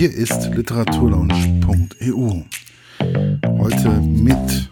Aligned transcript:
Hier 0.00 0.16
ist 0.16 0.54
literaturlaunch.eu. 0.54 2.44
Heute 3.58 3.88
mit 4.00 4.70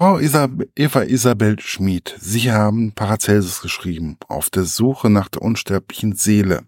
Frau 0.00 0.18
Isab 0.18 0.50
Eva 0.74 1.02
Isabel 1.02 1.60
Schmid. 1.60 2.08
Sie 2.18 2.50
haben 2.50 2.92
Paracelsus 2.96 3.62
geschrieben, 3.62 4.18
auf 4.28 4.50
der 4.50 4.64
Suche 4.64 5.10
nach 5.10 5.28
der 5.28 5.42
unsterblichen 5.42 6.14
Seele. 6.14 6.62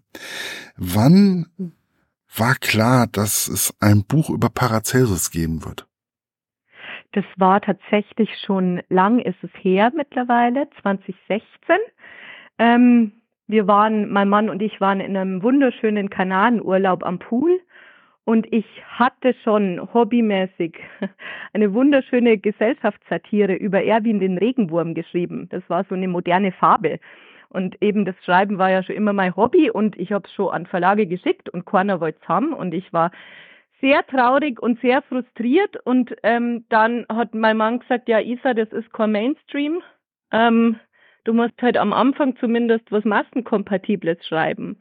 Wann 0.77 1.47
war 2.33 2.55
klar, 2.55 3.07
dass 3.07 3.49
es 3.49 3.75
ein 3.81 4.05
Buch 4.05 4.29
über 4.29 4.47
Paracelsus 4.47 5.31
geben 5.31 5.65
wird? 5.65 5.85
Das 7.11 7.25
war 7.35 7.59
tatsächlich 7.59 8.29
schon 8.45 8.81
lang 8.87 9.19
ist 9.19 9.43
es 9.43 9.51
her 9.61 9.91
mittlerweile, 9.93 10.69
2016. 10.81 11.75
Ähm, 12.57 13.18
wir 13.49 13.67
waren, 13.67 14.09
mein 14.09 14.29
Mann 14.29 14.47
und 14.49 14.61
ich 14.61 14.79
waren 14.79 14.99
in 14.99 15.17
einem 15.17 15.41
wunderschönen 15.41 16.11
Kanarenurlaub 16.11 17.03
am 17.03 17.17
Pool 17.17 17.59
und 18.23 18.45
ich 18.53 18.65
hatte 18.87 19.33
schon 19.43 19.91
hobbymäßig 19.91 20.77
eine 21.53 21.73
wunderschöne 21.73 22.37
Gesellschaftssatire 22.37 23.55
über 23.55 23.83
Erwin 23.83 24.19
den 24.19 24.37
Regenwurm 24.37 24.93
geschrieben. 24.93 25.49
Das 25.49 25.63
war 25.67 25.83
so 25.85 25.95
eine 25.95 26.07
moderne 26.07 26.51
Fabel. 26.51 26.99
Und 27.49 27.81
eben 27.81 28.05
das 28.05 28.15
Schreiben 28.23 28.59
war 28.59 28.69
ja 28.69 28.83
schon 28.83 28.95
immer 28.95 29.13
mein 29.13 29.35
Hobby 29.35 29.71
und 29.71 29.97
ich 29.97 30.11
habe 30.11 30.27
es 30.27 30.33
schon 30.35 30.53
an 30.53 30.67
Verlage 30.67 31.07
geschickt 31.07 31.49
und 31.49 31.65
keiner 31.65 31.99
wollte 31.99 32.19
es 32.21 32.27
haben 32.27 32.53
und 32.53 32.75
ich 32.75 32.93
war 32.93 33.09
sehr 33.81 34.05
traurig 34.05 34.61
und 34.61 34.79
sehr 34.81 35.01
frustriert 35.01 35.75
und 35.83 36.15
ähm, 36.21 36.65
dann 36.69 37.07
hat 37.09 37.33
mein 37.33 37.57
Mann 37.57 37.79
gesagt, 37.79 38.07
ja 38.09 38.19
Isa, 38.19 38.53
das 38.53 38.71
ist 38.73 38.93
kein 38.93 39.11
Mainstream. 39.11 39.81
Ähm, 40.31 40.75
du 41.29 41.35
musst 41.35 41.61
halt 41.61 41.77
am 41.77 41.93
Anfang 41.93 42.35
zumindest 42.37 42.91
was 42.91 43.05
Massenkompatibles 43.05 44.25
schreiben. 44.25 44.77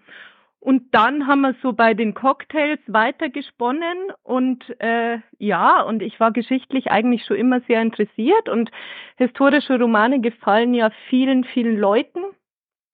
Und 0.60 0.94
dann 0.94 1.26
haben 1.26 1.42
wir 1.42 1.54
so 1.62 1.74
bei 1.74 1.92
den 1.92 2.14
Cocktails 2.14 2.80
weitergesponnen 2.86 3.98
und 4.22 4.64
äh, 4.80 5.18
ja, 5.38 5.82
und 5.82 6.02
ich 6.02 6.18
war 6.18 6.32
geschichtlich 6.32 6.90
eigentlich 6.90 7.27
schon 7.27 7.36
immer 7.36 7.60
sehr 7.68 7.82
interessiert 7.82 8.48
und 8.48 8.70
historische 9.16 9.78
Romane 9.78 10.20
gefallen 10.20 10.72
ja 10.72 10.90
vielen, 11.10 11.44
vielen 11.44 11.77
Leuten. 11.77 12.20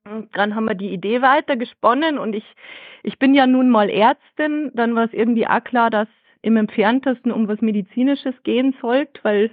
Und 0.04 0.36
dann 0.36 0.56
haben 0.56 0.66
wir 0.66 0.74
die 0.74 0.92
Idee 0.92 1.22
weitergesponnen 1.22 2.18
und 2.18 2.34
ich, 2.34 2.44
ich 3.04 3.20
bin 3.20 3.34
ja 3.34 3.46
nun 3.46 3.70
mal 3.70 3.88
Ärztin, 3.88 4.72
dann 4.74 4.96
war 4.96 5.04
es 5.04 5.12
irgendwie 5.12 5.46
auch 5.46 5.62
klar, 5.62 5.90
dass 5.90 6.08
im 6.42 6.56
entferntesten 6.56 7.30
um 7.30 7.46
was 7.46 7.60
Medizinisches 7.60 8.34
gehen 8.42 8.74
sollte, 8.82 9.20
weil 9.22 9.50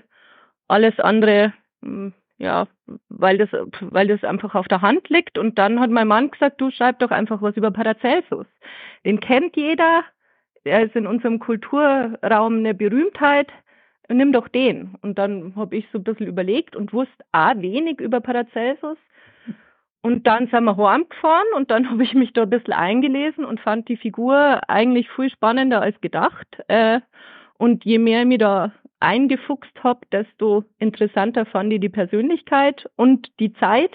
alles 0.68 1.00
andere 1.00 1.54
hm, 1.84 2.14
ja, 2.42 2.68
weil 3.10 3.38
das, 3.38 3.50
weil 3.82 4.08
das 4.08 4.24
einfach 4.24 4.56
auf 4.56 4.68
der 4.68 4.82
Hand 4.82 5.10
liegt. 5.10 5.38
Und 5.38 5.60
dann 5.60 5.80
hat 5.80 5.92
mein 5.92 6.08
Mann 6.08 6.32
gesagt, 6.32 6.60
du 6.60 6.72
schreib 6.72 6.98
doch 7.00 7.12
einfach 7.12 7.42
was 7.42 7.56
über 7.56 7.70
Paracelsus. 7.70 8.48
Den 9.06 9.20
kennt 9.20 9.56
jeder, 9.56 10.04
er 10.64 10.84
ist 10.84 10.96
in 10.96 11.06
unserem 11.06 11.38
Kulturraum 11.40 12.58
eine 12.58 12.74
Berühmtheit, 12.74 13.52
nimm 14.10 14.34
doch 14.34 14.48
den. 14.48 14.96
Und 15.02 15.20
dann 15.20 15.54
habe 15.56 15.76
ich 15.76 15.88
so 15.92 16.00
ein 16.00 16.04
bisschen 16.04 16.26
überlegt 16.26 16.76
und 16.76 16.94
wusste 16.94 17.24
A, 17.32 17.54
wenig 17.62 18.02
über 18.02 18.22
Paracelsus. 18.22 18.98
Und 20.02 20.26
dann 20.26 20.48
sind 20.48 20.64
wir 20.64 20.76
heimgefahren 20.78 21.48
und 21.56 21.70
dann 21.70 21.90
habe 21.92 22.04
ich 22.04 22.16
mich 22.16 22.34
da 22.34 22.44
ein 22.44 22.50
bisschen 22.50 22.74
eingelesen 22.74 23.46
und 23.46 23.60
fand 23.60 23.88
die 23.88 23.98
Figur 23.98 24.68
eigentlich 24.68 25.12
viel 25.12 25.30
spannender 25.30 25.80
als 25.82 26.02
gedacht. 26.02 26.48
Äh, 26.68 27.02
und 27.60 27.86
je 27.86 28.00
mehr 28.00 28.22
ich 28.22 28.28
mich 28.28 28.40
da 28.40 28.72
eingefuchst 29.02 29.84
habe, 29.84 30.02
desto 30.12 30.64
interessanter 30.80 31.46
fand 31.46 31.74
ich 31.74 31.80
die 31.80 31.90
Persönlichkeit 31.90 32.90
und 32.96 33.32
die 33.40 33.54
Zeit, 33.54 33.92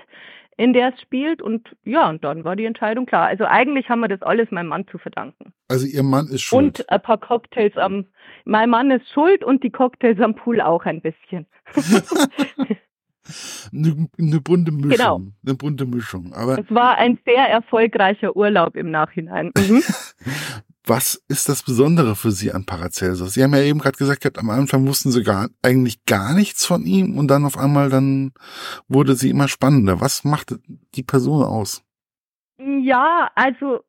in 0.57 0.73
der 0.73 0.95
es 0.95 1.01
spielt. 1.01 1.43
Und 1.43 1.69
ja, 1.85 2.09
und 2.09 2.25
dann 2.25 2.45
war 2.45 2.57
die 2.57 2.65
Entscheidung 2.65 3.07
klar. 3.07 3.27
Also 3.27 3.45
eigentlich 3.45 3.89
haben 3.89 4.01
wir 4.01 4.09
das 4.09 4.23
alles 4.23 4.51
meinem 4.51 4.69
Mann 4.69 4.87
zu 4.89 4.99
verdanken. 4.99 5.53
Also 5.69 5.87
Ihr 5.87 6.03
Mann 6.03 6.27
ist 6.29 6.43
schuld. 6.43 6.81
Und 6.81 6.91
ein 6.91 7.03
paar 7.03 7.19
Cocktails 7.19 7.77
am. 7.77 8.07
Mein 8.45 8.71
Mann 8.71 8.91
ist 8.91 9.09
schuld 9.11 9.45
und 9.45 9.63
die 9.63 9.71
Cocktails 9.71 10.21
am 10.21 10.35
Pool 10.35 10.61
auch 10.61 10.85
ein 10.85 11.01
bisschen. 11.01 11.47
eine, 13.73 14.09
eine, 14.19 14.41
bunte 14.41 14.73
Mischung. 14.73 14.91
Genau. 14.91 15.21
Eine 15.45 15.55
bunte 15.55 15.87
Mischung. 15.87 16.33
Aber 16.33 16.59
es 16.59 16.71
war 16.71 16.97
ein 16.97 17.19
sehr 17.25 17.49
erfolgreicher 17.49 18.37
Urlaub 18.37 18.77
im 18.77 18.91
Nachhinein. 18.91 19.53
Mhm. 19.57 19.83
Was 20.89 21.21
ist 21.29 21.49
das 21.49 21.65
Besondere 21.65 22.15
für 22.15 22.31
Sie 22.31 22.53
an 22.53 22.65
Paracelsus? 22.65 23.35
Sie 23.35 23.43
haben 23.43 23.55
ja 23.55 23.63
eben 23.63 23.81
gerade 23.81 23.99
gesagt, 23.99 24.39
am 24.39 24.51
Anfang 24.51 24.87
wussten 24.87 25.11
Sie 25.11 25.25
gar, 25.25 25.49
eigentlich 25.63 26.05
gar 26.05 26.33
nichts 26.33 26.65
von 26.65 26.87
ihm 26.87 27.19
und 27.19 27.29
dann 27.29 27.45
auf 27.45 27.59
einmal 27.59 27.91
dann 27.91 28.33
wurde 28.87 29.15
sie 29.15 29.31
immer 29.31 29.49
spannender. 29.49 30.01
Was 30.01 30.25
macht 30.25 30.55
die 30.95 31.03
Person 31.03 31.43
aus? 31.43 31.85
Ja, 32.59 33.31
also 33.35 33.81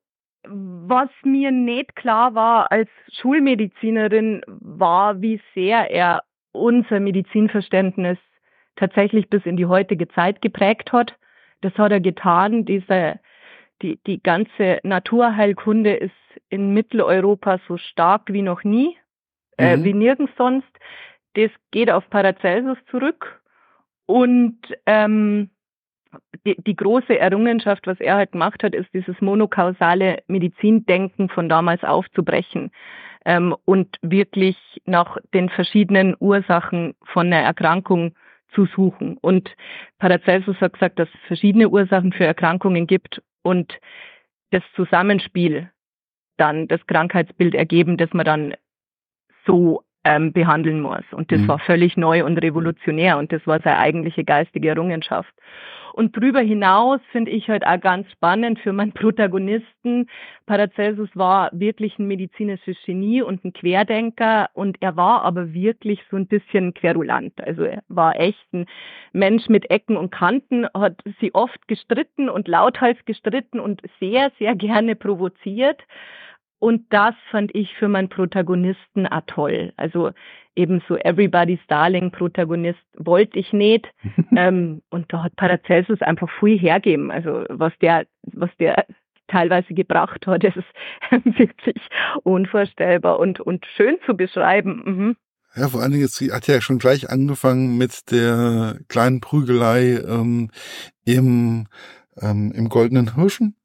was 0.49 1.09
mir 1.23 1.51
nicht 1.51 1.95
klar 1.95 2.33
war 2.33 2.71
als 2.71 2.89
Schulmedizinerin, 3.11 4.41
war, 4.47 5.21
wie 5.21 5.41
sehr 5.53 5.91
er 5.91 6.23
unser 6.51 6.99
Medizinverständnis 6.99 8.17
tatsächlich 8.75 9.29
bis 9.29 9.45
in 9.45 9.57
die 9.57 9.65
heutige 9.65 10.07
Zeit 10.09 10.41
geprägt 10.41 10.91
hat. 10.91 11.15
Das 11.61 11.73
hat 11.77 11.91
er 11.91 11.99
getan. 11.99 12.65
Diese, 12.65 13.19
die, 13.81 13.99
die 14.05 14.21
ganze 14.21 14.79
Naturheilkunde 14.83 15.95
ist 15.95 16.11
in 16.49 16.73
Mitteleuropa 16.73 17.59
so 17.67 17.77
stark 17.77 18.23
wie 18.27 18.41
noch 18.41 18.63
nie, 18.63 18.97
äh, 19.57 19.77
mhm. 19.77 19.83
wie 19.83 19.93
nirgends 19.93 20.33
sonst. 20.37 20.67
Das 21.35 21.51
geht 21.71 21.91
auf 21.91 22.09
Paracelsus 22.09 22.77
zurück 22.89 23.41
und 24.05 24.57
ähm, 24.85 25.49
die, 26.45 26.55
die 26.61 26.75
große 26.75 27.17
Errungenschaft, 27.19 27.85
was 27.85 27.99
er 27.99 28.15
halt 28.15 28.31
gemacht 28.31 28.63
hat, 28.63 28.73
ist 28.73 28.91
dieses 28.93 29.19
monokausale 29.21 30.23
Medizindenken 30.27 31.29
von 31.29 31.49
damals 31.49 31.83
aufzubrechen 31.83 32.71
ähm, 33.25 33.55
und 33.65 33.97
wirklich 34.01 34.57
nach 34.85 35.17
den 35.33 35.49
verschiedenen 35.49 36.15
Ursachen 36.19 36.95
von 37.03 37.27
einer 37.27 37.41
Erkrankung 37.41 38.15
zu 38.53 38.65
suchen. 38.65 39.17
Und 39.17 39.53
Paracelsus 39.99 40.59
hat 40.61 40.73
gesagt, 40.73 40.99
dass 40.99 41.09
es 41.09 41.27
verschiedene 41.27 41.69
Ursachen 41.69 42.13
für 42.13 42.25
Erkrankungen 42.25 42.87
gibt 42.87 43.21
und 43.47 43.79
das 44.51 44.63
Zusammenspiel 44.75 45.71
dann 46.37 46.67
das 46.67 46.85
Krankheitsbild 46.85 47.55
ergeben, 47.55 47.97
das 47.97 48.13
man 48.13 48.25
dann 48.25 48.53
so 49.45 49.83
ähm, 50.03 50.31
behandeln 50.33 50.81
muss. 50.81 51.03
Und 51.11 51.31
das 51.31 51.41
mhm. 51.41 51.47
war 51.47 51.59
völlig 51.59 51.97
neu 51.97 52.23
und 52.23 52.37
revolutionär 52.37 53.17
und 53.17 53.31
das 53.31 53.45
war 53.47 53.59
seine 53.61 53.79
eigentliche 53.79 54.23
geistige 54.23 54.69
Errungenschaft. 54.69 55.33
Und 55.97 56.15
darüber 56.15 56.41
hinaus 56.41 57.01
finde 57.11 57.31
ich 57.31 57.49
halt 57.49 57.65
auch 57.65 57.81
ganz 57.81 58.11
spannend 58.11 58.59
für 58.59 58.71
meinen 58.71 58.91
Protagonisten. 58.93 60.07
Paracelsus 60.45 61.09
war 61.15 61.49
wirklich 61.53 61.97
ein 61.97 62.05
medizinisches 62.05 62.77
Genie 62.85 63.23
und 63.23 63.43
ein 63.43 63.51
Querdenker 63.51 64.51
und 64.53 64.77
er 64.79 64.95
war 64.95 65.23
aber 65.23 65.55
wirklich 65.55 65.99
so 66.11 66.17
ein 66.17 66.27
bisschen 66.27 66.75
querulant. 66.75 67.33
Also 67.41 67.63
er 67.63 67.81
war 67.87 68.15
echt 68.19 68.53
ein 68.53 68.67
Mensch 69.11 69.49
mit 69.49 69.71
Ecken 69.71 69.97
und 69.97 70.11
Kanten, 70.11 70.67
hat 70.71 71.01
sie 71.19 71.33
oft 71.33 71.67
gestritten 71.67 72.29
und 72.29 72.47
lauthals 72.47 73.03
gestritten 73.05 73.59
und 73.59 73.81
sehr, 73.99 74.31
sehr 74.37 74.53
gerne 74.53 74.95
provoziert. 74.95 75.81
Und 76.59 76.85
das 76.89 77.13
fand 77.29 77.53
ich 77.53 77.73
für 77.75 77.87
meinen 77.87 78.09
Protagonisten 78.09 79.05
auch 79.05 79.21
toll. 79.27 79.73
Also 79.77 80.11
eben 80.55 80.81
so 80.87 80.97
Everybody's 80.97 81.59
Darling 81.67 82.11
Protagonist 82.11 82.79
wollte 82.97 83.37
ich 83.37 83.53
nicht. 83.53 83.87
ähm, 84.35 84.81
und 84.89 85.11
da 85.13 85.23
hat 85.23 85.35
Paracelsus 85.35 86.01
einfach 86.01 86.29
viel 86.39 86.57
hergeben. 86.57 87.11
Also 87.11 87.45
was 87.49 87.73
der, 87.79 88.07
was 88.23 88.49
der 88.59 88.85
teilweise 89.27 89.73
gebracht 89.73 90.25
hat, 90.25 90.43
das 90.43 90.55
ist 90.55 91.37
wirklich 91.37 91.81
unvorstellbar 92.23 93.19
und, 93.19 93.39
und 93.39 93.65
schön 93.75 93.97
zu 94.05 94.15
beschreiben. 94.15 94.81
Mhm. 94.85 95.15
Ja, 95.55 95.69
vor 95.69 95.81
allen 95.81 95.91
Dingen, 95.91 96.03
es 96.03 96.21
hat 96.31 96.47
ja 96.47 96.61
schon 96.61 96.77
gleich 96.77 97.09
angefangen 97.09 97.77
mit 97.77 98.11
der 98.11 98.77
kleinen 98.89 99.21
Prügelei 99.21 99.99
ähm, 100.07 100.51
im, 101.03 101.67
ähm, 102.21 102.51
im 102.53 102.69
Goldenen 102.69 103.15
Hirschen, 103.15 103.55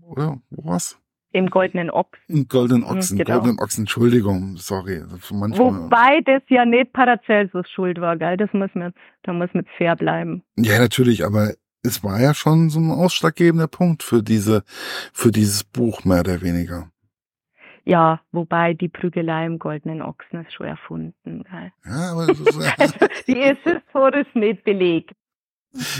oder 0.00 0.40
was? 0.50 0.98
Im 1.34 1.50
goldenen 1.50 1.90
Ochsen. 1.90 2.22
Im 2.28 2.46
goldenen 2.46 2.82
mhm, 2.82 2.90
Ochsen, 2.90 3.18
genau. 3.18 3.32
goldenen 3.32 3.58
Ochsen, 3.58 3.82
Entschuldigung, 3.82 4.56
sorry. 4.56 5.02
Wobei 5.02 6.20
das 6.24 6.42
ja 6.48 6.64
nicht 6.64 6.92
Paracelsus 6.92 7.68
schuld 7.68 8.00
war, 8.00 8.16
gell? 8.16 8.36
Das 8.36 8.52
muss 8.52 8.70
man, 8.74 8.94
da 9.24 9.32
muss 9.32 9.50
man 9.52 9.66
fair 9.76 9.96
bleiben. 9.96 10.44
Ja, 10.56 10.78
natürlich, 10.78 11.24
aber 11.24 11.54
es 11.82 12.04
war 12.04 12.20
ja 12.20 12.34
schon 12.34 12.70
so 12.70 12.78
ein 12.78 12.92
ausschlaggebender 12.92 13.66
Punkt 13.66 14.04
für 14.04 14.22
diese, 14.22 14.62
für 15.12 15.32
dieses 15.32 15.64
Buch 15.64 16.04
mehr 16.04 16.20
oder 16.20 16.40
weniger. 16.40 16.88
Ja, 17.84 18.20
wobei 18.30 18.72
die 18.72 18.88
Prügelei 18.88 19.44
im 19.46 19.58
goldenen 19.58 20.02
Ochsen 20.02 20.44
ist 20.44 20.54
schon 20.54 20.66
erfunden. 20.66 21.42
Gell? 21.50 21.72
Ja, 21.84 22.12
aber 22.12 22.28
das 22.28 22.38
ist, 22.38 22.80
also, 22.80 22.94
die 23.26 23.40
ist 23.40 23.60
historisch 23.64 24.32
nicht 24.34 24.62
belegt. 24.62 25.10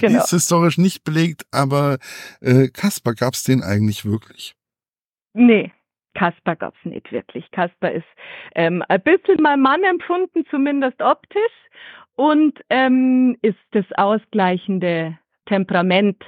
Genau. 0.00 0.12
Die 0.12 0.16
ist 0.18 0.30
historisch 0.30 0.78
nicht 0.78 1.02
belegt, 1.02 1.44
aber 1.50 1.98
äh, 2.40 2.68
Kasper 2.68 3.14
gab 3.14 3.34
es 3.34 3.42
den 3.42 3.64
eigentlich 3.64 4.04
wirklich? 4.04 4.54
Nee, 5.34 5.72
Kasper 6.14 6.56
gab's 6.56 6.78
nicht 6.84 7.10
wirklich. 7.12 7.50
Kasper 7.50 7.90
ist 7.92 8.06
ähm, 8.54 8.82
ein 8.88 9.02
bisschen 9.02 9.38
mein 9.42 9.60
Mann 9.60 9.82
empfunden, 9.82 10.44
zumindest 10.50 11.02
optisch, 11.02 11.42
und 12.16 12.60
ähm, 12.70 13.36
ist 13.42 13.58
das 13.72 13.84
ausgleichende 13.96 15.18
Temperament. 15.46 16.22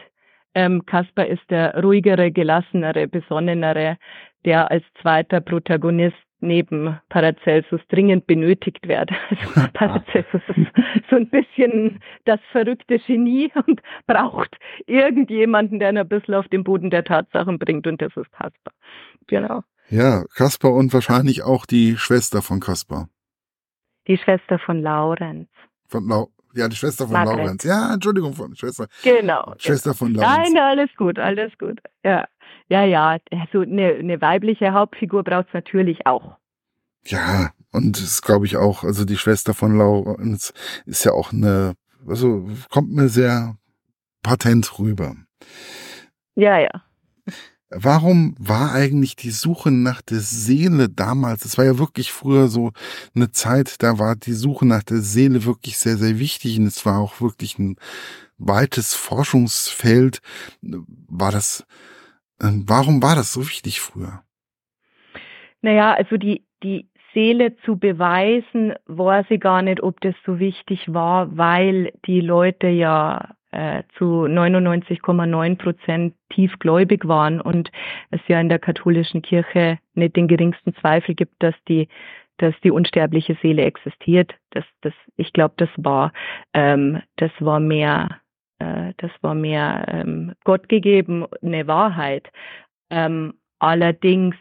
Ähm, 0.54 0.84
Kasper 0.86 1.26
ist 1.26 1.48
der 1.50 1.80
ruhigere, 1.82 2.32
gelassenere, 2.32 3.06
besonnenere, 3.06 3.96
der 4.44 4.70
als 4.70 4.84
zweiter 5.00 5.40
Protagonist 5.40 6.16
neben 6.40 6.98
Paracelsus 7.08 7.80
dringend 7.88 8.26
benötigt 8.26 8.86
wird. 8.86 9.10
Also 9.30 9.68
Paracelsus 9.74 10.42
ist 10.56 11.10
so 11.10 11.16
ein 11.16 11.28
bisschen 11.28 12.00
das 12.24 12.40
verrückte 12.52 12.98
Genie 12.98 13.50
und 13.66 13.80
braucht 14.06 14.56
irgendjemanden, 14.86 15.78
der 15.78 15.90
ihn 15.90 15.98
ein 15.98 16.08
bisschen 16.08 16.34
auf 16.34 16.48
den 16.48 16.64
Boden 16.64 16.90
der 16.90 17.04
Tatsachen 17.04 17.58
bringt 17.58 17.86
und 17.86 18.00
das 18.00 18.16
ist 18.16 18.30
Kaspar. 18.32 18.72
Genau. 19.26 19.62
Ja, 19.88 20.24
Kaspar 20.34 20.72
und 20.72 20.92
wahrscheinlich 20.92 21.42
auch 21.42 21.66
die 21.66 21.96
Schwester 21.96 22.42
von 22.42 22.60
Kaspar. 22.60 23.08
Die 24.08 24.18
Schwester 24.18 24.58
von 24.58 24.82
Laurenz. 24.82 25.48
Von 25.88 26.08
Lau 26.08 26.28
ja, 26.56 26.68
die 26.68 26.76
Schwester 26.76 27.04
von 27.04 27.12
Margaret. 27.12 27.38
Laurenz. 27.38 27.64
Ja, 27.64 27.94
Entschuldigung, 27.94 28.34
von 28.34 28.54
Schwester. 28.56 28.86
Genau. 29.02 29.54
Schwester 29.58 29.94
von 29.94 30.14
Laurenz. 30.14 30.50
Nein, 30.52 30.62
alles 30.62 30.90
gut, 30.96 31.18
alles 31.18 31.52
gut. 31.58 31.80
Ja, 32.04 32.26
ja, 32.68 32.84
ja. 32.84 33.18
Also 33.30 33.60
eine, 33.60 33.94
eine 33.94 34.20
weibliche 34.20 34.72
Hauptfigur 34.72 35.22
braucht 35.22 35.48
es 35.48 35.54
natürlich 35.54 36.06
auch. 36.06 36.36
Ja, 37.04 37.50
und 37.72 38.00
das 38.00 38.22
glaube 38.22 38.46
ich 38.46 38.56
auch. 38.56 38.82
Also 38.82 39.04
die 39.04 39.16
Schwester 39.16 39.54
von 39.54 39.76
Laurenz 39.76 40.52
ist 40.86 41.04
ja 41.04 41.12
auch 41.12 41.32
eine, 41.32 41.74
also 42.06 42.48
kommt 42.70 42.92
mir 42.92 43.08
sehr 43.08 43.56
patent 44.22 44.78
rüber. 44.78 45.14
Ja, 46.34 46.58
ja. 46.58 46.82
Warum 47.70 48.36
war 48.38 48.72
eigentlich 48.72 49.16
die 49.16 49.30
Suche 49.30 49.72
nach 49.72 50.00
der 50.00 50.20
Seele 50.20 50.88
damals? 50.88 51.44
Es 51.44 51.58
war 51.58 51.64
ja 51.64 51.78
wirklich 51.78 52.12
früher 52.12 52.46
so 52.46 52.70
eine 53.14 53.32
Zeit, 53.32 53.82
da 53.82 53.98
war 53.98 54.14
die 54.14 54.34
Suche 54.34 54.66
nach 54.66 54.84
der 54.84 54.98
Seele 54.98 55.44
wirklich 55.44 55.76
sehr, 55.76 55.96
sehr 55.96 56.20
wichtig 56.20 56.60
und 56.60 56.66
es 56.66 56.86
war 56.86 57.00
auch 57.00 57.20
wirklich 57.20 57.58
ein 57.58 57.76
weites 58.38 58.94
Forschungsfeld. 58.94 60.20
War 60.62 61.32
das, 61.32 61.66
ähm, 62.40 62.64
warum 62.68 63.02
war 63.02 63.16
das 63.16 63.32
so 63.32 63.40
wichtig 63.40 63.80
früher? 63.80 64.22
Naja, 65.60 65.94
also 65.94 66.18
die, 66.18 66.46
die 66.62 66.88
Seele 67.14 67.56
zu 67.64 67.78
beweisen, 67.78 68.74
weiß 68.86 69.26
ich 69.30 69.40
gar 69.40 69.62
nicht, 69.62 69.82
ob 69.82 70.00
das 70.02 70.14
so 70.24 70.38
wichtig 70.38 70.92
war, 70.92 71.36
weil 71.36 71.92
die 72.06 72.20
Leute 72.20 72.68
ja 72.68 73.35
äh, 73.52 73.82
zu 73.96 74.24
99,9 74.24 75.56
Prozent 75.56 76.14
tiefgläubig 76.30 77.06
waren 77.06 77.40
und 77.40 77.70
es 78.10 78.20
ja 78.28 78.40
in 78.40 78.48
der 78.48 78.58
katholischen 78.58 79.22
Kirche 79.22 79.78
nicht 79.94 80.16
den 80.16 80.28
geringsten 80.28 80.74
Zweifel 80.76 81.14
gibt, 81.14 81.42
dass 81.42 81.54
die 81.68 81.88
dass 82.38 82.54
die 82.62 82.70
unsterbliche 82.70 83.34
Seele 83.40 83.62
existiert. 83.64 84.34
Das, 84.50 84.64
das, 84.82 84.92
ich 85.16 85.32
glaube, 85.32 85.54
das 85.56 85.70
war, 85.76 86.12
ähm, 86.52 87.00
das 87.16 87.30
war 87.40 87.60
mehr, 87.60 88.20
äh, 88.58 88.92
das 88.98 89.10
war 89.22 89.34
mehr 89.34 89.86
ähm, 89.88 90.34
Gott 90.44 90.68
gegeben, 90.68 91.24
eine 91.42 91.66
Wahrheit. 91.66 92.30
Ähm, 92.90 93.32
allerdings 93.58 94.36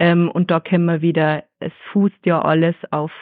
ähm, 0.00 0.30
und 0.30 0.50
da 0.50 0.60
können 0.60 0.86
wir 0.86 1.02
wieder, 1.02 1.44
es 1.60 1.72
fußt 1.92 2.24
ja 2.24 2.40
alles 2.40 2.74
auf, 2.90 3.12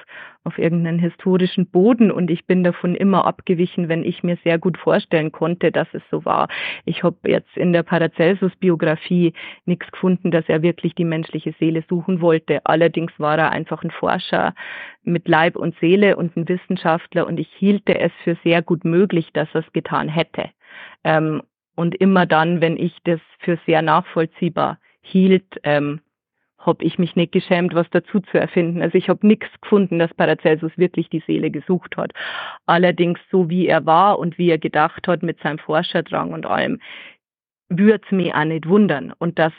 auf 0.49 0.59
irgendeinen 0.59 0.99
historischen 0.99 1.67
Boden 1.67 2.11
und 2.11 2.31
ich 2.31 2.47
bin 2.47 2.65
davon 2.65 2.95
immer 2.95 3.27
abgewichen, 3.27 3.91
wenn 3.91 4.03
ich 4.03 4.23
mir 4.23 4.39
sehr 4.45 4.59
gut 4.59 4.79
vorstellen 4.79 5.31
konnte, 5.31 5.71
dass 5.71 5.89
es 5.93 6.01
so 6.11 6.25
war. 6.25 6.49
Ich 6.87 7.03
habe 7.03 7.17
jetzt 7.27 7.55
in 7.55 7.75
der 7.75 7.83
Paracelsus-Biografie 7.83 9.35
nichts 9.67 9.93
gefunden, 9.93 10.31
dass 10.31 10.49
er 10.49 10.63
wirklich 10.63 10.95
die 10.95 11.05
menschliche 11.05 11.55
Seele 11.59 11.85
suchen 11.87 12.23
wollte. 12.23 12.65
Allerdings 12.65 13.13
war 13.19 13.37
er 13.37 13.51
einfach 13.51 13.85
ein 13.85 13.91
Forscher 13.91 14.55
mit 15.03 15.29
Leib 15.29 15.55
und 15.55 15.77
Seele 15.81 16.17
und 16.17 16.35
ein 16.35 16.49
Wissenschaftler 16.49 17.27
und 17.27 17.39
ich 17.39 17.51
hielte 17.55 17.99
es 18.01 18.13
für 18.25 18.39
sehr 18.43 18.63
gut 18.63 18.87
möglich, 18.87 19.29
dass 19.35 19.49
er 19.53 19.61
es 19.67 19.73
getan 19.75 20.09
hätte. 20.09 20.49
Ähm, 21.05 21.43
und 21.77 21.95
immer 21.95 22.25
dann, 22.25 22.63
wenn 22.63 22.79
ich 22.79 22.97
das 23.05 23.21
für 23.41 23.59
sehr 23.67 23.83
nachvollziehbar 23.83 24.79
hielt, 25.03 25.61
ähm, 25.63 26.01
habe 26.59 26.85
ich 26.85 26.99
mich 26.99 27.17
nicht 27.17 27.33
geschämt, 27.33 27.75
was 27.75 27.89
dazu 27.91 28.21
zu 28.21 28.39
erfinden. 28.39 28.83
Also 28.83 28.99
ich 28.99 29.09
habe 29.09 29.27
nichts 29.27 29.49
gefunden, 29.61 29.99
dass 29.99 30.13
Paracelsus 30.15 30.73
wirklich 30.77 31.09
die 31.09 31.23
Seele 31.27 31.51
gesucht 31.51 31.97
hat. 31.97 32.13
Allerdings 32.67 33.21
so 33.31 33.49
wie 33.49 33.67
er 33.67 33.87
war 33.87 34.19
und 34.19 34.39
wie 34.39 34.51
er 34.51 34.59
gedacht 34.59 35.07
hat 35.07 35.23
mit 35.23 35.41
seinem 35.41 35.59
Forscherdrang 35.59 36.33
und 36.33 36.47
allem, 36.47 36.81
würde 37.69 38.03
es 38.05 38.13
mich 38.13 38.35
auch 38.35 38.45
nicht 38.45 38.69
wundern. 38.69 39.13
Und 39.19 39.39
dass 39.39 39.53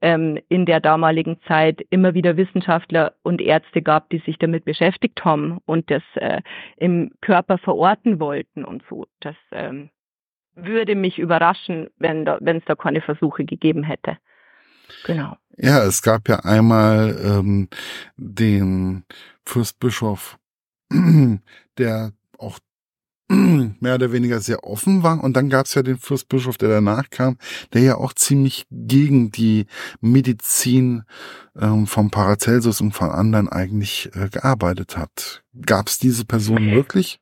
ähm, 0.00 0.38
in 0.48 0.66
der 0.66 0.80
damaligen 0.80 1.38
Zeit 1.46 1.84
immer 1.90 2.14
wieder 2.14 2.36
Wissenschaftler 2.36 3.14
und 3.22 3.40
Ärzte 3.40 3.82
gab, 3.82 4.08
die 4.10 4.18
sich 4.18 4.38
damit 4.38 4.64
beschäftigt 4.64 5.24
haben 5.24 5.58
und 5.66 5.90
das 5.90 6.02
äh, 6.14 6.40
im 6.76 7.12
Körper 7.20 7.58
verorten 7.58 8.18
wollten 8.18 8.64
und 8.64 8.82
so. 8.88 9.06
Das 9.20 9.36
ähm, 9.52 9.90
würde 10.54 10.94
mich 10.94 11.18
überraschen, 11.18 11.88
wenn 11.98 12.24
da, 12.24 12.38
es 12.38 12.64
da 12.64 12.74
keine 12.74 13.00
Versuche 13.00 13.44
gegeben 13.44 13.82
hätte. 13.82 14.16
Genau. 15.04 15.36
Ja, 15.62 15.84
es 15.84 16.00
gab 16.00 16.28
ja 16.28 16.40
einmal 16.40 17.18
ähm, 17.22 17.68
den 18.16 19.04
Fürstbischof, 19.44 20.38
der 21.78 22.12
auch 22.38 22.58
mehr 23.28 23.94
oder 23.94 24.10
weniger 24.10 24.40
sehr 24.40 24.64
offen 24.64 25.02
war. 25.02 25.22
Und 25.22 25.36
dann 25.36 25.50
gab 25.50 25.66
es 25.66 25.74
ja 25.74 25.82
den 25.82 25.98
Fürstbischof, 25.98 26.56
der 26.56 26.70
danach 26.70 27.10
kam, 27.10 27.36
der 27.74 27.82
ja 27.82 27.96
auch 27.96 28.14
ziemlich 28.14 28.64
gegen 28.70 29.32
die 29.32 29.66
Medizin 30.00 31.02
ähm, 31.60 31.86
vom 31.86 32.10
Paracelsus 32.10 32.80
und 32.80 32.92
von 32.92 33.10
anderen 33.10 33.50
eigentlich 33.50 34.10
äh, 34.14 34.30
gearbeitet 34.30 34.96
hat. 34.96 35.42
Gab 35.66 35.88
es 35.88 35.98
diese 35.98 36.24
Person 36.24 36.70
wirklich? 36.70 37.20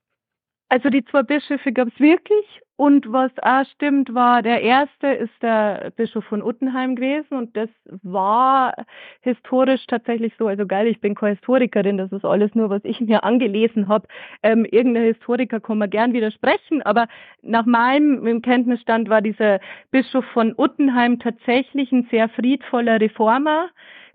Also 0.68 0.90
die 0.90 1.04
zwei 1.10 1.24
Bischöfe 1.24 1.72
gab 1.72 1.88
es 1.88 1.98
wirklich 1.98 2.44
und 2.78 3.12
was 3.12 3.32
auch 3.42 3.64
stimmt, 3.72 4.14
war, 4.14 4.40
der 4.40 4.62
erste 4.62 5.08
ist 5.08 5.32
der 5.42 5.90
Bischof 5.96 6.24
von 6.26 6.44
Uttenheim 6.44 6.94
gewesen 6.94 7.34
und 7.36 7.56
das 7.56 7.68
war 8.04 8.72
historisch 9.20 9.84
tatsächlich 9.88 10.32
so, 10.38 10.46
also 10.46 10.64
geil, 10.64 10.86
ich 10.86 11.00
bin 11.00 11.16
keine 11.16 11.34
Historikerin, 11.34 11.98
das 11.98 12.12
ist 12.12 12.24
alles 12.24 12.54
nur, 12.54 12.70
was 12.70 12.84
ich 12.84 13.00
mir 13.00 13.24
angelesen 13.24 13.88
habe. 13.88 14.06
Ähm, 14.44 14.64
irgendein 14.64 15.06
Historiker 15.06 15.58
kann 15.58 15.78
mir 15.78 15.88
gern 15.88 16.12
widersprechen, 16.12 16.80
aber 16.82 17.08
nach 17.42 17.66
meinem 17.66 18.42
Kenntnisstand 18.42 19.08
war 19.08 19.22
dieser 19.22 19.58
Bischof 19.90 20.24
von 20.26 20.54
Uttenheim 20.56 21.18
tatsächlich 21.18 21.90
ein 21.90 22.06
sehr 22.12 22.28
friedvoller 22.28 23.00
Reformer, 23.00 23.70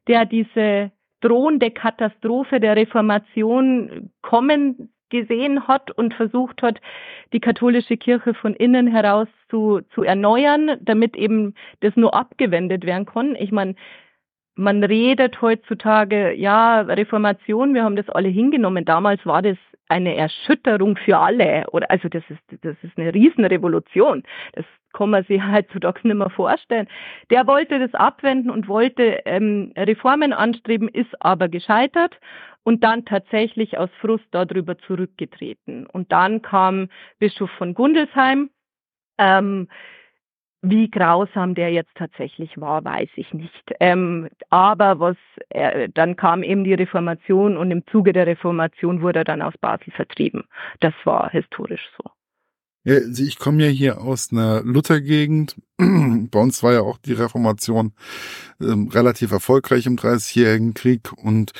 der 0.07 0.24
diese 0.24 0.94
drohende 1.19 1.69
Katastrophe 1.69 2.62
der 2.62 2.77
Reformation 2.77 4.10
kommen 4.21 4.93
gesehen 5.13 5.68
hat 5.68 5.92
und 5.92 6.13
versucht 6.13 6.62
hat, 6.62 6.81
die 7.31 7.39
katholische 7.39 7.95
Kirche 7.98 8.33
von 8.33 8.54
innen 8.56 8.88
heraus 8.88 9.27
zu, 9.50 9.81
zu 9.94 10.04
erneuern, 10.04 10.77
damit 10.81 11.15
eben 11.15 11.54
das 11.81 11.95
nur 11.95 12.13
abgewendet 12.13 12.86
werden 12.86 13.06
kann. 13.06 13.36
Ich 13.36 13.51
meine, 13.51 13.75
man 14.56 14.83
redet 14.83 15.42
heutzutage, 15.42 16.33
ja, 16.33 16.81
Reformation, 16.81 17.74
wir 17.74 17.84
haben 17.84 17.96
das 17.96 18.10
alle 18.10 18.29
hingenommen. 18.29 18.86
Damals 18.86 19.25
war 19.25 19.41
das 19.41 19.58
eine 19.88 20.15
Erschütterung 20.15 20.98
für 20.98 21.17
alle. 21.17 21.65
Oder 21.72 21.89
also 21.91 22.10
das 22.10 22.24
ist, 22.29 22.63
das 22.63 22.75
ist 22.82 22.98
eine 22.98 23.13
Riesenrevolution. 23.13 24.24
Das 24.53 24.65
kann 24.93 25.09
man 25.09 25.23
sich 25.25 25.41
heutzutage 25.51 26.07
nicht 26.07 26.17
mehr 26.17 26.29
vorstellen. 26.29 26.88
Der 27.29 27.47
wollte 27.47 27.79
das 27.79 27.93
abwenden 27.93 28.50
und 28.50 28.67
wollte 28.67 29.21
ähm, 29.25 29.73
Reformen 29.77 30.33
anstreben, 30.33 30.88
ist 30.88 31.13
aber 31.19 31.50
gescheitert 31.50 32.19
und 32.63 32.83
dann 32.83 33.05
tatsächlich 33.05 33.77
aus 33.77 33.89
Frust 34.00 34.25
darüber 34.31 34.77
zurückgetreten. 34.77 35.85
Und 35.88 36.12
dann 36.12 36.41
kam 36.41 36.89
Bischof 37.19 37.50
von 37.51 37.73
Gundelsheim. 37.73 38.50
Ähm, 39.17 39.67
wie 40.65 40.89
grausam 40.89 41.55
der 41.55 41.73
jetzt 41.73 41.93
tatsächlich 41.95 42.59
war, 42.59 42.85
weiß 42.85 43.09
ich 43.17 43.33
nicht. 43.33 43.73
Ähm, 43.81 44.29
aber 44.50 44.97
was, 44.97 45.17
äh, 45.50 45.89
dann 45.93 46.15
kam 46.15 46.41
eben 46.41 46.63
die 46.63 46.73
Reformation 46.73 47.57
und 47.57 47.69
im 47.69 47.85
Zuge 47.88 48.13
der 48.13 48.27
Reformation 48.27 49.01
wurde 49.01 49.19
er 49.19 49.25
dann 49.25 49.41
aus 49.41 49.57
Basel 49.57 49.91
vertrieben. 49.91 50.45
Das 50.79 50.93
war 51.03 51.29
historisch 51.31 51.85
so. 51.97 52.09
Ja, 52.84 52.96
also 52.96 53.24
ich 53.24 53.40
komme 53.40 53.63
ja 53.66 53.70
hier 53.70 54.02
aus 54.02 54.32
einer 54.32 54.62
Luthergegend. 54.62 55.56
Bei 55.78 56.40
uns 56.40 56.63
war 56.63 56.74
ja 56.74 56.82
auch 56.82 56.98
die 56.98 57.13
Reformation 57.13 57.94
ähm, 58.60 58.90
relativ 58.90 59.32
erfolgreich 59.32 59.86
im 59.86 59.96
Dreißigjährigen 59.96 60.74
Krieg 60.74 61.12
und 61.13 61.54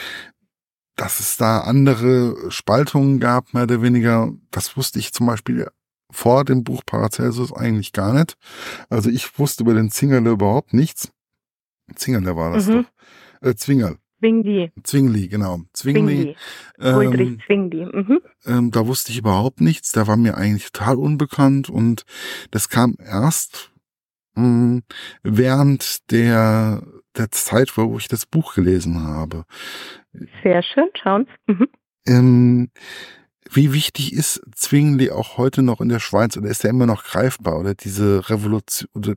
dass 0.96 1.20
es 1.20 1.38
da 1.38 1.62
andere 1.62 2.52
Spaltungen 2.52 3.20
gab, 3.20 3.54
mehr 3.54 3.64
oder 3.64 3.82
weniger, 3.82 4.32
das 4.52 4.78
wusste 4.78 5.00
ich 5.00 5.14
zum 5.14 5.26
Beispiel 5.26 5.68
vor 6.12 6.46
dem 6.46 6.64
Buch 6.64 6.84
Paracelsus 6.86 7.52
eigentlich 7.52 7.94
gar 7.94 8.14
nicht. 8.14 8.38
Also 8.90 9.10
ich 9.10 9.40
wusste 9.40 9.64
über 9.64 9.74
den 9.74 9.90
Zingerle 9.90 10.32
überhaupt 10.32 10.74
nichts. 10.74 11.12
Zingerle 11.96 12.36
war 12.36 12.54
das 12.54 12.68
mhm. 12.68 12.86
doch. 13.42 13.50
Äh, 13.50 13.56
Zwingerl. 13.56 13.98
Zwingli. 14.24 14.72
Zwingli, 14.84 15.28
genau. 15.28 15.60
Zwingli. 15.74 16.36
Zwingli. 16.80 17.16
Ähm, 17.20 17.40
Zwingli. 17.46 17.86
Mhm. 17.86 18.22
Ähm, 18.46 18.72
da 18.72 18.88
wusste 18.88 19.12
ich 19.12 19.18
überhaupt 19.18 19.60
nichts. 19.60 19.92
Der 19.92 20.08
war 20.08 20.16
mir 20.16 20.38
eigentlich 20.38 20.72
total 20.72 20.96
unbekannt 20.96 21.70
und 21.70 22.06
das 22.50 22.70
kam 22.70 22.96
erst 23.00 23.74
mh, 24.36 24.44
hm, 24.44 24.84
während 25.24 26.10
der 26.12 26.84
der 27.18 27.32
Zeit, 27.32 27.78
wo 27.78 27.98
ich 27.98 28.08
das 28.08 28.26
Buch 28.26 28.56
gelesen 28.56 29.04
habe. 29.04 29.44
Sehr 30.42 30.64
schön, 30.64 30.90
schauen. 30.96 31.28
Mhm. 31.46 31.68
Ähm, 32.08 32.70
wie 33.52 33.74
wichtig 33.74 34.14
ist 34.14 34.42
Zwingli 34.56 35.12
auch 35.12 35.38
heute 35.38 35.64
noch 35.64 35.82
in 35.82 35.90
der 35.90 36.00
Schweiz 36.00 36.38
oder 36.38 36.50
ist 36.50 36.64
er 36.64 36.70
immer 36.70 36.86
noch 36.86 37.04
greifbar 37.04 37.60
oder 37.60 37.76
diese 37.76 38.30
Revolution 38.30 38.90
oder 38.96 39.16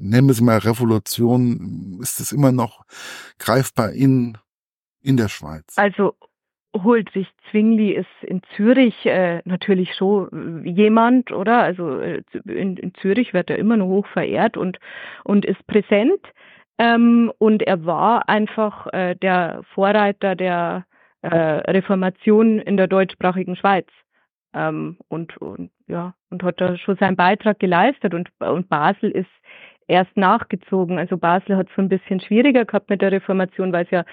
nennen 0.00 0.28
wir 0.28 0.32
es 0.32 0.40
mal 0.40 0.58
Revolution, 0.58 1.98
ist 2.02 2.20
es 2.20 2.32
immer 2.32 2.52
noch 2.52 2.84
greifbar 3.38 3.92
in, 3.92 4.38
in 5.08 5.16
der 5.16 5.28
Schweiz? 5.28 5.64
Also 5.76 6.14
Huldrych 6.76 7.28
Zwingli 7.50 7.92
ist 7.92 8.06
in 8.20 8.42
Zürich 8.54 9.06
äh, 9.06 9.40
natürlich 9.46 9.94
schon 9.94 10.64
jemand, 10.66 11.32
oder? 11.32 11.62
Also 11.62 11.98
äh, 11.98 12.22
in, 12.44 12.76
in, 12.76 12.92
Zürich 12.94 13.32
wird 13.32 13.48
er 13.48 13.58
immer 13.58 13.78
noch 13.78 13.86
hoch 13.86 14.06
verehrt 14.06 14.58
und, 14.58 14.78
und 15.24 15.46
ist 15.46 15.66
präsent. 15.66 16.20
Ähm, 16.78 17.32
und 17.38 17.62
er 17.62 17.86
war 17.86 18.28
einfach 18.28 18.86
äh, 18.92 19.16
der 19.16 19.62
Vorreiter 19.74 20.36
der 20.36 20.84
äh, 21.22 21.28
Reformation 21.28 22.58
in 22.58 22.76
der 22.76 22.86
deutschsprachigen 22.86 23.56
Schweiz. 23.56 23.88
Ähm, 24.52 24.98
und, 25.08 25.38
und 25.38 25.70
ja, 25.86 26.14
und 26.28 26.42
hat 26.42 26.60
da 26.60 26.76
schon 26.76 26.96
seinen 26.96 27.16
Beitrag 27.16 27.58
geleistet 27.58 28.12
und, 28.12 28.28
und 28.40 28.68
Basel 28.68 29.10
ist 29.10 29.30
erst 29.88 30.16
nachgezogen. 30.16 30.98
Also 30.98 31.16
Basel 31.16 31.56
hat 31.56 31.68
es 31.68 31.74
so 31.74 31.82
ein 31.82 31.88
bisschen 31.88 32.20
schwieriger 32.20 32.64
gehabt 32.64 32.90
mit 32.90 33.02
der 33.02 33.10
Reformation, 33.10 33.72
weil 33.72 33.84
es 33.84 33.90
ja 33.90 34.04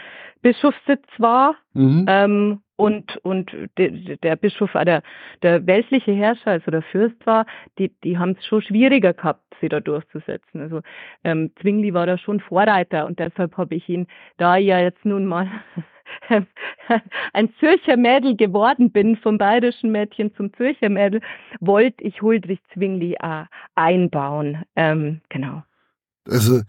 Bischofssitz 0.41 1.05
war. 1.17 1.55
Mhm. 1.73 2.05
Ähm, 2.07 2.61
und 2.77 3.17
und 3.23 3.55
de, 3.77 4.17
der 4.17 4.35
Bischof, 4.35 4.75
äh, 4.75 4.83
der, 4.83 5.01
der 5.43 5.65
weltliche 5.65 6.11
Herrscher, 6.11 6.51
also 6.51 6.71
der 6.71 6.81
Fürst 6.81 7.25
war, 7.25 7.45
die, 7.77 7.89
die 8.03 8.17
haben 8.17 8.35
es 8.37 8.45
schon 8.45 8.61
schwieriger 8.61 9.13
gehabt, 9.13 9.43
sie 9.61 9.69
da 9.69 9.79
durchzusetzen. 9.79 10.61
Also 10.61 10.81
ähm, 11.23 11.51
Zwingli 11.61 11.93
war 11.93 12.05
da 12.05 12.17
schon 12.17 12.41
Vorreiter 12.41 13.05
und 13.05 13.19
deshalb 13.19 13.55
habe 13.57 13.75
ich 13.75 13.87
ihn, 13.87 14.07
da 14.37 14.57
ja 14.57 14.79
jetzt 14.79 15.05
nun 15.05 15.25
mal 15.25 15.47
ein 17.33 17.53
Zürcher 17.59 17.97
Mädel 17.97 18.35
geworden 18.35 18.91
bin, 18.91 19.15
vom 19.17 19.37
bayerischen 19.37 19.91
Mädchen 19.91 20.33
zum 20.35 20.53
Zürcher 20.53 20.89
Mädel, 20.89 21.21
wollte 21.59 22.03
ich 22.03 22.21
Huldrych 22.21 22.61
Zwingli 22.73 23.13
äh, 23.19 23.45
einbauen. 23.75 24.63
Ähm, 24.75 25.21
genau. 25.29 25.63
Also 26.27 26.61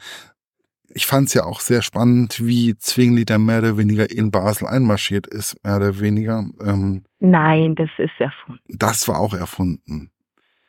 ich 0.96 1.06
fand 1.06 1.28
es 1.28 1.34
ja 1.34 1.44
auch 1.44 1.60
sehr 1.60 1.82
spannend, 1.82 2.44
wie 2.44 2.76
Zwingli 2.78 3.24
da 3.24 3.38
mehr 3.38 3.58
oder 3.58 3.76
weniger 3.76 4.10
in 4.10 4.30
Basel 4.30 4.66
einmarschiert 4.66 5.26
ist, 5.26 5.62
mehr 5.64 5.76
oder 5.76 6.00
weniger. 6.00 6.44
Ähm, 6.64 7.04
Nein, 7.18 7.74
das 7.74 7.90
ist 7.98 8.18
erfunden. 8.18 8.62
Das 8.68 9.06
war 9.08 9.20
auch 9.20 9.34
erfunden. 9.34 10.10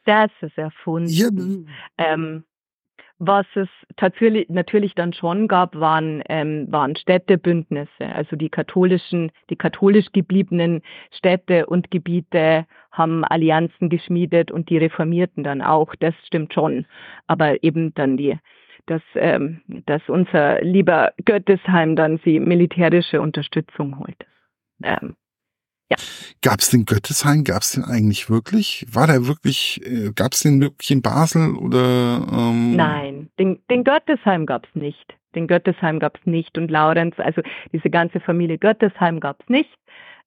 Das 0.06 0.32
ist 0.42 0.58
erfunden. 0.58 1.10
Ja. 1.10 1.30
Ähm, 1.98 2.44
was 3.20 3.46
es 3.56 3.68
tatsächlich 3.96 4.48
natürlich 4.50 4.94
dann 4.94 5.14
schon 5.14 5.48
gab, 5.48 5.76
waren, 5.76 6.22
ähm, 6.30 6.68
waren 6.72 6.96
Städtebündnisse. 6.96 8.06
Also 8.14 8.36
die 8.36 8.50
katholischen, 8.50 9.32
die 9.50 9.56
katholisch 9.56 10.08
gebliebenen 10.14 10.82
Städte 11.12 11.66
und 11.66 11.90
Gebiete 11.90 12.66
haben 12.92 13.24
Allianzen 13.24 13.90
geschmiedet 13.90 14.52
und 14.52 14.70
die 14.70 14.78
Reformierten 14.78 15.44
dann 15.44 15.62
auch. 15.62 15.96
Das 15.96 16.14
stimmt 16.26 16.54
schon. 16.54 16.86
Aber 17.26 17.64
eben 17.64 17.94
dann 17.96 18.18
die, 18.18 18.38
dass, 18.86 19.02
ähm, 19.16 19.62
dass 19.86 20.02
unser 20.08 20.62
lieber 20.62 21.14
Göttesheim 21.26 21.96
dann 21.96 22.20
die 22.24 22.40
militärische 22.40 23.20
Unterstützung 23.20 24.00
holt. 24.00 24.26
Ähm, 24.84 25.16
ja. 25.90 25.98
Gab 26.42 26.60
es 26.60 26.70
den 26.70 26.86
Göttesheim? 26.86 27.44
Gab 27.44 27.62
es 27.62 27.72
den 27.72 27.84
eigentlich 27.84 28.30
wirklich? 28.30 28.86
War 28.92 29.08
der 29.08 29.26
wirklich, 29.28 29.82
äh, 29.86 30.12
gab 30.14 30.34
es 30.34 30.42
den 30.42 30.62
wirklich 30.62 30.92
in 30.92 31.02
Basel 31.02 31.56
oder? 31.56 32.28
Ähm? 32.32 32.76
Nein, 32.76 33.30
den, 33.40 33.60
den 33.70 33.84
Göttesheim 33.84 34.46
gab 34.46 34.66
es 34.66 34.76
nicht. 34.76 35.16
Den 35.36 35.48
Göttesheim 35.48 36.00
gab 36.00 36.18
es 36.18 36.26
nicht 36.26 36.58
und 36.58 36.72
Laurenz, 36.72 37.16
also 37.20 37.42
diese 37.72 37.90
ganze 37.90 38.20
Familie 38.20 38.58
Göttesheim 38.58 39.20
gab 39.20 39.42
es 39.42 39.50
nicht. 39.50 39.78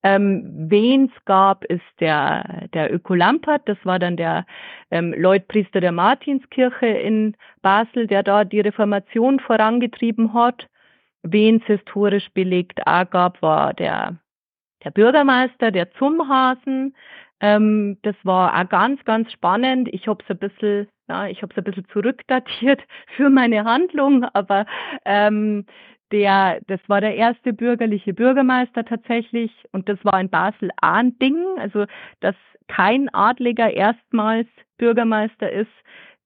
Ähm, 0.03 0.43
Wen 0.71 1.13
es 1.15 1.25
gab, 1.27 1.65
ist 1.65 1.83
der, 2.01 2.69
der 2.73 2.93
Öko 2.95 3.15
Lampert, 3.15 3.69
das 3.69 3.77
war 3.85 3.99
dann 3.99 4.17
der 4.17 4.47
ähm, 4.91 5.13
Leutpriester 5.15 5.81
der 5.81 5.93
Martinskirche 5.93 6.87
in 6.87 7.37
Basel, 7.61 8.07
der 8.07 8.23
da 8.23 8.45
die 8.45 8.61
Reformation 8.61 9.41
vorangetrieben 9.41 10.33
hat. 10.33 10.69
Wen 11.23 11.57
es 11.57 11.67
historisch 11.67 12.31
belegt 12.33 12.87
auch 12.87 13.11
gab, 13.11 13.43
war 13.43 13.75
der 13.75 14.19
der 14.85 14.91
Bürgermeister, 14.91 15.71
der 15.71 15.91
Zumhasen. 15.93 16.95
Ähm, 17.41 17.99
das 18.03 18.17
war 18.23 18.59
auch 18.59 18.69
ganz, 18.69 19.03
ganz 19.05 19.33
spannend. 19.33 19.89
Ich 19.93 20.09
habe 20.09 20.23
es 20.23 20.31
ein 20.31 20.39
bisschen, 20.39 20.89
ja, 21.09 21.27
ich 21.27 21.43
habe 21.43 21.53
es 21.53 21.59
ein 21.59 21.65
bisschen 21.65 21.89
zurückdatiert 21.93 22.83
für 23.17 23.31
meine 23.31 23.65
Handlung, 23.65 24.25
aber 24.25 24.67
ähm, 25.05 25.65
der, 26.13 26.61
das 26.67 26.81
war 26.89 27.01
der 27.01 27.15
erste 27.15 27.53
bürgerliche 27.53 28.13
Bürgermeister 28.13 28.85
tatsächlich 28.85 29.53
und 29.73 29.89
das 29.89 29.99
war 30.05 30.21
in 30.21 30.29
Basel 30.29 30.71
auch 30.83 30.93
ein 30.93 31.19
Ding, 31.19 31.45
also 31.59 31.87
dass 32.21 32.35
kein 32.69 33.09
Adliger 33.15 33.73
erstmals 33.73 34.49
Bürgermeister 34.79 35.51
ist. 35.51 35.71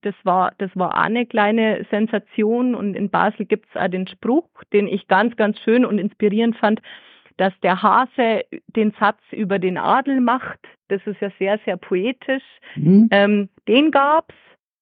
Das 0.02 0.14
war, 0.22 0.52
das 0.58 0.70
war 0.74 0.94
auch 0.94 1.02
eine 1.02 1.26
kleine 1.26 1.86
Sensation 1.90 2.74
und 2.74 2.94
in 2.94 3.08
Basel 3.08 3.46
gibt 3.46 3.66
es 3.70 3.80
auch 3.80 3.88
den 3.88 4.06
Spruch, 4.06 4.48
den 4.72 4.86
ich 4.86 5.06
ganz, 5.06 5.36
ganz 5.36 5.58
schön 5.60 5.84
und 5.84 5.98
inspirierend 5.98 6.56
fand 6.56 6.80
dass 7.36 7.52
der 7.62 7.82
Hase 7.82 8.44
den 8.68 8.92
Satz 8.98 9.20
über 9.30 9.58
den 9.58 9.78
Adel 9.78 10.20
macht. 10.20 10.60
Das 10.88 11.00
ist 11.06 11.20
ja 11.20 11.30
sehr, 11.38 11.58
sehr 11.64 11.76
poetisch. 11.76 12.44
Mhm. 12.76 13.08
Ähm, 13.10 13.48
den 13.68 13.90
gab's. 13.90 14.34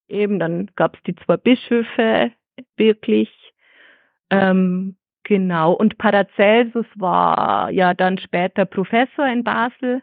Eben, 0.08 0.38
dann 0.38 0.70
gab's 0.76 0.98
die 1.06 1.14
zwei 1.14 1.38
Bischöfe, 1.38 2.32
wirklich. 2.76 3.30
Ähm, 4.30 4.96
genau. 5.22 5.72
Und 5.72 5.96
Paracelsus 5.96 6.86
war 6.96 7.70
ja 7.70 7.94
dann 7.94 8.18
später 8.18 8.66
Professor 8.66 9.26
in 9.26 9.44
Basel. 9.44 10.02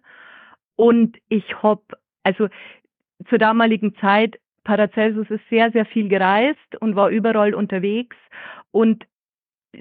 Und 0.75 1.17
ich 1.27 1.61
hab, 1.61 1.81
also 2.23 2.47
zur 3.27 3.37
damaligen 3.37 3.93
Zeit, 3.97 4.39
Paracelsus 4.63 5.29
ist 5.29 5.47
sehr, 5.49 5.71
sehr 5.71 5.85
viel 5.85 6.09
gereist 6.09 6.75
und 6.79 6.95
war 6.95 7.09
überall 7.09 7.53
unterwegs. 7.53 8.15
Und 8.71 9.05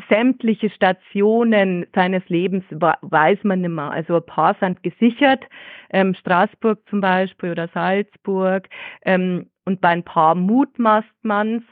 sämtliche 0.09 0.71
Stationen 0.71 1.87
seines 1.95 2.29
Lebens 2.29 2.65
weiß 2.71 3.39
man 3.45 3.63
nicht. 3.63 3.79
Also 3.79 4.17
ein 4.17 4.27
paar 4.27 4.55
sind 4.61 4.83
gesichert, 4.83 5.45
ähm, 5.91 6.15
Straßburg 6.15 6.81
zum 6.89 7.01
Beispiel 7.01 7.53
oder 7.53 7.69
Salzburg 7.69 8.69
ähm, 9.03 9.51
und 9.65 9.81
bei 9.81 9.89
ein 9.89 10.05
paar 10.05 10.35
mutmaßt 10.35 11.09
man's. 11.23 11.65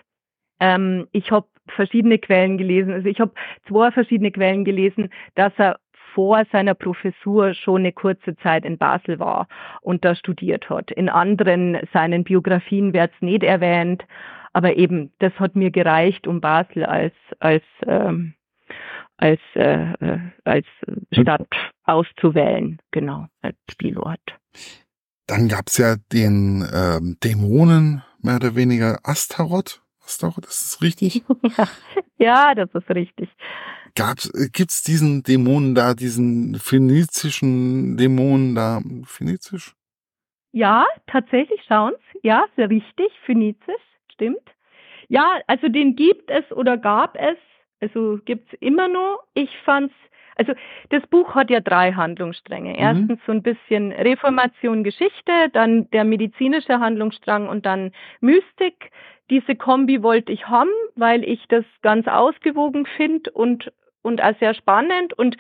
Ähm, 0.61 1.07
ich 1.13 1.31
habe 1.31 1.47
verschiedene 1.69 2.19
Quellen 2.19 2.59
gelesen. 2.59 2.93
Also 2.93 3.09
ich 3.09 3.21
habe 3.21 3.33
zwei 3.69 3.91
verschiedene 3.91 4.31
Quellen 4.31 4.65
gelesen, 4.65 5.11
dass 5.35 5.53
er 5.59 5.79
vor 6.15 6.45
seiner 6.51 6.75
Professur 6.75 7.53
schon 7.53 7.83
eine 7.83 7.93
kurze 7.93 8.37
Zeit 8.37 8.65
in 8.65 8.79
Basel 8.79 9.19
war 9.19 9.49
und 9.83 10.03
da 10.03 10.15
studiert 10.15 10.71
hat. 10.71 10.91
In 10.91 11.11
anderen 11.11 11.79
seinen 11.93 12.25
Biografien 12.25 12.95
wird 12.95 13.13
es 13.15 13.21
nicht 13.21 13.43
erwähnt. 13.43 14.03
Aber 14.57 14.75
eben, 14.79 15.13
das 15.19 15.35
hat 15.35 15.55
mir 15.55 15.71
gereicht, 15.71 16.27
um 16.27 16.41
Basel 16.41 16.87
als, 16.87 17.13
als, 17.41 17.63
ähm, 17.87 18.33
als, 19.19 19.39
äh, 19.55 19.93
äh 20.01 20.19
als 20.45 20.65
Stadt 21.13 21.47
auszuwählen, 21.85 22.79
genau, 22.91 23.27
als 23.43 23.55
Spielort. 23.71 24.23
Dann 25.27 25.49
gab 25.49 25.67
es 25.67 25.77
ja 25.77 25.97
den 26.11 26.67
ähm, 26.73 27.19
Dämonen, 27.23 28.03
mehr 28.23 28.37
oder 28.37 28.57
weniger 28.57 28.99
Astaroth. 29.03 29.83
Astaroth, 30.03 30.47
ist 30.47 30.63
das 30.63 30.81
richtig? 30.81 31.23
ja, 32.17 32.55
das 32.55 32.71
ist 32.73 32.89
richtig. 32.89 33.29
Äh, 33.99 34.49
gibt's 34.55 34.83
diesen 34.83 35.23
Dämonen 35.23 35.75
da, 35.75 35.93
diesen 35.93 36.55
phönizischen 36.55 37.99
Dämonen 37.99 38.55
da, 38.55 38.81
phönizisch? 39.05 39.75
Ja, 40.53 40.87
tatsächlich, 41.09 41.61
schauen's. 41.69 41.99
Ja, 42.23 42.47
sehr 42.57 42.71
wichtig, 42.71 43.13
phönizisch 43.27 43.86
stimmt. 44.17 44.43
Ja, 45.09 45.39
also 45.47 45.69
den 45.69 45.95
gibt 45.95 46.31
es 46.31 46.51
oder 46.53 46.77
gab 46.77 47.17
es, 47.17 47.37
also 47.81 48.19
gibt's 48.25 48.53
immer 48.61 48.89
nur. 48.89 49.21
Ich 49.35 49.51
fand's, 49.65 49.95
also 50.37 50.53
das 50.91 51.07
Buch 51.07 51.35
hat 51.35 51.51
ja 51.51 51.61
drei 51.61 51.93
Handlungsstränge. 51.93 52.71
Mhm. 52.71 52.79
Erstens 52.79 53.21
so 53.27 53.33
ein 53.33 53.43
bisschen 53.43 53.93
Reformation, 53.93 54.83
Geschichte, 54.83 55.33
dann 55.53 55.89
der 55.91 56.05
medizinische 56.05 56.81
Handlungsstrang 56.81 57.49
und 57.49 57.65
dann 57.65 57.93
Mystik. 58.21 58.91
Diese 59.31 59.57
Kombi 59.57 60.03
wollte 60.03 60.33
ich 60.33 60.49
haben, 60.49 60.71
weil 60.95 61.25
ich 61.25 61.47
das 61.49 61.65
ganz 61.83 62.07
ausgewogen 62.09 62.87
finde 62.97 63.31
und 63.31 63.73
und 64.07 64.23
auch 64.23 64.39
sehr 64.39 64.55
spannend. 64.55 65.13
Und 65.13 65.37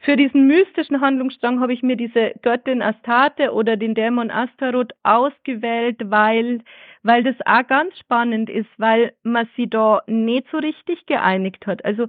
für 0.00 0.16
diesen 0.16 0.46
mystischen 0.46 1.00
Handlungsstrang 1.00 1.60
habe 1.60 1.72
ich 1.72 1.82
mir 1.82 1.96
diese 1.96 2.32
Göttin 2.42 2.82
Astarte 2.82 3.52
oder 3.52 3.76
den 3.76 3.94
Dämon 3.94 4.30
Astaroth 4.30 4.92
ausgewählt, 5.02 5.98
weil 6.04 6.60
weil 7.02 7.22
das 7.22 7.36
auch 7.44 7.66
ganz 7.68 7.96
spannend 7.98 8.50
ist, 8.50 8.68
weil 8.78 9.12
man 9.22 9.48
sie 9.56 9.70
da 9.70 10.02
nicht 10.08 10.46
so 10.50 10.58
richtig 10.58 11.06
geeinigt 11.06 11.66
hat. 11.66 11.84
Also 11.84 12.08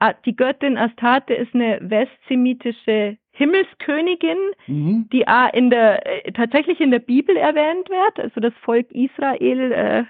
äh, 0.00 0.14
die 0.24 0.34
Göttin 0.34 0.76
Astarte 0.76 1.34
ist 1.34 1.54
eine 1.54 1.78
westsemitische 1.80 3.18
Himmelskönigin, 3.30 4.38
mhm. 4.66 5.08
die 5.12 5.26
auch 5.26 5.52
in 5.52 5.70
der 5.70 6.26
äh, 6.26 6.32
tatsächlich 6.32 6.80
in 6.80 6.90
der 6.90 6.98
Bibel 6.98 7.36
erwähnt 7.36 7.88
wird. 7.88 8.18
Also 8.18 8.40
das 8.40 8.52
Volk 8.62 8.90
Israel 8.90 9.72
äh, 9.72 10.04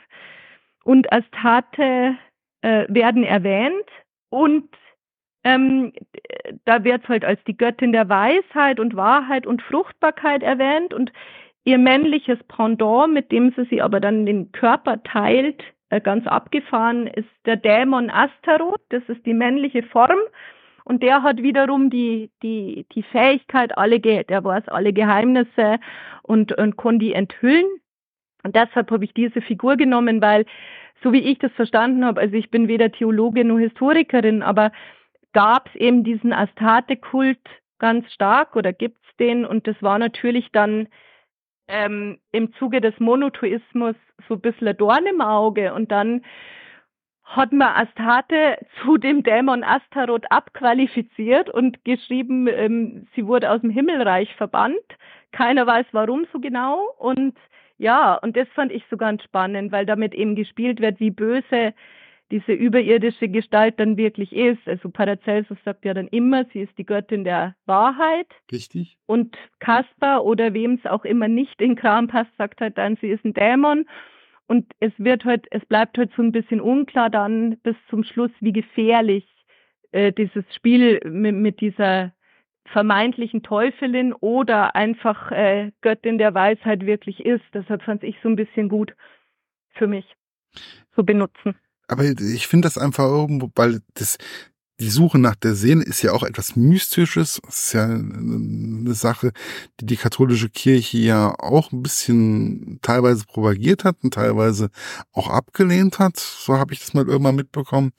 und 0.85 1.13
Astarte 1.13 2.17
äh, 2.63 2.87
werden 2.89 3.23
erwähnt 3.25 3.87
und 4.31 4.69
ähm, 5.45 5.93
da 6.65 6.85
wird 6.85 7.09
halt 7.09 7.25
als 7.25 7.43
die 7.45 7.57
Göttin 7.57 7.93
der 7.93 8.09
Weisheit 8.09 8.79
und 8.79 8.97
Wahrheit 8.97 9.47
und 9.47 9.63
Fruchtbarkeit 9.63 10.43
erwähnt 10.43 10.95
und 10.95 11.13
ihr 11.65 11.79
männliches 11.79 12.39
Pendant, 12.49 13.13
mit 13.13 13.31
dem 13.33 13.53
sie 13.57 13.65
sie 13.67 13.83
aber 13.83 14.01
dann 14.01 14.27
den 14.27 14.53
Körper 14.53 15.03
teilt, 15.03 15.63
äh, 15.91 16.01
ganz 16.01 16.27
abgefahren, 16.27 17.07
ist 17.07 17.29
der 17.45 17.57
Dämon 17.57 18.11
Astaroth. 18.11 18.81
Das 18.89 19.03
ist 19.09 19.25
die 19.27 19.35
männliche 19.35 19.83
Form. 19.83 20.19
Und 20.85 21.03
der 21.03 21.23
hat 21.23 21.43
wiederum 21.43 21.91
die, 21.91 22.31
die, 22.43 22.87
die 22.93 23.03
Fähigkeit, 23.05 23.77
alle, 23.79 24.01
der 24.01 24.45
weiß 24.45 24.69
alle 24.69 24.93
Geheimnisse 24.93 25.79
und, 26.23 26.59
und 26.59 26.77
kann 26.77 26.99
die 26.99 27.13
enthüllen. 27.13 27.67
Und 28.43 28.57
deshalb 28.57 28.91
habe 28.91 29.05
ich 29.05 29.15
diese 29.15 29.41
Figur 29.41 29.77
genommen, 29.77 30.21
weil, 30.21 30.45
so 31.03 31.13
wie 31.13 31.21
ich 31.21 31.39
das 31.39 31.53
verstanden 31.53 32.05
habe, 32.05 32.21
also 32.21 32.35
ich 32.35 32.51
bin 32.51 32.67
weder 32.67 32.91
Theologin 32.91 33.49
noch 33.49 33.59
Historikerin, 33.59 34.43
aber 34.43 34.73
gab 35.33 35.69
es 35.69 35.75
eben 35.77 36.05
diesen 36.05 36.33
Astarte-Kult 36.33 37.41
ganz 37.79 38.11
stark 38.13 38.57
oder 38.57 38.73
gibt 38.73 38.99
es 39.05 39.17
den? 39.17 39.45
Und 39.45 39.67
das 39.67 39.77
war 39.83 39.99
natürlich 39.99 40.51
dann 40.53 40.89
ähm, 41.69 42.19
im 42.33 42.53
Zuge 42.55 42.81
des 42.81 42.99
Monotheismus 43.01 43.97
so 44.29 44.35
ein 44.35 44.41
bisschen 44.41 44.77
Dorn 44.77 45.07
im 45.07 45.21
Auge. 45.21 45.75
Und 45.75 45.91
dann 45.91 46.23
hat 47.25 47.53
man 47.53 47.69
Astarte 47.69 48.59
zu 48.83 48.99
dem 48.99 49.23
Dämon 49.23 49.65
Astaroth 49.65 50.31
abqualifiziert 50.31 51.51
und 51.51 51.85
geschrieben, 51.85 52.47
ähm, 52.47 53.07
sie 53.15 53.27
wurde 53.27 53.51
aus 53.51 53.61
dem 53.61 53.71
Himmelreich 53.71 54.35
verbannt. 54.37 54.77
Keiner 55.33 55.67
weiß 55.67 55.87
warum 55.93 56.27
so 56.33 56.41
genau. 56.41 56.91
Und 56.99 57.37
ja, 57.79 58.15
und 58.15 58.37
das 58.37 58.47
fand 58.55 58.71
ich 58.71 58.85
so 58.91 58.97
ganz 58.97 59.23
spannend, 59.25 59.73
weil 59.73 59.87
damit 59.87 60.15
eben 60.15 60.37
gespielt 60.37 60.81
wird, 60.81 61.01
wie 61.01 61.11
böse 61.11 61.75
diese 62.33 62.53
überirdische 62.53 63.29
Gestalt 63.29 63.79
dann 63.79 63.99
wirklich 63.99 64.33
ist. 64.33 64.67
Also 64.67 64.89
Paracelsus 64.89 65.59
sagt 65.65 65.85
ja 65.85 65.93
dann 65.93 66.09
immer, 66.09 66.47
sie 66.53 66.61
ist 66.63 66.77
die 66.79 66.87
Göttin 66.87 67.25
der 67.25 67.55
Wahrheit. 67.67 68.27
Richtig. 68.51 68.97
Und 69.05 69.37
Kaspar 69.61 70.25
oder 70.25 70.55
wem 70.55 70.81
es 70.83 70.91
auch 70.91 71.05
immer 71.05 71.29
nicht 71.29 71.61
in 71.61 71.77
Kram 71.77 72.09
passt, 72.09 72.35
sagt 72.39 72.63
halt 72.63 72.79
dann, 72.79 72.97
sie 72.97 73.09
ist 73.09 73.25
ein 73.27 73.35
Dämon. 73.35 73.85
Und 74.47 74.73
es 74.81 74.93
wird 74.97 75.27
halt, 75.27 75.47
es 75.51 75.65
bleibt 75.67 75.99
halt 75.99 76.11
so 76.17 76.23
ein 76.23 76.33
bisschen 76.33 76.63
unklar 76.63 77.11
dann 77.11 77.59
bis 77.59 77.77
zum 77.91 78.03
Schluss, 78.03 78.33
wie 78.41 78.53
gefährlich 78.53 79.27
äh, 79.93 80.11
dieses 80.11 80.45
Spiel 80.55 81.01
mit, 81.05 81.35
mit 81.35 81.61
dieser 81.61 82.15
vermeintlichen 82.65 83.43
Teufelin 83.43 84.15
oder 84.15 84.75
einfach 84.75 85.31
äh, 85.33 85.71
Göttin 85.83 86.17
der 86.17 86.33
Weisheit 86.33 86.87
wirklich 86.87 87.27
ist. 87.27 87.45
Deshalb 87.53 87.83
fand 87.83 88.03
ich 88.05 88.17
so 88.23 88.31
ein 88.31 88.37
bisschen 88.37 88.71
gut 88.71 88.95
für 89.75 89.87
mich 89.87 90.07
zu 90.95 91.05
benutzen. 91.05 91.57
Aber 91.89 92.05
ich 92.05 92.47
finde 92.47 92.67
das 92.67 92.79
einfach 92.79 93.05
irgendwo, 93.05 93.51
weil 93.55 93.81
das, 93.95 94.17
die 94.81 94.91
Suche 94.91 95.19
nach 95.19 95.37
der 95.37 95.55
Seele 95.55 95.83
ist 95.83 96.03
ja 96.03 96.13
auch 96.13 96.23
etwas 96.23 96.57
Mystisches. 96.57 97.41
Das 97.45 97.67
ist 97.67 97.73
ja 97.75 97.85
eine 97.85 98.95
Sache, 98.95 99.33
die 99.81 99.87
die 99.87 99.97
katholische 99.97 100.49
Kirche 100.49 100.99
ja 100.99 101.35
auch 101.39 101.73
ein 101.73 101.83
bisschen 101.83 102.79
teilweise 102.83 103.25
propagiert 103.25 103.85
hat 103.85 103.97
und 104.03 104.15
teilweise 104.15 104.71
auch 105.13 105.29
abgelehnt 105.29 105.99
hat. 105.99 106.19
So 106.19 106.59
habe 106.59 106.75
ich 106.75 106.81
das 106.81 106.95
mal 106.95 107.07
irgendwann 107.07 107.37
mitbekommen. 107.37 107.93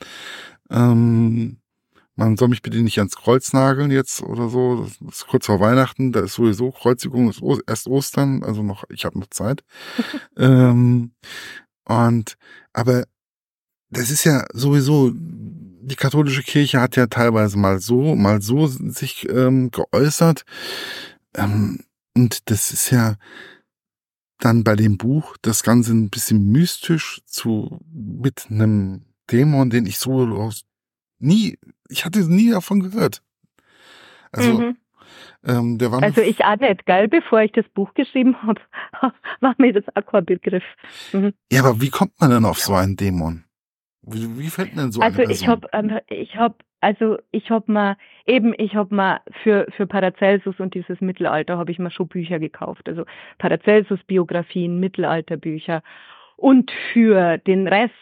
Ähm, 0.69 1.57
man 2.15 2.37
soll 2.37 2.49
mich 2.49 2.61
bitte 2.61 2.81
nicht 2.81 2.99
ans 2.99 3.15
Kreuz 3.15 3.53
nageln 3.53 3.89
jetzt 3.89 4.21
oder 4.21 4.49
so. 4.49 4.87
Das 5.01 5.15
ist 5.15 5.27
kurz 5.27 5.45
vor 5.47 5.59
Weihnachten, 5.59 6.11
da 6.11 6.21
ist 6.21 6.35
sowieso 6.35 6.71
Kreuzigung, 6.71 7.29
ist 7.29 7.41
erst 7.65 7.87
Ostern, 7.87 8.43
also 8.43 8.61
noch, 8.61 8.83
ich 8.89 9.05
habe 9.05 9.19
noch 9.19 9.27
Zeit. 9.27 9.63
ähm, 10.37 11.13
und 11.85 12.37
aber 12.71 13.05
das 13.97 14.09
ist 14.11 14.23
ja 14.23 14.45
sowieso, 14.53 15.11
die 15.13 15.95
katholische 15.95 16.43
Kirche 16.43 16.81
hat 16.81 16.95
ja 16.95 17.07
teilweise 17.07 17.57
mal 17.57 17.79
so, 17.79 18.15
mal 18.15 18.41
so 18.41 18.67
sich 18.67 19.27
ähm, 19.29 19.71
geäußert. 19.71 20.45
Ähm, 21.35 21.79
und 22.15 22.49
das 22.49 22.71
ist 22.71 22.91
ja 22.91 23.15
dann 24.39 24.63
bei 24.63 24.75
dem 24.75 24.97
Buch 24.97 25.37
das 25.41 25.63
Ganze 25.63 25.93
ein 25.93 26.09
bisschen 26.09 26.51
mystisch 26.51 27.21
zu 27.25 27.79
mit 27.91 28.47
einem 28.49 29.05
Dämon, 29.31 29.69
den 29.69 29.85
ich 29.85 29.97
so 29.97 30.51
nie, 31.19 31.57
ich 31.89 32.05
hatte 32.05 32.19
nie 32.19 32.51
davon 32.51 32.81
gehört. 32.81 33.23
Also 34.31 34.59
mhm. 34.59 34.77
Ähm, 35.45 35.77
der 35.77 35.91
war 35.91 36.01
also 36.01 36.21
ich 36.21 36.43
auch 36.43 36.57
nicht, 36.57 36.85
gell? 36.85 37.07
Bevor 37.07 37.41
ich 37.41 37.51
das 37.51 37.65
Buch 37.73 37.93
geschrieben 37.93 38.35
habe, 38.43 38.61
war 39.41 39.55
mir 39.57 39.73
das 39.73 39.83
Aquabegriff. 39.95 40.63
Mhm. 41.11 41.33
Ja, 41.51 41.63
aber 41.63 41.81
wie 41.81 41.89
kommt 41.89 42.19
man 42.19 42.29
denn 42.29 42.45
auf 42.45 42.59
so 42.59 42.73
einen 42.73 42.95
Dämon? 42.95 43.43
Wie, 44.05 44.39
wie 44.39 44.49
fällt 44.49 44.75
denn 44.77 44.91
so 44.91 45.01
also 45.01 45.21
eine 45.21 45.27
Person? 45.27 45.31
ich 45.31 45.47
habe 45.47 45.67
ähm, 45.71 45.99
ich 46.09 46.35
habe 46.35 46.55
also 46.81 47.17
ich 47.31 47.49
habe 47.49 47.71
mal 47.71 47.97
eben 48.25 48.53
ich 48.57 48.75
habe 48.75 48.93
mal 48.93 49.21
für 49.43 49.67
für 49.75 49.87
Paracelsus 49.87 50.59
und 50.59 50.73
dieses 50.73 50.99
Mittelalter 51.01 51.57
habe 51.57 51.71
ich 51.71 51.79
mal 51.79 51.91
schon 51.91 52.07
Bücher 52.07 52.39
gekauft 52.39 52.89
also 52.89 53.05
Paracelsus 53.37 54.03
Biografien 54.03 54.79
Mittelalterbücher 54.79 55.81
und 56.35 56.71
für 56.91 57.37
den 57.37 57.67
Rest 57.67 57.93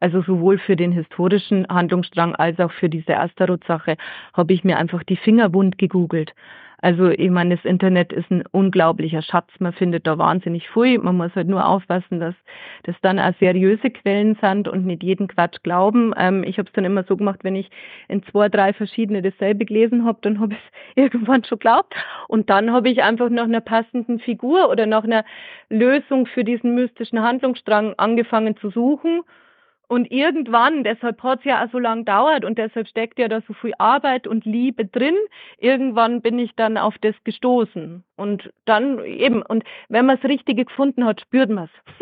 also 0.00 0.22
sowohl 0.22 0.58
für 0.58 0.76
den 0.76 0.92
historischen 0.92 1.66
Handlungsstrang 1.68 2.34
als 2.34 2.58
auch 2.60 2.72
für 2.72 2.88
diese 2.88 3.18
Astaroth-Sache 3.18 3.96
habe 4.32 4.52
ich 4.52 4.64
mir 4.64 4.78
einfach 4.78 5.02
die 5.02 5.16
Finger 5.16 5.52
wund 5.52 5.78
gegoogelt. 5.78 6.34
Also 6.80 7.10
ich 7.10 7.30
meine, 7.30 7.56
das 7.56 7.64
Internet 7.64 8.12
ist 8.12 8.30
ein 8.30 8.44
unglaublicher 8.52 9.22
Schatz. 9.22 9.48
Man 9.58 9.72
findet 9.72 10.06
da 10.06 10.16
wahnsinnig 10.16 10.68
viel. 10.70 10.98
Man 10.98 11.16
muss 11.16 11.34
halt 11.34 11.48
nur 11.48 11.66
aufpassen, 11.66 12.20
dass 12.20 12.36
das 12.84 12.94
dann 13.02 13.18
auch 13.18 13.32
seriöse 13.40 13.90
Quellen 13.90 14.36
sind 14.40 14.68
und 14.68 14.86
nicht 14.86 15.02
jeden 15.02 15.26
Quatsch 15.26 15.58
glauben. 15.64 16.14
Ähm, 16.16 16.44
ich 16.44 16.56
habe 16.58 16.68
es 16.68 16.72
dann 16.74 16.84
immer 16.84 17.02
so 17.02 17.16
gemacht, 17.16 17.40
wenn 17.42 17.56
ich 17.56 17.68
in 18.06 18.22
zwei, 18.22 18.48
drei 18.48 18.72
verschiedene 18.72 19.22
dasselbe 19.22 19.64
gelesen 19.64 20.04
habe, 20.04 20.18
dann 20.22 20.38
habe 20.38 20.52
ich 20.52 20.58
es 20.58 20.96
irgendwann 21.04 21.42
schon 21.42 21.58
glaubt. 21.58 21.94
Und 22.28 22.48
dann 22.48 22.70
habe 22.72 22.88
ich 22.88 23.02
einfach 23.02 23.28
nach 23.28 23.44
einer 23.44 23.60
passenden 23.60 24.20
Figur 24.20 24.70
oder 24.70 24.86
nach 24.86 25.04
einer 25.04 25.24
Lösung 25.70 26.26
für 26.26 26.44
diesen 26.44 26.76
mystischen 26.76 27.20
Handlungsstrang 27.22 27.94
angefangen 27.96 28.56
zu 28.56 28.70
suchen 28.70 29.22
und 29.88 30.10
irgendwann, 30.10 30.84
deshalb 30.84 31.22
hat 31.22 31.40
es 31.40 31.46
ja 31.46 31.64
auch 31.64 31.70
so 31.72 31.78
lange 31.78 32.04
dauert 32.04 32.44
und 32.44 32.58
deshalb 32.58 32.86
steckt 32.88 33.18
ja 33.18 33.26
da 33.26 33.40
so 33.48 33.54
viel 33.54 33.72
Arbeit 33.78 34.26
und 34.26 34.44
Liebe 34.44 34.84
drin, 34.84 35.16
irgendwann 35.56 36.20
bin 36.20 36.38
ich 36.38 36.50
dann 36.56 36.76
auf 36.76 36.94
das 37.00 37.14
gestoßen. 37.24 38.04
Und 38.16 38.52
dann 38.66 39.02
eben, 39.04 39.40
und 39.40 39.64
wenn 39.88 40.04
man 40.04 40.18
das 40.20 40.28
Richtige 40.28 40.66
gefunden 40.66 41.06
hat, 41.06 41.22
spürt 41.22 41.48
man 41.48 41.64
es. 41.64 41.98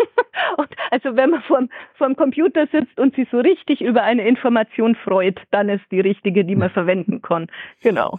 also 0.91 1.15
wenn 1.15 1.31
man 1.31 1.43
vor 1.43 2.09
dem 2.09 2.17
Computer 2.17 2.67
sitzt 2.73 2.99
und 2.99 3.15
sich 3.15 3.29
so 3.31 3.39
richtig 3.39 3.81
über 3.81 4.03
eine 4.03 4.27
Information 4.27 4.97
freut, 4.97 5.39
dann 5.53 5.69
ist 5.69 5.85
die 5.93 6.01
richtige, 6.01 6.45
die 6.45 6.57
man 6.57 6.71
verwenden 6.71 7.23
kann. 7.23 7.47
Genau. 7.83 8.19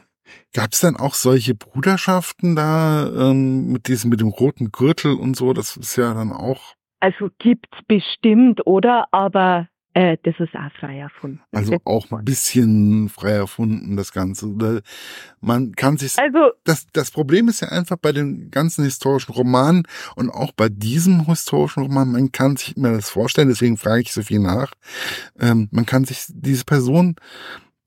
Gab 0.53 0.71
es 0.71 0.79
dann 0.79 0.95
auch 0.95 1.13
solche 1.13 1.55
Bruderschaften 1.55 2.55
da 2.55 3.07
ähm, 3.07 3.71
mit 3.71 3.87
diesem 3.87 4.09
mit 4.09 4.21
dem 4.21 4.29
roten 4.29 4.71
Gürtel 4.71 5.13
und 5.13 5.35
so? 5.35 5.53
Das 5.53 5.77
ist 5.77 5.95
ja 5.95 6.13
dann 6.13 6.31
auch 6.31 6.75
also 6.99 7.29
gibt's 7.39 7.77
bestimmt, 7.87 8.65
oder? 8.65 9.07
Aber 9.11 9.67
äh, 9.97 10.17
das 10.21 10.35
ist 10.39 10.53
auch 10.53 10.71
frei 10.79 10.99
erfunden. 10.99 11.41
Also 11.51 11.77
auch 11.83 12.11
mal 12.11 12.19
ein 12.19 12.25
bisschen 12.25 13.09
frei 13.09 13.31
erfunden, 13.31 13.97
das 13.97 14.11
Ganze. 14.11 14.45
Oder 14.45 14.81
man 15.41 15.73
kann 15.73 15.97
sich. 15.97 16.19
Also 16.19 16.51
das, 16.65 16.85
das 16.93 17.09
Problem 17.09 17.47
ist 17.47 17.61
ja 17.61 17.69
einfach 17.69 17.97
bei 17.97 18.11
den 18.11 18.51
ganzen 18.51 18.83
historischen 18.83 19.33
Romanen 19.33 19.87
und 20.15 20.29
auch 20.29 20.51
bei 20.51 20.69
diesem 20.69 21.25
historischen 21.25 21.81
Roman, 21.81 22.11
man 22.11 22.31
kann 22.31 22.57
sich 22.57 22.77
mir 22.77 22.91
das 22.91 23.09
vorstellen, 23.09 23.49
deswegen 23.49 23.77
frage 23.77 24.01
ich 24.01 24.13
so 24.13 24.21
viel 24.21 24.39
nach. 24.39 24.71
Ähm, 25.39 25.67
man 25.71 25.87
kann 25.87 26.05
sich 26.05 26.25
diese 26.29 26.65
Person, 26.65 27.15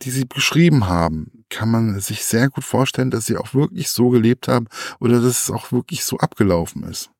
die 0.02 0.10
sie 0.10 0.24
beschrieben 0.24 0.88
haben, 0.88 1.44
kann 1.48 1.70
man 1.70 2.00
sich 2.00 2.24
sehr 2.24 2.48
gut 2.48 2.64
vorstellen, 2.64 3.12
dass 3.12 3.26
sie 3.26 3.36
auch 3.36 3.54
wirklich 3.54 3.88
so 3.88 4.08
gelebt 4.08 4.48
haben 4.48 4.66
oder 4.98 5.20
dass 5.20 5.44
es 5.44 5.50
auch 5.52 5.70
wirklich 5.70 6.02
so 6.02 6.18
abgelaufen 6.18 6.82
ist. 6.82 7.12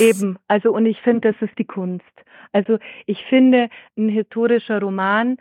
Eben, 0.00 0.38
also 0.48 0.72
und 0.72 0.86
ich 0.86 1.00
finde, 1.00 1.32
das 1.32 1.48
ist 1.48 1.58
die 1.58 1.64
Kunst. 1.64 2.04
Also 2.52 2.78
ich 3.06 3.24
finde, 3.24 3.68
ein 3.96 4.08
historischer 4.08 4.80
Roman 4.80 5.38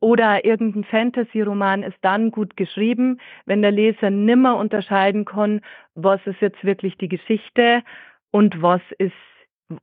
oder 0.00 0.44
irgendein 0.44 0.84
Fantasy-Roman 0.84 1.82
ist 1.82 1.96
dann 2.02 2.30
gut 2.30 2.56
geschrieben, 2.56 3.20
wenn 3.46 3.62
der 3.62 3.70
Leser 3.70 4.10
nimmer 4.10 4.56
unterscheiden 4.56 5.24
kann, 5.24 5.60
was 5.94 6.20
ist 6.26 6.40
jetzt 6.40 6.64
wirklich 6.64 6.98
die 6.98 7.08
Geschichte 7.08 7.82
und 8.32 8.60
was 8.60 8.82
ist 8.98 9.12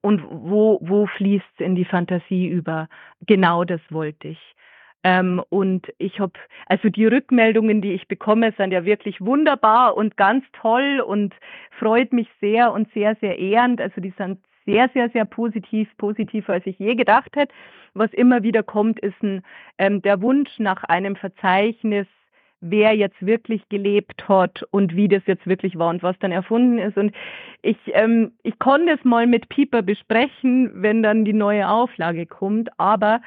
und 0.02 0.24
wo, 0.30 0.80
wo 0.82 1.08
fließt 1.08 1.46
es 1.56 1.66
in 1.66 1.76
die 1.76 1.86
Fantasie 1.86 2.48
über. 2.48 2.90
Genau 3.26 3.64
das 3.64 3.82
wollte 3.90 4.28
ich. 4.30 4.56
Ähm, 5.04 5.42
und 5.50 5.88
ich 5.98 6.20
habe, 6.20 6.34
also 6.66 6.90
die 6.90 7.06
Rückmeldungen, 7.06 7.82
die 7.82 7.94
ich 7.94 8.08
bekomme, 8.08 8.54
sind 8.58 8.72
ja 8.72 8.84
wirklich 8.84 9.22
wunderbar 9.22 9.96
und 9.96 10.18
ganz 10.18 10.44
toll 10.54 11.02
und 11.06 11.34
freut 11.72 12.12
mich 12.12 12.28
sehr 12.42 12.74
und 12.74 12.92
sehr, 12.94 13.16
sehr 13.22 13.40
ehrend. 13.40 13.80
Also 13.80 14.02
die 14.02 14.14
sind 14.18 14.40
sehr, 14.66 14.90
sehr, 14.94 15.10
sehr 15.10 15.26
positiv, 15.26 15.90
positiver 15.98 16.54
als 16.54 16.66
ich 16.66 16.78
je 16.80 16.96
gedacht 16.96 17.36
hätte. 17.36 17.54
Was 17.94 18.14
immer 18.14 18.44
wieder 18.44 18.62
kommt, 18.62 19.00
ist 19.00 19.22
ein, 19.24 19.44
ähm, 19.78 20.02
der 20.02 20.22
Wunsch 20.22 20.60
nach 20.60 20.84
einem 20.84 21.16
Verzeichnis, 21.16 22.08
wer 22.62 22.94
jetzt 22.94 23.26
wirklich 23.26 23.68
gelebt 23.70 24.28
hat 24.28 24.64
und 24.72 24.96
wie 24.96 25.08
das 25.08 25.24
jetzt 25.26 25.48
wirklich 25.48 25.78
war 25.80 25.90
und 25.90 26.04
was 26.04 26.20
dann 26.20 26.32
erfunden 26.32 26.78
ist. 26.78 26.98
Und 26.98 27.16
ich, 27.62 27.78
ähm, 27.94 28.34
ich 28.44 28.60
konnte 28.60 28.94
es 28.94 29.04
mal 29.06 29.28
mit 29.28 29.50
Pieper 29.50 29.82
besprechen, 29.82 30.72
wenn 30.76 31.02
dann 31.02 31.24
die 31.24 31.34
neue 31.34 31.70
Auflage 31.70 32.26
kommt, 32.26 32.70
aber 32.78 33.22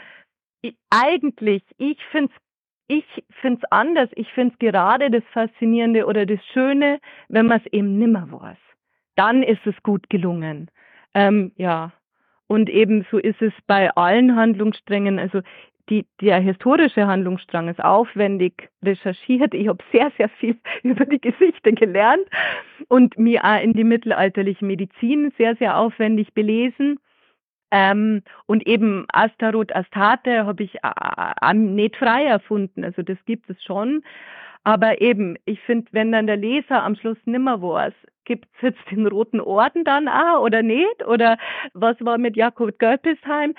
eigentlich, 0.91 1.63
ich 1.79 1.99
finde 2.11 2.33
es 2.33 2.43
ich 2.89 3.05
find's 3.41 3.65
anders. 3.71 4.11
Ich 4.17 4.31
finde 4.33 4.53
es 4.53 4.59
gerade 4.59 5.11
das 5.11 5.23
Faszinierende 5.33 6.07
oder 6.07 6.27
das 6.27 6.41
Schöne, 6.53 7.01
wenn 7.29 7.47
man 7.47 7.61
es 7.65 7.73
eben 7.73 7.99
nimmer 7.99 8.31
weiß. 8.31 8.59
Dann 9.17 9.43
ist 9.43 9.67
es 9.67 9.75
gut 9.83 10.11
gelungen. 10.11 10.71
Ähm, 11.15 11.53
ja. 11.57 11.93
und 12.47 12.71
ebenso 12.71 13.19
ist 13.19 13.41
es 13.43 13.53
bei 13.67 13.91
allen 13.97 14.35
Handlungssträngen. 14.35 15.19
Also 15.19 15.43
die, 15.89 16.07
der 16.21 16.39
historische 16.41 17.07
Handlungsstrang 17.07 17.69
ist 17.69 17.83
aufwendig 17.83 18.71
recherchiert. 18.83 19.53
Ich 19.53 19.69
habe 19.69 19.83
sehr, 19.93 20.11
sehr 20.17 20.29
viel 20.29 20.57
über 20.83 21.05
die 21.05 21.21
Geschichte 21.21 21.73
gelernt 21.73 22.27
und 22.89 23.19
mir 23.19 23.45
auch 23.45 23.63
in 23.63 23.73
die 23.75 23.85
mittelalterliche 23.85 24.65
Medizin 24.65 25.33
sehr, 25.37 25.57
sehr 25.57 25.79
aufwendig 25.79 26.33
belesen. 26.35 26.99
Ähm, 27.73 28.23
und 28.47 28.67
eben 28.67 29.07
Astaroth 29.09 29.75
Astarte 29.75 30.45
habe 30.45 30.63
ich 30.63 30.77
äh, 30.83 31.55
nicht 31.55 31.97
frei 31.97 32.25
erfunden. 32.25 32.85
Also 32.85 33.03
das 33.03 33.17
gibt 33.25 33.49
es 33.49 33.61
schon. 33.65 34.03
Aber 34.63 35.01
eben, 35.01 35.37
ich 35.47 35.59
finde, 35.61 35.89
wenn 35.93 36.13
dann 36.13 36.27
der 36.27 36.37
Leser 36.37 36.85
am 36.85 36.95
Schluss 36.95 37.17
nimmer 37.25 37.61
weiß, 37.63 37.95
gibt 38.25 38.47
es 38.57 38.63
jetzt 38.63 38.91
den 38.91 39.07
Roten 39.07 39.41
Orden 39.41 39.85
dann 39.85 40.07
auch 40.07 40.43
oder 40.43 40.63
nicht? 40.63 41.05
Oder 41.07 41.39
was 41.73 41.97
war 42.01 42.19
mit 42.19 42.37
Jakob 42.37 42.79
Göppelsheim? 42.79 43.55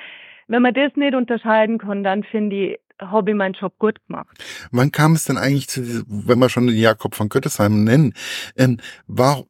Wenn 0.47 0.61
man 0.61 0.73
das 0.73 0.95
nicht 0.95 1.15
unterscheiden 1.15 1.79
kann, 1.79 2.03
dann 2.03 2.23
finde 2.23 2.55
ich, 2.55 2.79
habe 3.01 3.31
ich 3.31 3.35
meinen 3.35 3.53
Job 3.53 3.73
gut 3.79 3.97
gemacht. 4.07 4.37
Wann 4.71 4.91
kam 4.91 5.13
es 5.13 5.25
denn 5.25 5.37
eigentlich 5.37 5.67
zu, 5.67 5.81
wenn 6.07 6.39
wir 6.39 6.49
schon 6.49 6.67
den 6.67 6.77
Jakob 6.77 7.15
von 7.15 7.29
Göttesheim 7.29 7.83
nennen, 7.83 8.13
ähm, 8.55 8.77
war, 9.07 9.43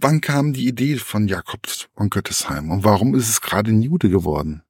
wann 0.00 0.20
kam 0.20 0.52
die 0.52 0.66
Idee 0.66 0.96
von 0.96 1.28
Jakob 1.28 1.66
von 1.96 2.10
Göttesheim 2.10 2.70
und 2.70 2.84
warum 2.84 3.14
ist 3.14 3.28
es 3.28 3.40
gerade 3.40 3.70
ein 3.70 3.82
Jude 3.82 4.08
geworden? 4.08 4.62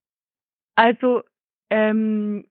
Also, 0.74 1.22
ähm, 1.70 2.44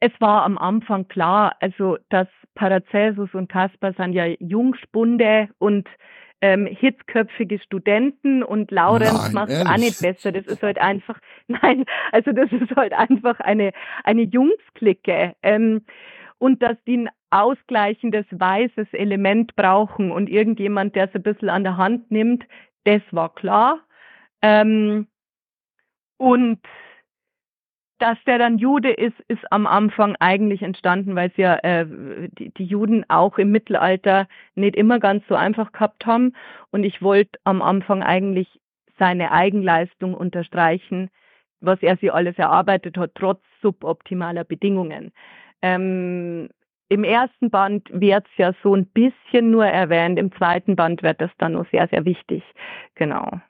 es 0.00 0.12
war 0.20 0.44
am 0.44 0.58
Anfang 0.58 1.08
klar, 1.08 1.56
also 1.60 1.98
dass 2.08 2.28
Paracelsus 2.54 3.34
und 3.34 3.48
Caspar 3.48 3.92
sind 3.94 4.12
ja 4.12 4.26
Jungspunde 4.38 5.48
und 5.58 5.88
ähm, 6.40 6.66
hitzköpfige 6.66 7.58
Studenten 7.58 8.42
und 8.42 8.70
Laurenz 8.70 9.32
macht 9.32 9.50
es 9.50 9.66
auch 9.66 9.76
nicht 9.76 10.00
besser. 10.00 10.30
Das 10.30 10.46
ist 10.46 10.62
halt 10.62 10.78
einfach, 10.78 11.18
nein, 11.48 11.84
also 12.12 12.32
das 12.32 12.50
ist 12.52 12.74
halt 12.76 12.92
einfach 12.92 13.40
eine, 13.40 13.72
eine 14.04 14.22
Jungsklicke. 14.22 15.34
Ähm, 15.42 15.84
und 16.38 16.62
dass 16.62 16.76
die 16.86 16.96
ein 16.98 17.10
ausgleichendes 17.30 18.26
weißes 18.30 18.88
Element 18.92 19.54
brauchen 19.56 20.10
und 20.10 20.28
irgendjemand, 20.30 20.94
der 20.96 21.08
es 21.08 21.14
ein 21.14 21.22
bisschen 21.22 21.50
an 21.50 21.64
der 21.64 21.76
Hand 21.76 22.10
nimmt, 22.10 22.44
das 22.84 23.02
war 23.10 23.34
klar. 23.34 23.80
Ähm, 24.40 25.08
und 26.16 26.60
dass 27.98 28.16
der 28.26 28.38
dann 28.38 28.58
Jude 28.58 28.92
ist, 28.92 29.18
ist 29.26 29.50
am 29.50 29.66
Anfang 29.66 30.16
eigentlich 30.20 30.62
entstanden, 30.62 31.16
weil 31.16 31.30
es 31.30 31.36
ja 31.36 31.56
äh, 31.56 31.84
die, 32.38 32.50
die 32.54 32.64
Juden 32.64 33.04
auch 33.08 33.38
im 33.38 33.50
Mittelalter 33.50 34.28
nicht 34.54 34.76
immer 34.76 35.00
ganz 35.00 35.24
so 35.28 35.34
einfach 35.34 35.72
gehabt 35.72 36.06
haben. 36.06 36.34
Und 36.70 36.84
ich 36.84 37.02
wollte 37.02 37.38
am 37.44 37.60
Anfang 37.60 38.02
eigentlich 38.02 38.60
seine 38.98 39.32
Eigenleistung 39.32 40.14
unterstreichen, 40.14 41.10
was 41.60 41.82
er 41.82 41.96
sich 41.96 42.12
alles 42.12 42.38
erarbeitet 42.38 42.96
hat, 42.96 43.12
trotz 43.14 43.42
suboptimaler 43.62 44.44
Bedingungen. 44.44 45.12
Ähm, 45.62 46.48
Im 46.88 47.04
ersten 47.04 47.50
Band 47.50 47.88
wird 47.92 48.24
es 48.26 48.38
ja 48.38 48.54
so 48.62 48.74
ein 48.74 48.86
bisschen 48.86 49.50
nur 49.50 49.66
erwähnt, 49.66 50.18
im 50.18 50.32
zweiten 50.32 50.76
Band 50.76 51.02
wird 51.02 51.20
das 51.20 51.30
dann 51.38 51.52
noch 51.52 51.66
sehr, 51.70 51.88
sehr 51.88 52.04
wichtig. 52.04 52.42
Genau. 52.94 53.40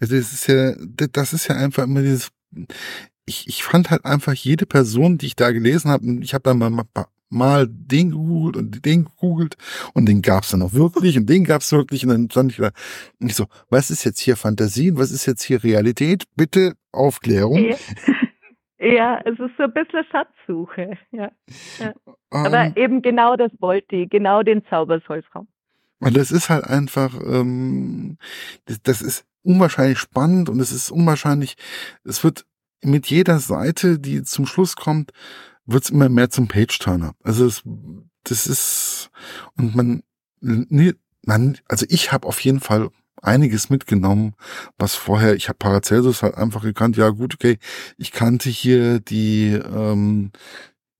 Also 0.00 0.16
es 0.16 0.32
ist 0.32 0.46
ja, 0.48 0.74
das 1.12 1.32
ist 1.32 1.48
ja 1.48 1.56
einfach 1.56 1.84
immer 1.84 2.02
dieses, 2.02 2.30
ich, 3.26 3.48
ich 3.48 3.64
fand 3.64 3.90
halt 3.90 4.04
einfach 4.04 4.34
jede 4.34 4.66
Person, 4.66 5.18
die 5.18 5.26
ich 5.26 5.36
da 5.36 5.50
gelesen 5.50 5.90
habe, 5.90 6.04
ich 6.20 6.34
habe 6.34 6.42
dann 6.42 6.58
mal, 6.58 6.84
mal 7.30 7.66
den 7.68 8.10
gegoogelt 8.10 8.56
und 8.56 8.84
den 8.84 9.04
gegoogelt 9.04 9.56
und 9.92 10.06
den 10.06 10.22
gab's 10.22 10.50
dann 10.50 10.62
auch 10.62 10.72
wirklich 10.72 11.18
und 11.18 11.28
den 11.28 11.44
gab's 11.44 11.72
wirklich 11.72 12.04
und 12.04 12.10
dann 12.10 12.30
stand 12.30 12.52
ich 12.52 12.58
da 12.58 12.70
und 13.20 13.28
ich 13.28 13.34
so, 13.34 13.46
was 13.70 13.90
ist 13.90 14.04
jetzt 14.04 14.20
hier 14.20 14.36
Fantasie 14.36 14.90
und 14.90 14.98
was 14.98 15.10
ist 15.10 15.26
jetzt 15.26 15.42
hier 15.42 15.62
Realität? 15.64 16.24
Bitte 16.36 16.74
Aufklärung. 16.92 17.74
Ja, 18.78 19.20
es 19.24 19.38
ist 19.38 19.56
so 19.56 19.64
ein 19.64 19.72
bisschen 19.72 20.04
Schatzsuche, 20.10 20.98
ja. 21.12 21.30
ja. 21.78 21.94
Aber 22.30 22.64
ähm. 22.64 22.72
eben 22.76 23.02
genau 23.02 23.36
das 23.36 23.52
wollte 23.60 23.96
ich, 23.96 24.10
genau 24.10 24.42
den 24.42 24.64
Zauber. 24.66 25.00
Und 26.00 26.16
das 26.16 26.30
ist 26.30 26.50
halt 26.50 26.64
einfach, 26.64 27.14
ähm, 27.24 28.18
das, 28.66 28.82
das 28.82 29.02
ist 29.02 29.26
unwahrscheinlich 29.42 29.98
spannend 29.98 30.48
und 30.48 30.58
es 30.60 30.72
ist 30.72 30.90
unwahrscheinlich, 30.90 31.56
es 32.04 32.24
wird 32.24 32.46
mit 32.82 33.06
jeder 33.06 33.38
Seite, 33.38 33.98
die 33.98 34.22
zum 34.22 34.46
Schluss 34.46 34.76
kommt, 34.76 35.12
wird's 35.66 35.90
immer 35.90 36.08
mehr 36.08 36.30
zum 36.30 36.48
Page-Turner. 36.48 37.14
Also 37.22 37.46
es, 37.46 37.62
das 38.24 38.46
ist 38.46 39.10
und 39.56 39.74
man, 39.74 40.02
man 40.40 41.58
also 41.68 41.86
ich 41.88 42.12
habe 42.12 42.26
auf 42.26 42.40
jeden 42.40 42.60
Fall 42.60 42.90
einiges 43.24 43.70
mitgenommen, 43.70 44.34
was 44.78 44.94
vorher, 44.94 45.34
ich 45.34 45.48
habe 45.48 45.58
Paracelsus 45.58 46.22
halt 46.22 46.36
einfach 46.36 46.62
gekannt, 46.62 46.96
ja 46.96 47.10
gut, 47.10 47.34
okay, 47.34 47.58
ich 47.98 48.12
kannte 48.12 48.48
hier 48.48 49.00
die, 49.00 49.52
ähm, 49.54 50.32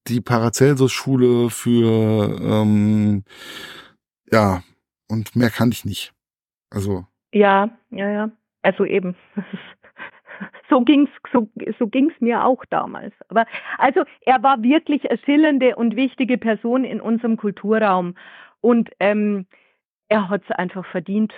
die 0.08 0.20
Paracelsus-Schule 0.20 1.50
für, 1.50 2.38
ähm, 2.40 3.24
ja, 4.30 4.62
und 5.08 5.36
mehr 5.36 5.50
kannte 5.50 5.74
ich 5.74 5.84
nicht. 5.84 6.12
Also. 6.70 7.06
Ja, 7.32 7.70
ja, 7.90 8.10
ja. 8.10 8.30
Also 8.62 8.84
eben. 8.84 9.14
so 10.70 10.80
ging's 10.80 11.10
so, 11.32 11.48
so 11.78 11.86
ging's 11.86 12.14
mir 12.20 12.44
auch 12.44 12.64
damals. 12.70 13.14
Aber 13.28 13.46
also 13.78 14.04
er 14.22 14.42
war 14.42 14.62
wirklich 14.62 15.08
eine 15.08 15.18
schillernde 15.18 15.76
und 15.76 15.96
wichtige 15.96 16.38
Person 16.38 16.84
in 16.84 17.00
unserem 17.00 17.36
Kulturraum 17.36 18.14
und 18.60 18.90
ähm, 19.00 19.46
er 20.08 20.28
hat 20.28 20.42
es 20.48 20.50
einfach 20.56 20.86
verdient. 20.86 21.32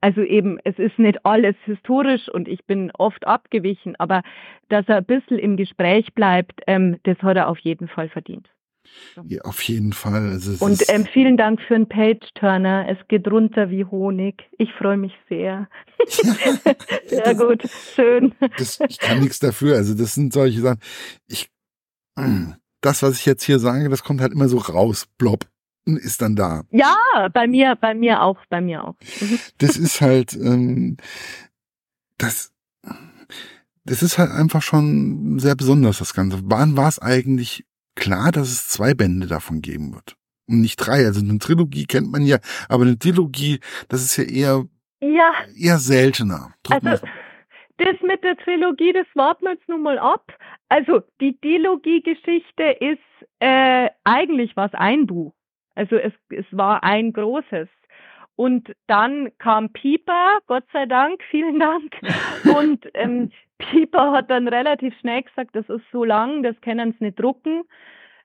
Also 0.00 0.22
eben, 0.22 0.58
es 0.64 0.78
ist 0.78 0.98
nicht 0.98 1.24
alles 1.24 1.56
historisch 1.64 2.28
und 2.28 2.46
ich 2.46 2.64
bin 2.66 2.92
oft 2.96 3.26
abgewichen, 3.26 3.96
aber 3.98 4.22
dass 4.68 4.88
er 4.88 4.98
ein 4.98 5.04
bisschen 5.04 5.38
im 5.38 5.56
Gespräch 5.56 6.14
bleibt, 6.14 6.60
ähm, 6.66 6.98
das 7.02 7.18
hat 7.18 7.36
er 7.36 7.48
auf 7.48 7.58
jeden 7.58 7.88
Fall 7.88 8.08
verdient. 8.08 8.48
Ja, 9.26 9.42
auf 9.42 9.60
jeden 9.62 9.92
Fall. 9.92 10.30
Also 10.30 10.64
und 10.64 10.82
ähm, 10.88 11.04
vielen 11.04 11.36
Dank 11.36 11.60
für 11.60 11.74
den 11.74 11.88
Page-Turner. 11.88 12.86
Es 12.88 12.96
geht 13.08 13.28
runter 13.28 13.70
wie 13.70 13.84
Honig. 13.84 14.44
Ich 14.56 14.72
freue 14.72 14.96
mich 14.96 15.12
sehr. 15.28 15.68
sehr 17.06 17.34
gut, 17.34 17.64
schön. 17.94 18.34
Das, 18.56 18.80
ich 18.88 18.98
kann 18.98 19.20
nichts 19.20 19.40
dafür. 19.40 19.76
Also 19.76 19.94
das 19.94 20.14
sind 20.14 20.32
solche 20.32 20.60
Sachen. 20.60 20.80
Ich, 21.26 21.50
das, 22.80 23.02
was 23.02 23.18
ich 23.18 23.26
jetzt 23.26 23.42
hier 23.42 23.58
sage, 23.58 23.88
das 23.88 24.04
kommt 24.04 24.20
halt 24.20 24.32
immer 24.32 24.48
so 24.48 24.58
raus. 24.58 25.06
Blob 25.18 25.46
ist 25.96 26.22
dann 26.22 26.36
da. 26.36 26.62
Ja, 26.70 26.96
bei 27.32 27.46
mir, 27.46 27.76
bei 27.76 27.94
mir 27.94 28.22
auch, 28.22 28.38
bei 28.48 28.60
mir 28.60 28.84
auch. 28.84 28.96
Mhm. 29.20 29.38
Das 29.58 29.76
ist 29.76 30.00
halt, 30.00 30.34
ähm, 30.34 30.96
das, 32.18 32.52
das 33.84 34.02
ist 34.02 34.18
halt 34.18 34.30
einfach 34.30 34.62
schon 34.62 35.38
sehr 35.38 35.54
besonders, 35.54 35.98
das 35.98 36.14
Ganze. 36.14 36.40
Wann 36.44 36.76
war 36.76 36.88
es 36.88 36.98
eigentlich 36.98 37.64
klar, 37.94 38.32
dass 38.32 38.48
es 38.48 38.68
zwei 38.68 38.94
Bände 38.94 39.26
davon 39.26 39.60
geben 39.60 39.94
wird. 39.94 40.16
Und 40.46 40.60
nicht 40.60 40.76
drei. 40.76 41.04
Also 41.04 41.20
eine 41.20 41.38
Trilogie 41.38 41.84
kennt 41.84 42.10
man 42.10 42.22
ja, 42.22 42.38
aber 42.68 42.84
eine 42.84 42.98
Trilogie, 42.98 43.60
das 43.88 44.02
ist 44.02 44.16
ja 44.16 44.24
eher, 44.24 44.64
ja. 45.00 45.32
eher 45.56 45.78
seltener. 45.78 46.54
Drück 46.62 46.84
also, 46.84 47.06
das 47.78 47.96
mit 48.02 48.22
der 48.24 48.36
Trilogie, 48.36 48.92
das 48.92 49.06
warten 49.14 49.44
wir 49.44 49.52
jetzt 49.52 49.68
nun 49.68 49.82
mal 49.82 49.98
ab. 49.98 50.32
Also, 50.68 51.02
die 51.20 51.38
Dilogie-Geschichte 51.40 52.64
ist, 52.80 52.98
äh, 53.40 53.88
eigentlich 54.04 54.56
was 54.56 54.72
ein 54.74 55.06
Buch. 55.06 55.32
Also, 55.78 55.96
es, 55.96 56.12
es 56.30 56.46
war 56.50 56.82
ein 56.82 57.12
großes. 57.12 57.68
Und 58.34 58.74
dann 58.88 59.30
kam 59.38 59.72
Pieper, 59.72 60.38
Gott 60.46 60.64
sei 60.72 60.86
Dank, 60.86 61.22
vielen 61.30 61.58
Dank. 61.60 61.94
Und 62.56 62.88
ähm, 62.94 63.30
Pieper 63.58 64.12
hat 64.12 64.30
dann 64.30 64.48
relativ 64.48 64.96
schnell 64.98 65.22
gesagt, 65.22 65.54
das 65.54 65.68
ist 65.68 65.84
so 65.92 66.04
lang, 66.04 66.42
das 66.42 66.60
können 66.60 66.94
sie 66.98 67.04
nicht 67.04 67.20
drucken. 67.20 67.62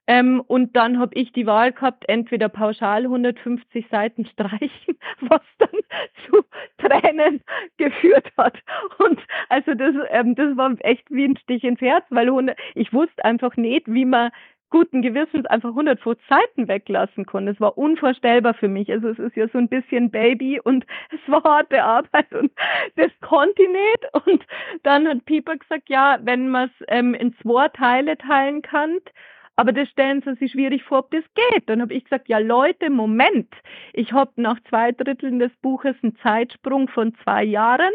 Ähm, 0.05 0.41
und 0.47 0.75
dann 0.75 0.99
habe 0.99 1.15
ich 1.15 1.31
die 1.31 1.45
Wahl 1.45 1.71
gehabt, 1.71 2.03
entweder 2.09 2.49
pauschal 2.49 3.03
150 3.03 3.87
Seiten 3.89 4.25
streichen, 4.25 4.97
was 5.21 5.41
dann 5.59 5.79
zu 6.27 6.43
Tränen 6.77 7.41
geführt 7.77 8.27
hat. 8.37 8.57
Und 8.97 9.19
also 9.47 9.73
das, 9.73 9.95
ähm, 10.09 10.35
das 10.35 10.57
war 10.57 10.75
echt 10.79 11.09
wie 11.09 11.25
ein 11.25 11.37
Stich 11.37 11.63
ins 11.63 11.79
Herz, 11.79 12.05
weil 12.09 12.27
100, 12.27 12.57
ich 12.75 12.91
wusste 12.91 13.23
einfach 13.23 13.55
nicht, 13.55 13.87
wie 13.87 14.05
man 14.05 14.31
guten 14.73 15.03
Gewissens 15.03 15.45
einfach 15.45 15.69
150 15.69 16.27
Seiten 16.27 16.67
weglassen 16.67 17.27
konnte. 17.27 17.51
Es 17.51 17.61
war 17.61 17.77
unvorstellbar 17.77 18.55
für 18.55 18.67
mich. 18.67 18.91
Also 18.91 19.09
es 19.09 19.19
ist 19.19 19.35
ja 19.35 19.47
so 19.49 19.59
ein 19.59 19.69
bisschen 19.69 20.09
Baby 20.09 20.59
und 20.59 20.83
es 21.11 21.31
war 21.31 21.43
harte 21.43 21.83
Arbeit 21.83 22.33
und 22.33 22.51
das 22.95 23.11
nicht. 23.21 24.25
Und 24.25 24.43
dann 24.81 25.07
hat 25.07 25.25
Pieper 25.25 25.57
gesagt, 25.57 25.89
ja, 25.89 26.17
wenn 26.23 26.49
man 26.49 26.69
es 26.69 26.85
ähm, 26.87 27.13
in 27.13 27.35
zwei 27.35 27.67
Teile 27.69 28.17
teilen 28.17 28.63
kann, 28.63 28.97
aber 29.55 29.73
das 29.73 29.87
stellen 29.89 30.23
Sie 30.25 30.33
sich 30.35 30.53
schwierig 30.53 30.83
vor, 30.83 30.99
ob 30.99 31.11
das 31.11 31.23
geht. 31.35 31.69
Dann 31.69 31.79
habe 31.79 31.93
ich 31.93 32.05
gesagt, 32.05 32.27
ja 32.27 32.39
Leute, 32.39 32.89
Moment, 32.89 33.53
ich 33.93 34.11
habe 34.11 34.31
nach 34.37 34.59
zwei 34.69 34.91
Dritteln 34.91 35.37
des 35.37 35.51
Buches 35.61 35.95
einen 36.01 36.15
Zeitsprung 36.23 36.87
von 36.87 37.13
zwei 37.23 37.43
Jahren. 37.43 37.93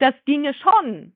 Das 0.00 0.14
ginge 0.24 0.52
schon. 0.54 1.12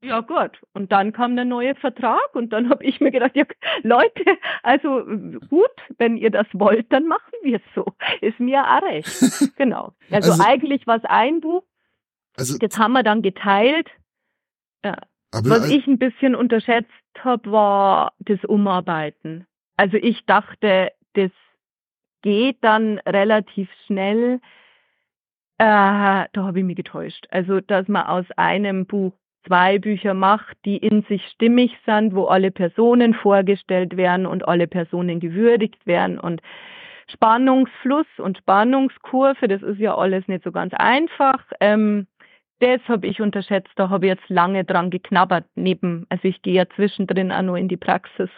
Ja 0.00 0.20
gut, 0.20 0.60
und 0.74 0.92
dann 0.92 1.12
kam 1.12 1.34
der 1.34 1.44
neue 1.44 1.74
Vertrag 1.74 2.34
und 2.34 2.52
dann 2.52 2.68
habe 2.70 2.84
ich 2.84 3.00
mir 3.00 3.10
gedacht, 3.10 3.34
ja 3.34 3.44
Leute, 3.82 4.38
also 4.62 5.04
gut, 5.48 5.70
wenn 5.98 6.16
ihr 6.16 6.30
das 6.30 6.46
wollt, 6.52 6.92
dann 6.92 7.06
machen 7.06 7.32
wir 7.42 7.56
es 7.56 7.74
so. 7.74 7.84
Ist 8.20 8.38
mir 8.38 8.62
auch 8.62 8.82
recht. 8.82 9.08
genau. 9.56 9.92
Also, 10.10 10.32
also 10.32 10.44
eigentlich 10.44 10.86
war 10.86 10.96
es 10.96 11.04
ein 11.04 11.40
Buch, 11.40 11.64
also, 12.38 12.56
das 12.58 12.78
haben 12.78 12.92
wir 12.92 13.02
dann 13.02 13.22
geteilt. 13.22 13.88
Ja, 14.84 14.96
Aber 15.32 15.50
Was 15.50 15.70
ich 15.70 15.86
ein 15.86 15.98
bisschen 15.98 16.34
unterschätzt 16.34 16.92
habe, 17.18 17.50
war 17.50 18.12
das 18.20 18.44
Umarbeiten. 18.44 19.46
Also 19.76 19.96
ich 19.96 20.24
dachte, 20.26 20.92
das 21.14 21.30
geht 22.22 22.58
dann 22.62 22.98
relativ 23.00 23.68
schnell. 23.86 24.40
Äh, 25.58 25.64
da 25.66 26.28
habe 26.36 26.60
ich 26.60 26.64
mich 26.64 26.76
getäuscht. 26.76 27.26
Also, 27.30 27.60
dass 27.60 27.88
man 27.88 28.06
aus 28.06 28.26
einem 28.36 28.86
Buch 28.86 29.12
zwei 29.48 29.78
Bücher 29.78 30.14
macht, 30.14 30.56
die 30.64 30.76
in 30.76 31.02
sich 31.08 31.26
stimmig 31.28 31.76
sind, 31.86 32.14
wo 32.14 32.26
alle 32.26 32.50
Personen 32.50 33.14
vorgestellt 33.14 33.96
werden 33.96 34.26
und 34.26 34.46
alle 34.46 34.66
Personen 34.66 35.18
gewürdigt 35.20 35.86
werden 35.86 36.18
und 36.18 36.42
Spannungsfluss 37.10 38.06
und 38.18 38.36
Spannungskurve, 38.38 39.48
das 39.48 39.62
ist 39.62 39.78
ja 39.78 39.96
alles 39.96 40.28
nicht 40.28 40.44
so 40.44 40.52
ganz 40.52 40.74
einfach. 40.74 41.42
Ähm, 41.60 42.06
das 42.60 42.80
habe 42.88 43.06
ich 43.06 43.20
unterschätzt, 43.20 43.70
da 43.76 43.88
habe 43.88 44.06
ich 44.06 44.10
jetzt 44.10 44.28
lange 44.28 44.64
dran 44.64 44.90
geknabbert 44.90 45.46
neben, 45.54 46.06
also 46.10 46.28
ich 46.28 46.42
gehe 46.42 46.54
ja 46.54 46.68
zwischendrin 46.68 47.32
auch 47.32 47.42
nur 47.42 47.56
in 47.56 47.68
die 47.68 47.76
Praxis, 47.76 48.30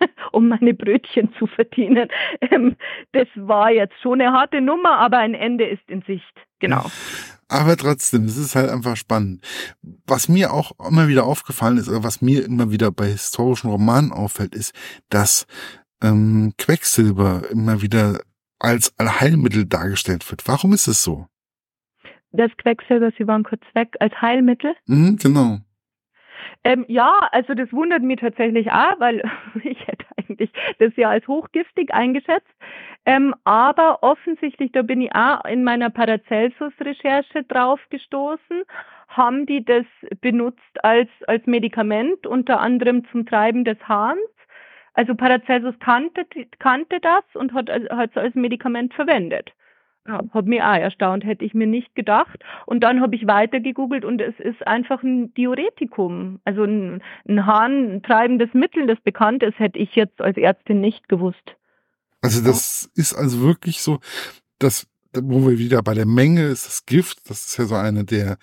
um 0.32 0.48
meine 0.48 0.74
Brötchen 0.74 1.32
zu 1.34 1.46
verdienen. 1.46 2.08
Ähm, 2.40 2.76
das 3.12 3.28
war 3.36 3.70
jetzt 3.70 4.00
schon 4.00 4.20
eine 4.20 4.32
harte 4.32 4.60
Nummer, 4.60 4.98
aber 4.98 5.18
ein 5.18 5.34
Ende 5.34 5.66
ist 5.66 5.88
in 5.88 6.02
Sicht, 6.02 6.45
genau. 6.58 6.90
Aber 7.48 7.76
trotzdem, 7.76 8.24
es 8.24 8.36
ist 8.36 8.56
halt 8.56 8.70
einfach 8.70 8.96
spannend. 8.96 9.40
Was 10.06 10.28
mir 10.28 10.52
auch 10.52 10.72
immer 10.88 11.06
wieder 11.06 11.24
aufgefallen 11.24 11.78
ist, 11.78 11.88
oder 11.88 12.02
was 12.02 12.20
mir 12.20 12.44
immer 12.44 12.70
wieder 12.72 12.90
bei 12.90 13.06
historischen 13.06 13.70
Romanen 13.70 14.12
auffällt, 14.12 14.54
ist, 14.54 14.74
dass 15.10 15.46
ähm, 16.02 16.54
Quecksilber 16.58 17.42
immer 17.50 17.82
wieder 17.82 18.20
als 18.58 18.92
Allheilmittel 18.98 19.66
dargestellt 19.66 20.28
wird. 20.30 20.48
Warum 20.48 20.72
ist 20.72 20.88
es 20.88 21.02
so? 21.02 21.26
Das 22.32 22.50
Quecksilber, 22.58 23.12
Sie 23.16 23.26
waren 23.26 23.44
kurz 23.44 23.62
weg, 23.74 23.94
als 24.00 24.14
Heilmittel? 24.20 24.74
Mhm, 24.86 25.16
genau. 25.16 25.58
Ähm, 26.64 26.84
ja, 26.88 27.28
also 27.30 27.54
das 27.54 27.72
wundert 27.72 28.02
mich 28.02 28.20
tatsächlich 28.20 28.72
auch, 28.72 28.98
weil 28.98 29.22
ich 29.62 29.85
eigentlich 30.36 30.50
das 30.78 30.92
ja 30.96 31.10
als 31.10 31.26
hochgiftig 31.26 31.92
eingeschätzt. 31.92 32.46
Ähm, 33.04 33.34
aber 33.44 34.02
offensichtlich, 34.02 34.72
da 34.72 34.82
bin 34.82 35.00
ich 35.00 35.14
auch 35.14 35.44
in 35.44 35.64
meiner 35.64 35.90
Paracelsus-Recherche 35.90 37.44
drauf 37.44 37.80
gestoßen, 37.90 38.64
haben 39.08 39.46
die 39.46 39.64
das 39.64 39.86
benutzt 40.20 40.84
als, 40.84 41.08
als 41.26 41.46
Medikament, 41.46 42.26
unter 42.26 42.60
anderem 42.60 43.06
zum 43.10 43.26
Treiben 43.26 43.64
des 43.64 43.78
Hahns. 43.86 44.18
Also 44.94 45.14
Paracelsus 45.14 45.78
kannte, 45.78 46.26
kannte 46.58 47.00
das 47.00 47.24
und 47.34 47.52
hat 47.52 47.68
es 47.68 48.16
als 48.16 48.34
Medikament 48.34 48.94
verwendet. 48.94 49.52
Ja, 50.06 50.20
hat 50.32 50.46
mich 50.46 50.62
auch 50.62 50.74
erstaunt, 50.74 51.24
hätte 51.24 51.44
ich 51.44 51.54
mir 51.54 51.66
nicht 51.66 51.94
gedacht. 51.94 52.38
Und 52.64 52.80
dann 52.80 53.00
habe 53.00 53.16
ich 53.16 53.26
weiter 53.26 53.60
gegoogelt 53.60 54.04
und 54.04 54.20
es 54.20 54.38
ist 54.38 54.66
einfach 54.66 55.02
ein 55.02 55.34
Diuretikum, 55.34 56.40
also 56.44 56.62
ein, 56.62 57.02
ein 57.28 57.44
harntreibendes 57.44 58.54
Mittel, 58.54 58.86
das 58.86 59.00
bekannt 59.00 59.42
ist, 59.42 59.58
hätte 59.58 59.78
ich 59.78 59.96
jetzt 59.96 60.20
als 60.20 60.36
Ärztin 60.36 60.80
nicht 60.80 61.08
gewusst. 61.08 61.56
Also 62.22 62.44
das 62.44 62.90
ist 62.94 63.14
also 63.14 63.42
wirklich 63.42 63.82
so, 63.82 63.98
dass 64.58 64.86
wo 65.22 65.48
wir 65.48 65.58
wieder 65.58 65.82
bei 65.82 65.94
der 65.94 66.06
Menge 66.06 66.44
ist 66.44 66.66
das 66.66 66.86
Gift, 66.86 67.30
das 67.30 67.46
ist 67.46 67.56
ja 67.56 67.64
so 67.64 67.74
eine 67.74 68.04
der 68.04 68.36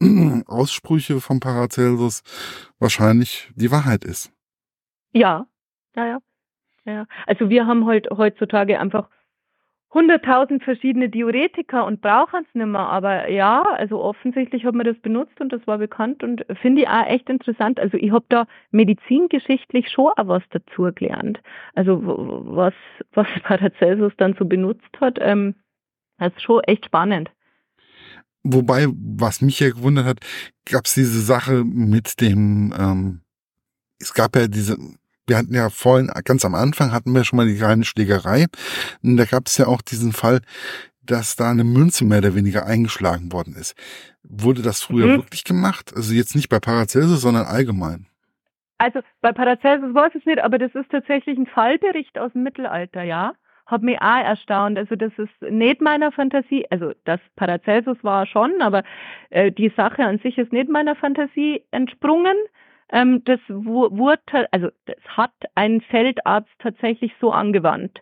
Aussprüche 0.46 1.20
von 1.20 1.40
Paracelsus, 1.40 2.22
wahrscheinlich 2.78 3.50
die 3.54 3.70
Wahrheit 3.70 4.04
ist. 4.04 4.32
Ja, 5.12 5.46
ja, 5.96 6.06
ja. 6.06 6.18
ja. 6.84 7.06
Also 7.26 7.48
wir 7.48 7.66
haben 7.66 7.86
halt 7.86 8.08
heutzutage 8.10 8.78
einfach 8.78 9.08
hunderttausend 9.92 10.62
verschiedene 10.62 11.08
Diuretika 11.08 11.82
und 11.82 12.00
brauchen 12.00 12.44
es 12.46 12.54
nicht 12.54 12.66
mehr. 12.66 12.80
Aber 12.80 13.28
ja, 13.28 13.62
also 13.62 14.00
offensichtlich 14.00 14.64
hat 14.64 14.74
man 14.74 14.86
das 14.86 14.98
benutzt 14.98 15.40
und 15.40 15.52
das 15.52 15.66
war 15.66 15.78
bekannt 15.78 16.22
und 16.22 16.44
finde 16.60 16.82
ich 16.82 16.88
auch 16.88 17.06
echt 17.06 17.28
interessant. 17.28 17.80
Also 17.80 17.96
ich 17.96 18.12
habe 18.12 18.24
da 18.28 18.46
medizingeschichtlich 18.70 19.90
schon 19.90 20.12
auch 20.16 20.28
was 20.28 20.42
dazu 20.50 20.90
gelernt. 20.94 21.40
Also 21.74 22.00
was, 22.02 22.74
was 23.12 23.26
Paracelsus 23.42 24.12
dann 24.16 24.36
so 24.38 24.44
benutzt 24.44 25.00
hat, 25.00 25.18
ähm, 25.20 25.54
das 26.18 26.32
ist 26.34 26.42
schon 26.42 26.62
echt 26.64 26.86
spannend. 26.86 27.30
Wobei, 28.42 28.86
was 28.88 29.42
mich 29.42 29.60
ja 29.60 29.70
gewundert 29.70 30.06
hat, 30.06 30.20
gab 30.64 30.86
es 30.86 30.94
diese 30.94 31.20
Sache 31.20 31.62
mit 31.64 32.20
dem, 32.20 32.72
ähm, 32.78 33.20
es 33.98 34.14
gab 34.14 34.34
ja 34.34 34.46
diese 34.46 34.78
wir 35.30 35.38
hatten 35.38 35.54
ja 35.54 35.70
vorhin, 35.70 36.10
ganz 36.24 36.44
am 36.44 36.56
Anfang 36.56 36.92
hatten 36.92 37.14
wir 37.14 37.24
schon 37.24 37.36
mal 37.36 37.46
die 37.46 37.56
kleine 37.56 37.84
Schlägerei. 37.84 38.46
Und 39.02 39.16
da 39.16 39.24
gab 39.24 39.46
es 39.46 39.56
ja 39.56 39.66
auch 39.68 39.80
diesen 39.80 40.12
Fall, 40.12 40.40
dass 41.06 41.36
da 41.36 41.50
eine 41.50 41.64
Münze 41.64 42.04
mehr 42.04 42.18
oder 42.18 42.34
weniger 42.34 42.66
eingeschlagen 42.66 43.32
worden 43.32 43.54
ist. 43.54 43.74
Wurde 44.24 44.60
das 44.60 44.82
früher 44.82 45.06
mhm. 45.06 45.16
wirklich 45.18 45.44
gemacht? 45.44 45.92
Also 45.94 46.14
jetzt 46.14 46.34
nicht 46.34 46.48
bei 46.48 46.58
Paracelsus, 46.58 47.20
sondern 47.20 47.46
allgemein. 47.46 48.06
Also 48.78 49.00
bei 49.20 49.32
Paracelsus 49.32 49.94
weiß 49.94 50.10
ich 50.14 50.20
es 50.20 50.26
nicht, 50.26 50.40
aber 50.40 50.58
das 50.58 50.74
ist 50.74 50.90
tatsächlich 50.90 51.38
ein 51.38 51.46
Fallbericht 51.46 52.18
aus 52.18 52.32
dem 52.32 52.42
Mittelalter, 52.42 53.02
ja. 53.02 53.34
Hat 53.66 53.82
mich 53.82 54.00
auch 54.00 54.24
erstaunt. 54.24 54.76
Also 54.78 54.96
das 54.96 55.12
ist 55.16 55.42
nicht 55.48 55.80
meiner 55.80 56.10
Fantasie, 56.10 56.66
also 56.70 56.92
das 57.04 57.20
Paracelsus 57.36 57.98
war 58.02 58.26
schon, 58.26 58.60
aber 58.60 58.82
äh, 59.30 59.52
die 59.52 59.72
Sache 59.76 60.02
an 60.04 60.18
sich 60.18 60.38
ist 60.38 60.52
nicht 60.52 60.68
meiner 60.68 60.96
Fantasie 60.96 61.62
entsprungen. 61.70 62.36
Ähm, 62.92 63.22
das 63.24 63.40
wurde, 63.48 64.46
also 64.52 64.68
das 64.86 64.96
hat 65.08 65.32
ein 65.54 65.80
Feldarzt 65.80 66.50
tatsächlich 66.58 67.12
so 67.20 67.32
angewandt. 67.32 68.00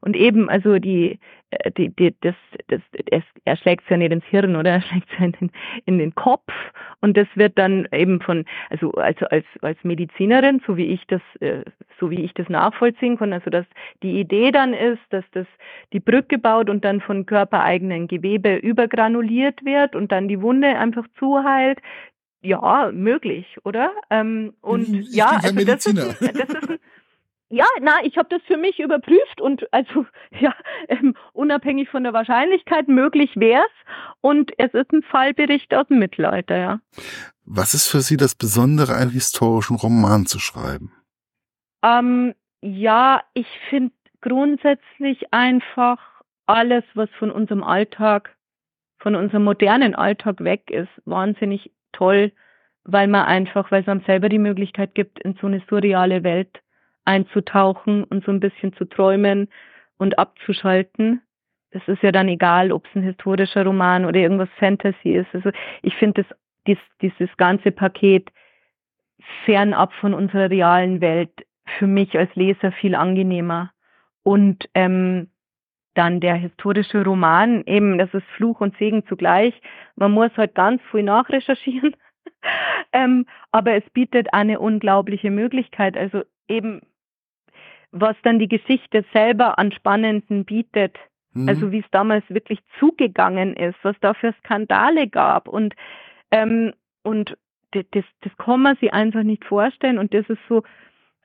Und 0.00 0.16
eben, 0.16 0.48
also 0.48 0.78
die, 0.78 1.18
äh, 1.50 1.70
die, 1.72 1.90
die 1.90 2.14
das, 2.20 2.34
das, 2.68 2.80
das, 3.10 3.22
er 3.44 3.56
schlägt 3.56 3.84
es 3.84 3.90
ja 3.90 3.96
nicht 3.96 4.12
ins 4.12 4.24
Hirn, 4.26 4.54
oder? 4.54 4.70
Er 4.70 4.80
schlägt 4.80 5.08
es 5.12 5.18
ja 5.18 5.24
in 5.24 5.32
den, 5.32 5.50
in 5.86 5.98
den 5.98 6.14
Kopf. 6.14 6.52
Und 7.00 7.16
das 7.16 7.26
wird 7.34 7.58
dann 7.58 7.88
eben 7.92 8.20
von, 8.20 8.44
also, 8.70 8.92
also 8.92 9.26
als, 9.26 9.46
als 9.60 9.78
Medizinerin, 9.82 10.62
so 10.66 10.76
wie 10.76 10.86
ich 10.86 11.06
das, 11.08 11.22
äh, 11.40 11.64
so 11.98 12.10
wie 12.10 12.22
ich 12.24 12.32
das 12.34 12.48
nachvollziehen 12.48 13.18
kann, 13.18 13.32
also 13.32 13.50
dass 13.50 13.66
die 14.02 14.20
Idee 14.20 14.52
dann 14.52 14.72
ist, 14.72 15.02
dass 15.10 15.24
das 15.32 15.46
die 15.92 16.00
Brücke 16.00 16.38
baut 16.38 16.70
und 16.70 16.84
dann 16.84 17.00
von 17.00 17.26
körpereigenen 17.26 18.06
Gewebe 18.06 18.56
übergranuliert 18.56 19.64
wird 19.64 19.96
und 19.96 20.12
dann 20.12 20.28
die 20.28 20.40
Wunde 20.40 20.68
einfach 20.78 21.06
zuheilt 21.18 21.80
ja, 22.40 22.90
möglich, 22.92 23.46
oder? 23.64 23.92
Ähm, 24.10 24.54
und 24.60 24.88
ich 24.88 25.14
ja, 25.14 25.40
also 25.42 25.64
das 25.64 25.86
ist, 25.86 25.96
das 25.96 26.48
ist 26.48 26.70
ein, 26.70 26.78
ja, 27.50 27.64
na, 27.80 28.04
ich 28.04 28.18
habe 28.18 28.28
das 28.28 28.42
für 28.46 28.58
mich 28.58 28.78
überprüft 28.78 29.40
und 29.40 29.72
also 29.72 30.06
ja, 30.40 30.54
ähm, 30.88 31.14
unabhängig 31.32 31.88
von 31.88 32.04
der 32.04 32.12
Wahrscheinlichkeit 32.12 32.88
möglich 32.88 33.30
wär's 33.36 33.70
und 34.20 34.52
es 34.58 34.74
ist 34.74 34.92
ein 34.92 35.02
Fallbericht 35.02 35.74
aus 35.74 35.86
dem 35.88 35.98
Mittelalter, 35.98 36.58
ja. 36.58 36.80
Was 37.44 37.72
ist 37.72 37.88
für 37.88 38.00
Sie 38.00 38.18
das 38.18 38.34
Besondere, 38.34 38.94
einen 38.94 39.10
historischen 39.10 39.76
Roman 39.76 40.26
zu 40.26 40.38
schreiben? 40.38 40.92
Ähm, 41.82 42.34
ja, 42.60 43.22
ich 43.32 43.46
finde 43.70 43.94
grundsätzlich 44.20 45.32
einfach 45.32 45.98
alles, 46.46 46.84
was 46.94 47.08
von 47.18 47.30
unserem 47.30 47.62
Alltag, 47.62 48.36
von 48.98 49.14
unserem 49.14 49.44
modernen 49.44 49.94
Alltag 49.94 50.44
weg 50.44 50.70
ist, 50.70 50.90
wahnsinnig 51.06 51.70
toll, 51.92 52.32
weil 52.84 53.08
man 53.08 53.26
einfach, 53.26 53.70
weil 53.70 53.82
es 53.82 53.88
einem 53.88 54.02
selber 54.06 54.28
die 54.28 54.38
Möglichkeit 54.38 54.94
gibt, 54.94 55.18
in 55.20 55.34
so 55.40 55.46
eine 55.46 55.62
surreale 55.68 56.22
Welt 56.24 56.60
einzutauchen 57.04 58.04
und 58.04 58.24
so 58.24 58.30
ein 58.30 58.40
bisschen 58.40 58.72
zu 58.74 58.84
träumen 58.84 59.48
und 59.98 60.18
abzuschalten. 60.18 61.22
Das 61.70 61.82
ist 61.86 62.02
ja 62.02 62.12
dann 62.12 62.28
egal, 62.28 62.72
ob 62.72 62.86
es 62.86 62.94
ein 62.94 63.02
historischer 63.02 63.64
Roman 63.64 64.04
oder 64.04 64.20
irgendwas 64.20 64.48
Fantasy 64.58 65.10
ist. 65.10 65.28
Also 65.34 65.50
ich 65.82 65.94
finde 65.96 66.24
dies, 66.66 66.78
dieses 67.02 67.34
ganze 67.36 67.72
Paket 67.72 68.30
fernab 69.44 69.92
von 69.94 70.14
unserer 70.14 70.50
realen 70.50 71.00
Welt 71.00 71.46
für 71.78 71.86
mich 71.86 72.16
als 72.16 72.34
Leser 72.34 72.72
viel 72.72 72.94
angenehmer. 72.94 73.72
Und 74.22 74.68
ähm, 74.74 75.28
dann 75.98 76.20
der 76.20 76.36
historische 76.36 77.02
Roman, 77.02 77.64
eben, 77.66 77.98
das 77.98 78.14
ist 78.14 78.26
Fluch 78.36 78.60
und 78.60 78.76
Segen 78.78 79.04
zugleich. 79.08 79.60
Man 79.96 80.12
muss 80.12 80.30
halt 80.36 80.54
ganz 80.54 80.80
viel 80.90 81.02
nachrecherchieren. 81.02 81.96
ähm, 82.92 83.26
aber 83.50 83.72
es 83.72 83.90
bietet 83.90 84.32
eine 84.32 84.60
unglaubliche 84.60 85.30
Möglichkeit. 85.30 85.96
Also 85.96 86.22
eben, 86.46 86.82
was 87.90 88.16
dann 88.22 88.38
die 88.38 88.48
Geschichte 88.48 89.04
selber 89.12 89.58
an 89.58 89.72
Spannenden 89.72 90.44
bietet. 90.44 90.96
Mhm. 91.32 91.48
Also 91.48 91.72
wie 91.72 91.80
es 91.80 91.90
damals 91.90 92.24
wirklich 92.28 92.60
zugegangen 92.78 93.54
ist, 93.54 93.76
was 93.82 93.96
da 94.00 94.14
für 94.14 94.32
Skandale 94.44 95.08
gab. 95.08 95.48
Und, 95.48 95.74
ähm, 96.30 96.74
und 97.02 97.36
das, 97.72 98.04
das 98.20 98.36
kann 98.38 98.62
man 98.62 98.76
sich 98.76 98.92
einfach 98.92 99.24
nicht 99.24 99.44
vorstellen. 99.44 99.98
Und 99.98 100.14
das 100.14 100.28
ist 100.28 100.40
so 100.48 100.62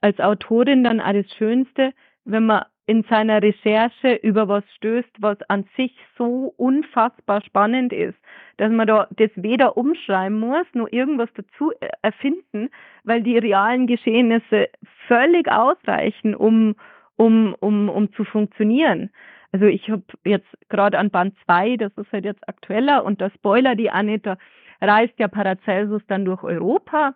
als 0.02 0.20
Autorin 0.20 0.84
dann 0.84 1.00
auch 1.00 1.14
das 1.14 1.32
Schönste, 1.38 1.94
wenn 2.26 2.48
man 2.48 2.64
in 2.86 3.04
seiner 3.04 3.42
Recherche 3.42 4.16
über 4.16 4.48
was 4.48 4.64
stößt, 4.76 5.10
was 5.20 5.38
an 5.48 5.66
sich 5.78 5.96
so 6.18 6.54
unfassbar 6.58 7.42
spannend 7.42 7.94
ist, 7.94 8.18
dass 8.58 8.72
man 8.72 8.88
da 8.88 9.08
das 9.12 9.32
weder 9.36 9.78
umschreiben 9.78 10.40
muss, 10.40 10.66
noch 10.74 10.92
irgendwas 10.92 11.30
dazu 11.34 11.72
erfinden, 12.02 12.70
weil 13.04 13.24
die 13.24 13.38
realen 13.38 13.88
Geschehnisse 13.88 14.70
völlig 15.08 15.50
ausreichen, 15.50 16.36
um, 16.36 16.76
um, 17.16 17.56
um, 17.60 17.88
um 17.88 18.12
zu 18.14 18.26
funktionieren. 18.26 19.12
Also 19.54 19.66
ich 19.66 19.90
habe 19.90 20.04
jetzt 20.26 20.50
gerade 20.70 20.98
an 20.98 21.10
Band 21.10 21.36
2, 21.46 21.78
das 21.78 21.92
ist 21.96 22.12
halt 22.12 22.26
jetzt 22.26 22.48
aktueller, 22.50 23.06
und 23.06 23.22
der 23.22 23.30
Spoiler, 23.30 23.76
die 23.76 23.92
Anita 23.92 24.38
reist 24.82 25.14
ja 25.20 25.28
Paracelsus 25.30 26.02
dann 26.08 26.26
durch 26.26 26.44
Europa 26.44 27.14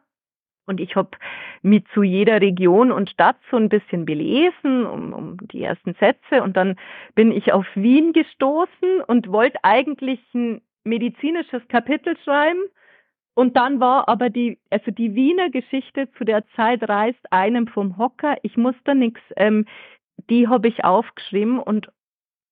Und 0.68 0.80
ich 0.80 0.96
habe 0.96 1.12
mich 1.62 1.84
zu 1.94 2.04
jeder 2.04 2.42
Region 2.42 2.92
und 2.92 3.10
Stadt 3.10 3.38
so 3.50 3.58
ein 3.58 3.70
bisschen 3.70 4.06
belesen, 4.06 4.86
um, 4.86 5.14
um 5.14 5.38
die 5.48 5.64
ersten 5.64 5.96
Sätze. 5.96 6.44
Und 6.44 6.58
dann 6.58 6.76
bin 7.16 7.32
ich 7.32 7.54
auf 7.54 7.66
Wien 7.74 8.14
gestoßen 8.14 9.02
und 9.08 9.32
wollte 9.32 9.58
eigentlich 9.64 10.20
ein 10.36 10.62
medizinisches 10.84 11.68
Kapitel 11.70 12.18
schreiben. 12.24 12.62
Und 13.34 13.56
dann 13.56 13.80
war 13.80 14.10
aber 14.10 14.30
die, 14.30 14.58
also 14.70 14.92
die 14.92 15.16
Wiener 15.16 15.50
Geschichte 15.50 16.10
zu 16.18 16.26
der 16.26 16.44
Zeit 16.56 16.88
reißt 16.88 17.32
einem 17.32 17.68
vom 17.68 17.98
Hocker. 17.98 18.36
Ich 18.42 18.58
muss 18.58 18.76
da 18.84 18.94
nichts, 18.94 19.22
ähm, 19.36 19.66
die 20.30 20.48
habe 20.48 20.68
ich 20.68 20.84
aufgeschrieben 20.84 21.60
und 21.60 21.88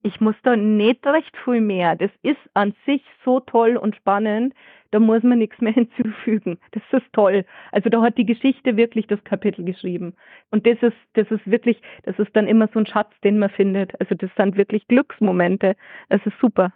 ich 0.05 0.21
muss 0.21 0.35
da 0.43 0.55
nicht 0.55 1.05
recht 1.05 1.35
viel 1.43 1.61
mehr. 1.61 1.95
Das 1.95 2.11
ist 2.21 2.37
an 2.53 2.73
sich 2.85 3.01
so 3.23 3.39
toll 3.39 3.75
und 3.75 3.95
spannend 3.95 4.53
da 4.95 4.99
muss 5.01 5.23
man 5.23 5.39
nichts 5.39 5.59
mehr 5.59 5.73
hinzufügen. 5.73 6.57
Das 6.71 6.83
ist 6.91 7.11
toll. 7.11 7.45
Also 7.73 7.89
da 7.89 8.01
hat 8.01 8.17
die 8.17 8.25
Geschichte 8.25 8.77
wirklich 8.77 9.07
das 9.07 9.21
Kapitel 9.25 9.65
geschrieben. 9.65 10.13
Und 10.51 10.65
das 10.65 10.77
ist, 10.81 10.95
das 11.15 11.29
ist 11.29 11.45
wirklich, 11.45 11.81
das 12.03 12.17
ist 12.17 12.29
dann 12.33 12.47
immer 12.47 12.69
so 12.73 12.79
ein 12.79 12.85
Schatz, 12.85 13.11
den 13.21 13.37
man 13.37 13.49
findet. 13.49 13.99
Also 13.99 14.15
das 14.15 14.29
sind 14.37 14.55
wirklich 14.55 14.87
Glücksmomente. 14.87 15.75
Es 16.07 16.21
ist 16.25 16.35
super. 16.39 16.73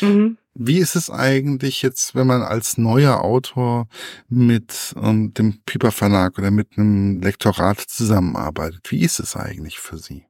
Mhm. 0.00 0.38
Wie 0.54 0.78
ist 0.78 0.94
es 0.94 1.10
eigentlich 1.10 1.82
jetzt, 1.82 2.14
wenn 2.14 2.28
man 2.28 2.42
als 2.42 2.78
neuer 2.78 3.22
Autor 3.22 3.88
mit 4.28 4.94
ähm, 5.02 5.34
dem 5.34 5.60
Piper 5.66 5.90
Verlag 5.90 6.38
oder 6.38 6.52
mit 6.52 6.78
einem 6.78 7.20
Lektorat 7.20 7.80
zusammenarbeitet? 7.80 8.90
Wie 8.90 9.02
ist 9.02 9.18
es 9.18 9.34
eigentlich 9.34 9.80
für 9.80 9.98
Sie? 9.98 10.27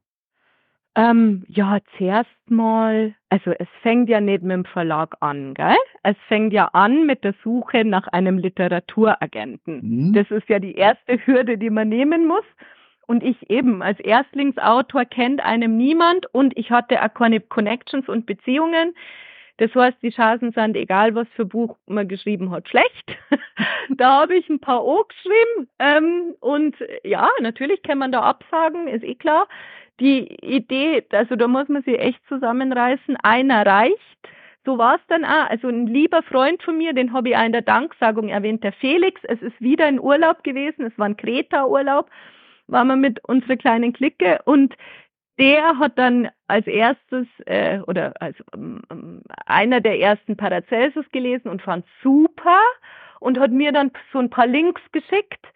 Ähm, 0.95 1.43
ja, 1.47 1.77
zuerst 1.97 2.29
mal, 2.47 3.13
also 3.29 3.51
es 3.51 3.67
fängt 3.81 4.09
ja 4.09 4.19
nicht 4.19 4.41
mit 4.41 4.51
dem 4.51 4.65
Verlag 4.65 5.15
an, 5.19 5.53
gell? 5.53 5.77
Es 6.03 6.17
fängt 6.27 6.51
ja 6.51 6.65
an 6.73 7.05
mit 7.05 7.23
der 7.23 7.35
Suche 7.43 7.85
nach 7.85 8.07
einem 8.07 8.37
Literaturagenten. 8.37 10.07
Mhm. 10.07 10.13
Das 10.13 10.29
ist 10.31 10.49
ja 10.49 10.59
die 10.59 10.75
erste 10.75 11.25
Hürde, 11.25 11.57
die 11.57 11.69
man 11.69 11.89
nehmen 11.89 12.27
muss. 12.27 12.45
Und 13.05 13.23
ich 13.23 13.49
eben 13.49 13.81
als 13.81 13.99
Erstlingsautor 13.99 15.05
kennt 15.05 15.41
einem 15.43 15.77
niemand 15.77 16.31
und 16.33 16.55
ich 16.57 16.69
hatte 16.69 17.01
auch 17.03 17.13
keine 17.13 17.39
Connections 17.39 18.07
und 18.07 18.25
Beziehungen. 18.25 18.93
Das 19.57 19.73
heißt, 19.75 19.97
die 20.01 20.11
Chancen 20.11 20.51
sind, 20.53 20.77
egal 20.77 21.15
was 21.15 21.27
für 21.35 21.45
Buch 21.45 21.75
man 21.85 22.07
geschrieben 22.07 22.51
hat, 22.51 22.69
schlecht. 22.69 23.17
da 23.89 24.21
habe 24.21 24.35
ich 24.35 24.47
ein 24.47 24.59
paar 24.59 24.85
O 24.85 25.03
geschrieben. 25.03 25.69
Ähm, 25.79 26.35
und 26.39 26.75
ja, 27.03 27.27
natürlich 27.41 27.81
kann 27.83 27.97
man 27.97 28.11
da 28.11 28.21
absagen, 28.21 28.87
ist 28.87 29.03
eh 29.03 29.15
klar 29.15 29.47
die 29.99 30.27
Idee, 30.41 31.03
also 31.11 31.35
da 31.35 31.47
muss 31.47 31.67
man 31.67 31.83
sich 31.83 31.99
echt 31.99 32.19
zusammenreißen, 32.27 33.17
einer 33.23 33.65
reicht. 33.65 34.17
So 34.65 34.77
war 34.77 34.95
es 34.95 35.01
dann 35.07 35.25
auch. 35.25 35.49
Also 35.49 35.67
ein 35.67 35.87
lieber 35.87 36.21
Freund 36.23 36.61
von 36.63 36.77
mir, 36.77 36.93
den 36.93 37.13
habe 37.13 37.29
ich 37.29 37.35
auch 37.35 37.45
in 37.45 37.51
der 37.51 37.61
Danksagung 37.61 38.29
erwähnt, 38.29 38.63
der 38.63 38.73
Felix. 38.73 39.21
Es 39.23 39.41
ist 39.41 39.59
wieder 39.59 39.85
ein 39.85 39.99
Urlaub 39.99 40.43
gewesen, 40.43 40.85
es 40.85 40.97
war 40.97 41.07
ein 41.07 41.17
Kreta-Urlaub, 41.17 42.09
waren 42.67 42.87
wir 42.87 42.95
mit 42.95 43.23
unserer 43.25 43.55
kleinen 43.55 43.93
Clique 43.93 44.39
und 44.45 44.75
der 45.39 45.79
hat 45.79 45.97
dann 45.97 46.29
als 46.47 46.67
erstes 46.67 47.25
äh, 47.45 47.79
oder 47.87 48.13
als 48.21 48.35
ähm, 48.53 49.21
einer 49.45 49.79
der 49.79 49.97
ersten 49.99 50.35
Paracelsus 50.35 51.05
gelesen 51.11 51.47
und 51.47 51.61
fand 51.61 51.85
super 52.03 52.59
und 53.21 53.39
hat 53.39 53.51
mir 53.51 53.71
dann 53.71 53.91
so 54.11 54.19
ein 54.19 54.29
paar 54.29 54.47
Links 54.47 54.81
geschickt 54.91 55.47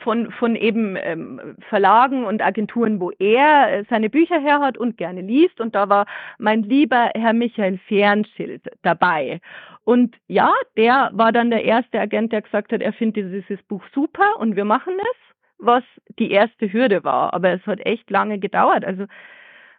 von, 0.00 0.30
von 0.32 0.56
eben 0.56 0.96
ähm, 1.00 1.56
Verlagen 1.68 2.24
und 2.24 2.42
Agenturen, 2.42 3.00
wo 3.00 3.10
er 3.18 3.72
äh, 3.72 3.84
seine 3.88 4.10
Bücher 4.10 4.40
her 4.40 4.60
hat 4.60 4.78
und 4.78 4.96
gerne 4.96 5.20
liest. 5.20 5.60
Und 5.60 5.74
da 5.74 5.88
war 5.88 6.06
mein 6.38 6.62
lieber 6.62 7.10
Herr 7.14 7.32
Michael 7.32 7.78
Fernschild 7.88 8.62
dabei. 8.82 9.40
Und 9.84 10.16
ja, 10.26 10.52
der 10.76 11.10
war 11.12 11.32
dann 11.32 11.50
der 11.50 11.64
erste 11.64 12.00
Agent, 12.00 12.32
der 12.32 12.42
gesagt 12.42 12.72
hat, 12.72 12.80
er 12.80 12.92
findet 12.92 13.32
dieses 13.32 13.62
Buch 13.64 13.82
super 13.94 14.38
und 14.38 14.56
wir 14.56 14.64
machen 14.64 14.94
es, 14.98 15.36
was 15.58 15.84
die 16.18 16.30
erste 16.30 16.72
Hürde 16.72 17.04
war. 17.04 17.34
Aber 17.34 17.50
es 17.50 17.66
hat 17.66 17.80
echt 17.80 18.10
lange 18.10 18.38
gedauert. 18.38 18.84
Also 18.84 19.06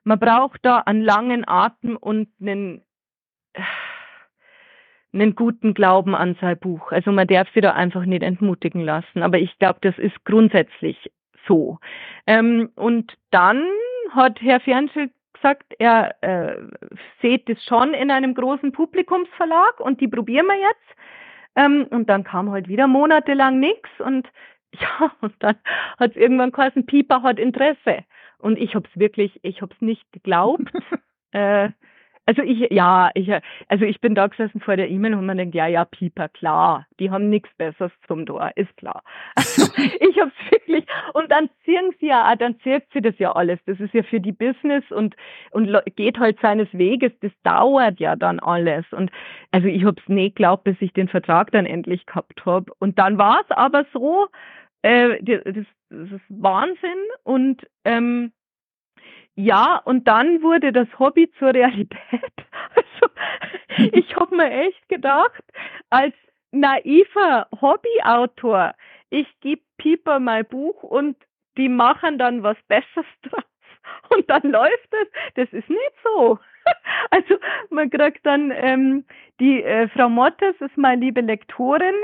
man 0.04 0.20
braucht 0.20 0.66
da 0.66 0.80
einen 0.80 1.02
langen 1.02 1.48
Atem 1.48 1.98
und 1.98 2.30
einen 2.40 2.82
einen 5.13 5.36
guten 5.36 5.74
Glauben 5.74 6.15
an 6.15 6.38
sein 6.39 6.58
Buch. 6.58 6.91
Also 6.91 7.12
man 7.12 7.28
darf 7.28 7.52
sich 7.52 7.62
da 7.62 7.71
einfach 7.71 8.06
nicht 8.06 8.24
entmutigen 8.24 8.82
lassen. 8.82 9.24
Aber 9.24 9.39
ich 9.39 9.58
glaube, 9.60 9.80
das 9.82 9.97
ist 9.97 10.24
grundsätzlich 10.26 11.12
so. 11.47 11.80
Ähm, 12.28 12.69
und 12.76 13.17
dann 13.32 13.63
hat 14.12 14.41
Herr 14.41 14.60
Fernschild 14.60 15.12
gesagt, 15.34 15.74
er 15.80 16.15
äh, 16.21 16.58
sieht 17.21 17.50
es 17.50 17.63
schon 17.65 17.93
in 17.93 18.12
einem 18.12 18.36
großen 18.36 18.71
Publikumsverlag 18.71 19.80
und 19.80 20.00
die 20.02 20.08
probieren 20.08 20.45
wir 20.47 20.60
jetzt. 20.60 20.97
Ähm, 21.56 21.88
und 21.89 22.10
dann 22.10 22.24
kam 22.24 22.52
halt 22.52 22.67
wieder 22.67 22.88
monatelang 22.88 23.60
nichts 23.60 23.89
und 24.00 24.28
ja, 24.80 25.12
und 25.19 25.34
dann 25.39 25.58
hat 26.00 26.12
es 26.12 26.15
irgendwann 26.15 26.52
geheißen, 26.52 26.86
Pieper 26.86 27.24
hat 27.24 27.39
Interesse. 27.39 28.06
Und 28.38 28.58
ich 28.58 28.74
habe 28.74 28.88
es 28.88 29.00
wirklich, 29.00 29.38
ich 29.43 29.62
habe 29.62 29.74
es 29.74 29.82
nicht 29.82 30.10
geglaubt. 30.13 30.71
äh, 31.32 31.69
also 32.32 32.44
ich, 32.44 32.72
ja, 32.72 33.12
ich, 33.13 33.30
also 33.67 33.84
ich 33.84 34.00
bin 34.00 34.15
da 34.15 34.28
gesessen 34.28 34.62
vor 34.62 34.78
der 34.78 34.89
E-Mail 34.89 35.15
und 35.15 35.26
man 35.26 35.38
denkt, 35.38 35.54
ja, 35.54 35.67
ja, 35.67 35.84
Pieper, 35.84 36.30
klar, 36.30 36.86
die 36.98 37.12
haben 37.12 37.30
nichts 37.30 37.50
Besseres 37.58 37.91
zum 38.08 38.26
Tor, 38.26 38.52
ist 38.56 38.76
klar. 38.78 39.04
Also 39.36 39.63
ich 40.00 40.17
hab's 40.17 40.32
wirklich, 40.50 40.86
und 41.13 41.30
dann 41.30 41.50
ziehen 41.65 41.91
sie 42.00 42.08
ja, 42.08 42.34
dann 42.38 42.58
zirkt 42.62 42.88
sie 42.94 43.02
das 43.02 43.20
ja 43.20 43.34
alles. 43.34 43.60
Das 43.65 43.82
ist 43.82 43.94
ja 43.94 44.04
für 44.04 44.22
die 44.22 44.32
Business 44.32 44.86
und, 44.91 45.13
und 45.52 45.78
geht 45.98 46.20
halt 46.20 46.39
seines 46.41 46.70
Weges, 46.72 47.12
das 47.20 47.34
dauert 47.44 48.00
ja 48.00 48.15
dann 48.15 48.39
alles. 48.39 48.86
Und 48.91 49.12
also 49.52 49.67
ich 49.67 49.84
hab's 49.84 50.08
nicht 50.08 50.38
geglaubt, 50.38 50.63
bis 50.63 50.78
ich 50.80 50.94
den 50.94 51.10
Vertrag 51.10 51.52
dann 51.52 51.65
endlich 51.65 52.06
gehabt 52.06 52.46
hab. 52.46 52.70
Und 52.80 52.98
dann 52.98 53.17
war's 53.17 53.50
aber 53.50 53.86
so, 53.91 54.28
äh, 54.84 55.22
das, 55.22 55.65
das 55.89 56.12
ist 56.12 56.26
Wahnsinn 56.30 57.02
und 57.24 57.67
ähm, 57.84 58.32
ja, 59.36 59.78
und 59.78 60.08
dann 60.08 60.41
wurde 60.41 60.72
das 60.72 60.88
Hobby 61.00 61.32
zur 61.39 61.54
Realität. 61.54 61.98
Also 62.76 63.91
ich 63.94 64.15
habe 64.15 64.36
mir 64.36 64.52
echt 64.52 64.88
gedacht, 64.89 65.44
als 65.89 66.13
naiver 66.52 67.48
Hobbyautor, 67.60 68.76
ich 69.10 69.28
gebe 69.39 69.62
Pieper 69.78 70.20
mein 70.20 70.46
Buch 70.46 70.84
und 70.84 71.17
die 71.58 71.70
machen 71.70 72.17
dann 72.17 72.44
was 72.44 72.58
Besseres 72.67 73.06
draus 73.24 73.44
und 74.10 74.30
dann 74.30 74.44
läuft 74.44 74.89
es. 74.91 75.08
Das 75.36 75.54
ist 75.54 75.70
nicht 75.70 75.96
so. 76.04 76.39
Also 77.10 77.38
man 77.72 77.89
kriegt 77.89 78.24
dann 78.24 78.52
ähm, 78.56 79.04
die 79.39 79.63
äh, 79.63 79.88
Frau 79.89 80.08
Mottes 80.08 80.56
ist 80.60 80.78
meine 80.78 81.02
liebe 81.02 81.22
Lektorin. 81.22 81.96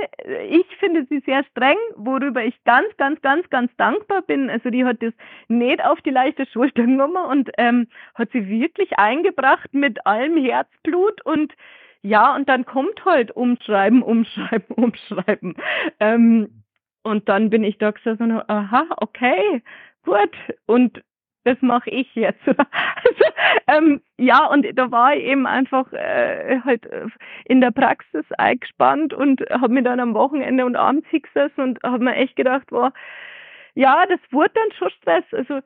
Ich 0.50 0.66
finde 0.80 1.06
sie 1.08 1.20
sehr 1.20 1.44
streng, 1.52 1.78
worüber 1.96 2.44
ich 2.44 2.56
ganz, 2.64 2.88
ganz, 2.98 3.22
ganz, 3.22 3.48
ganz 3.52 3.72
dankbar 3.78 4.24
bin. 4.24 4.50
Also 4.50 4.72
die 4.72 4.84
hat 4.84 5.04
das 5.04 5.14
nicht 5.48 5.86
auf 5.86 6.02
die 6.02 6.10
leichte 6.10 6.48
Schulter 6.48 6.82
genommen 6.82 7.24
und 7.30 7.52
ähm, 7.60 7.88
hat 8.16 8.32
sie 8.32 8.50
wirklich 8.50 8.98
eingebracht 8.98 9.72
mit 9.72 10.04
allem 10.08 10.44
Herzblut 10.44 11.24
und 11.26 11.54
ja, 12.02 12.36
und 12.36 12.50
dann 12.50 12.66
kommt 12.66 13.06
halt 13.06 13.32
umschreiben, 13.32 14.02
umschreiben, 14.02 14.76
umschreiben. 14.76 15.56
Ähm, 16.00 16.64
und 17.04 17.30
dann 17.30 17.52
bin 17.52 17.64
ich 17.64 17.78
da 17.78 17.92
gesagt, 17.92 18.20
aha, 18.22 18.86
okay, 18.98 19.62
gut. 20.04 20.36
Und 20.66 21.04
das 21.48 21.62
mache 21.62 21.90
ich 21.90 22.14
jetzt. 22.14 22.42
also, 22.48 23.24
ähm, 23.68 24.02
ja, 24.18 24.46
und 24.48 24.66
da 24.78 24.92
war 24.92 25.16
ich 25.16 25.24
eben 25.24 25.48
einfach 25.48 25.92
äh, 25.94 26.60
halt 26.66 26.86
äh, 26.88 27.08
in 27.46 27.62
der 27.62 27.72
Praxis 27.72 28.26
eingespannt 28.38 29.14
und 29.14 29.42
habe 29.50 29.74
mir 29.74 29.84
dann 29.84 30.00
am 30.00 30.14
Wochenende 30.14 30.66
und 30.66 30.76
abends 30.76 31.08
hingesessen 31.10 31.64
und 31.64 31.84
habe 31.84 32.04
mir 32.04 32.16
echt 32.16 32.36
gedacht, 32.36 32.68
boah, 32.68 32.92
ja, 33.76 34.06
das 34.08 34.20
wurde 34.32 34.52
dann 34.56 34.72
schon 34.78 34.90
Stress. 34.90 35.24
Also 35.32 35.60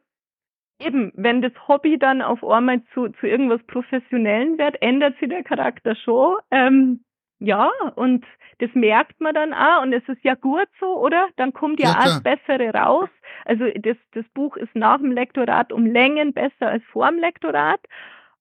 eben, 0.80 1.12
wenn 1.15 1.41
das 1.41 1.54
Hobby 1.67 1.98
dann 1.98 2.22
auf 2.22 2.44
einmal 2.44 2.84
zu, 2.94 3.10
zu 3.10 3.28
irgendwas 3.28 3.63
Professionellen 3.63 4.60
wird, 4.60 4.82
ändert 4.82 5.17
sich 5.20 5.30
der 5.30 5.44
Charakter 5.44 5.96
schon. 5.96 6.38
Ähm, 6.52 7.04
ja, 7.39 7.72
und 7.96 8.24
das 8.62 8.69
merkt 8.76 9.19
man 9.19 9.34
dann 9.34 9.54
auch 9.54 9.82
und 9.82 9.91
es 9.91 10.08
ist 10.08 10.24
ja 10.24 10.36
gut 10.36 10.67
so, 10.80 10.97
oder? 11.00 11.28
Dann 11.36 11.51
kommt 11.51 11.80
ja, 11.80 11.89
ja 11.89 11.95
das 11.95 12.24
Bessere 12.24 12.72
raus. 12.74 13.09
Also 13.45 13.66
das, 13.76 13.97
das 14.14 14.26
Buch 14.36 14.55
ist 14.55 14.76
nach 14.76 14.99
dem 14.99 15.12
Lektorat 15.12 15.74
um 15.74 15.86
Längen 15.88 16.32
besser 16.32 16.68
als 16.68 16.84
vor 16.91 17.09
dem 17.09 17.20
Lektorat. 17.20 17.80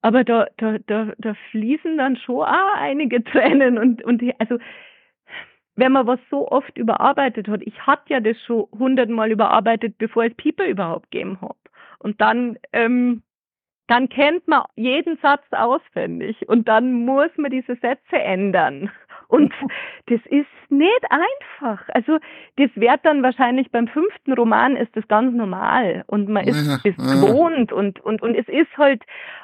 Aber 0.02 0.22
da, 0.22 0.46
da, 0.58 0.76
da, 0.86 1.12
da 1.16 1.34
fließen 1.50 1.96
dann 1.96 2.16
schon 2.16 2.42
auch 2.42 2.74
einige 2.76 3.24
Tränen 3.32 3.78
und, 3.78 4.02
und 4.04 4.22
also 4.38 4.58
wenn 5.76 5.92
man 5.92 6.06
was 6.06 6.20
so 6.30 6.48
oft 6.50 6.76
überarbeitet 6.76 7.48
hat, 7.48 7.62
ich 7.62 7.86
hatte 7.86 8.12
ja 8.12 8.20
das 8.20 8.36
schon 8.42 8.66
hundertmal 8.78 9.30
überarbeitet, 9.30 9.96
bevor 9.96 10.24
es 10.24 10.34
People 10.34 10.66
überhaupt 10.66 11.10
gegeben 11.10 11.40
hat. 11.40 11.56
Und 11.98 12.20
dann 12.20 12.58
ähm, 12.74 13.22
dann 13.86 14.08
kennt 14.08 14.46
man 14.46 14.64
jeden 14.76 15.18
Satz 15.20 15.44
auswendig 15.50 16.48
und 16.48 16.68
dann 16.68 17.04
muss 17.04 17.30
man 17.36 17.50
diese 17.50 17.74
Sätze 17.76 18.16
ändern. 18.16 18.90
Und 19.30 19.52
das 20.06 20.20
ist 20.26 20.48
nicht 20.68 21.04
einfach. 21.08 21.88
Also 21.88 22.18
das 22.56 22.70
wird 22.74 23.00
dann 23.04 23.22
wahrscheinlich 23.22 23.70
beim 23.70 23.88
fünften 23.88 24.32
Roman 24.32 24.76
ist 24.76 24.94
das 24.96 25.06
ganz 25.08 25.34
normal 25.34 26.04
und 26.06 26.28
man 26.28 26.46
ist 26.46 26.66
ja, 26.66 26.78
ja. 26.84 27.14
gewohnt 27.14 27.72
und, 27.72 28.00
und, 28.00 28.22
und 28.22 28.34
es 28.34 28.48
ist 28.48 28.76
halt, 28.76 29.02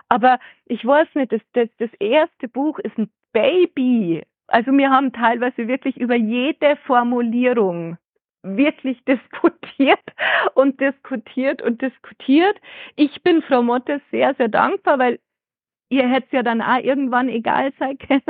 aber 0.09 0.39
ich 0.66 0.84
weiß 0.84 1.09
nicht, 1.14 1.32
das, 1.32 1.41
das, 1.53 1.68
das 1.78 1.91
erste 1.99 2.49
Buch 2.49 2.78
ist 2.80 2.99
ein 2.99 3.11
Baby. 3.32 4.22
Also 4.49 4.72
wir 4.72 4.91
haben 4.91 5.12
teilweise 5.12 5.68
wirklich 5.68 5.97
über 5.97 6.14
jede 6.14 6.76
Formulierung 6.87 7.99
wirklich 8.43 9.03
diskutiert 9.05 10.01
und 10.55 10.80
diskutiert 10.80 11.62
und 11.62 11.82
diskutiert. 11.82 12.57
Ich 12.95 13.22
bin 13.22 13.43
Frau 13.43 13.62
Motte 13.62 14.01
sehr, 14.11 14.34
sehr 14.34 14.49
dankbar, 14.49 14.99
weil 14.99 15.18
ihr 15.89 16.09
hättet 16.09 16.32
ja 16.32 16.43
dann 16.43 16.62
auch 16.62 16.78
irgendwann 16.78 17.28
egal 17.28 17.72
sein 17.78 17.99
können. 18.09 18.22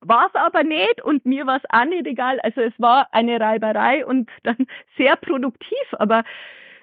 War 0.00 0.26
es 0.26 0.34
aber 0.34 0.64
nicht 0.64 1.02
und 1.02 1.24
mir 1.26 1.46
war 1.46 1.56
es 1.56 1.62
auch 1.68 1.84
nicht 1.84 2.06
egal. 2.06 2.40
Also 2.40 2.60
es 2.60 2.72
war 2.78 3.08
eine 3.12 3.40
Reiberei 3.40 4.04
und 4.04 4.30
dann 4.42 4.56
sehr 4.96 5.16
produktiv, 5.16 5.78
aber 5.92 6.24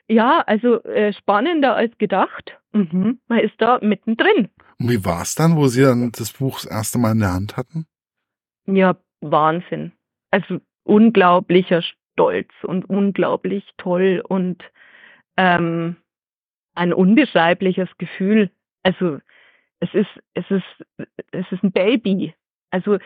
ja, 0.08 0.44
also 0.46 0.84
äh, 0.84 1.14
spannender 1.14 1.76
als 1.76 1.98
gedacht. 1.98 2.58
Mhm. 2.72 3.20
Man 3.28 3.40
ist 3.40 3.56
da 3.60 3.80
mittendrin. 3.82 4.50
Und 4.80 4.90
wie 4.90 5.04
war 5.04 5.22
es 5.22 5.36
dann, 5.36 5.58
wo 5.58 5.68
Sie 5.68 5.82
dann 5.82 6.12
das 6.12 6.32
Buch 6.34 6.62
das 6.62 6.66
erste 6.66 6.98
Mal 6.98 7.14
in 7.14 7.20
der 7.20 7.34
Hand 7.34 7.58
hatten? 7.58 7.88
Ja, 8.68 8.96
Wahnsinn. 9.22 9.92
Also 10.32 10.60
unglaublicher 10.84 11.82
Stolz 11.82 12.50
und 12.64 12.90
unglaublich 12.90 13.64
toll 13.78 14.24
und 14.28 14.64
ähm, 15.36 15.98
ein 16.76 16.94
unbeschreibliches 16.94 17.90
Gefühl. 17.98 18.52
Also 18.84 19.20
es 19.80 19.94
ist, 19.94 20.10
es 20.34 20.46
ist, 20.50 21.08
es 21.32 21.46
ist 21.52 21.64
ein 21.64 21.72
Baby. 21.72 22.34
Also 22.72 22.98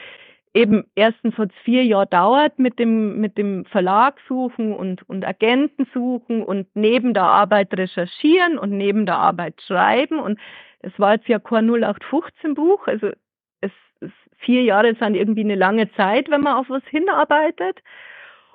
eben 0.53 0.86
erstens 0.95 1.38
hat 1.38 1.51
es 1.51 1.64
vier 1.64 1.84
Jahre 1.86 2.07
dauert 2.07 2.59
mit 2.59 2.80
dem, 2.80 3.20
mit 3.20 3.38
dem 3.38 3.66
Verlag 3.66 4.20
suchen 4.28 4.74
und, 4.74 5.07
und 5.07 5.26
Agenten 5.26 5.88
suchen 5.93 6.43
und 6.43 6.68
neben 6.74 7.14
der 7.14 7.24
Arbeit 7.24 7.74
recherchieren 7.74 8.57
und 8.57 8.72
neben 8.72 9.05
der 9.05 9.18
Arbeit 9.18 9.62
schreiben. 9.62 10.20
Und 10.20 10.39
es 10.80 10.97
war 10.97 11.14
jetzt 11.14 11.28
ja 11.28 11.39
kein 11.39 11.70
0815 11.70 12.53
Buch. 12.55 12.88
Also 12.88 13.12
es, 13.62 13.72
es 14.01 14.12
vier 14.39 14.64
Jahre 14.64 14.95
sind 14.95 15.16
irgendwie 15.16 15.43
eine 15.43 15.55
lange 15.55 15.91
Zeit, 15.93 16.30
wenn 16.30 16.41
man 16.41 16.55
auf 16.57 16.70
was 16.70 16.84
hinarbeitet. 16.86 17.80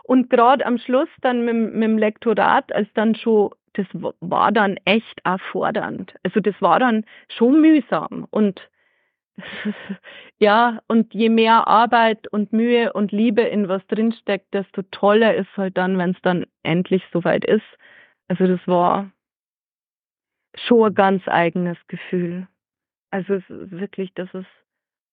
Und 0.03 0.31
gerade 0.31 0.65
am 0.67 0.79
Schluss 0.79 1.09
dann 1.23 1.45
mit, 1.45 1.75
mit 1.75 1.83
dem 1.83 1.99
Lektorat, 1.99 2.73
als 2.73 2.89
dann 2.95 3.15
schon, 3.15 3.51
das 3.73 3.87
war 4.21 4.53
dann 4.53 4.77
echt 4.85 5.21
erfordernd. 5.25 6.15
Also 6.23 6.41
das 6.41 6.55
war 6.61 6.79
dann 6.79 7.05
schon 7.29 7.61
mühsam. 7.61 8.27
Und 8.31 8.61
ja, 10.39 10.81
und 10.89 11.13
je 11.15 11.29
mehr 11.29 11.67
Arbeit 11.67 12.29
und 12.29 12.53
Mühe 12.53 12.93
und 12.93 13.13
Liebe 13.13 13.43
in 13.43 13.69
was 13.69 13.87
drinsteckt, 13.89 14.53
desto 14.55 14.83
toller 14.83 15.35
ist 15.35 15.55
halt 15.57 15.77
dann, 15.77 15.99
wenn 15.99 16.11
es 16.11 16.23
dann 16.23 16.47
endlich 16.63 17.03
soweit 17.13 17.45
ist. 17.45 17.65
Also 18.29 18.47
das 18.47 18.61
war 18.67 19.11
schon 20.55 20.87
ein 20.91 20.95
ganz 20.95 21.29
eigenes 21.29 21.79
Gefühl. 21.89 22.49
Also 23.11 23.35
es 23.35 23.49
ist 23.49 23.71
wirklich, 23.73 24.13
das 24.15 24.29
ist 24.33 24.47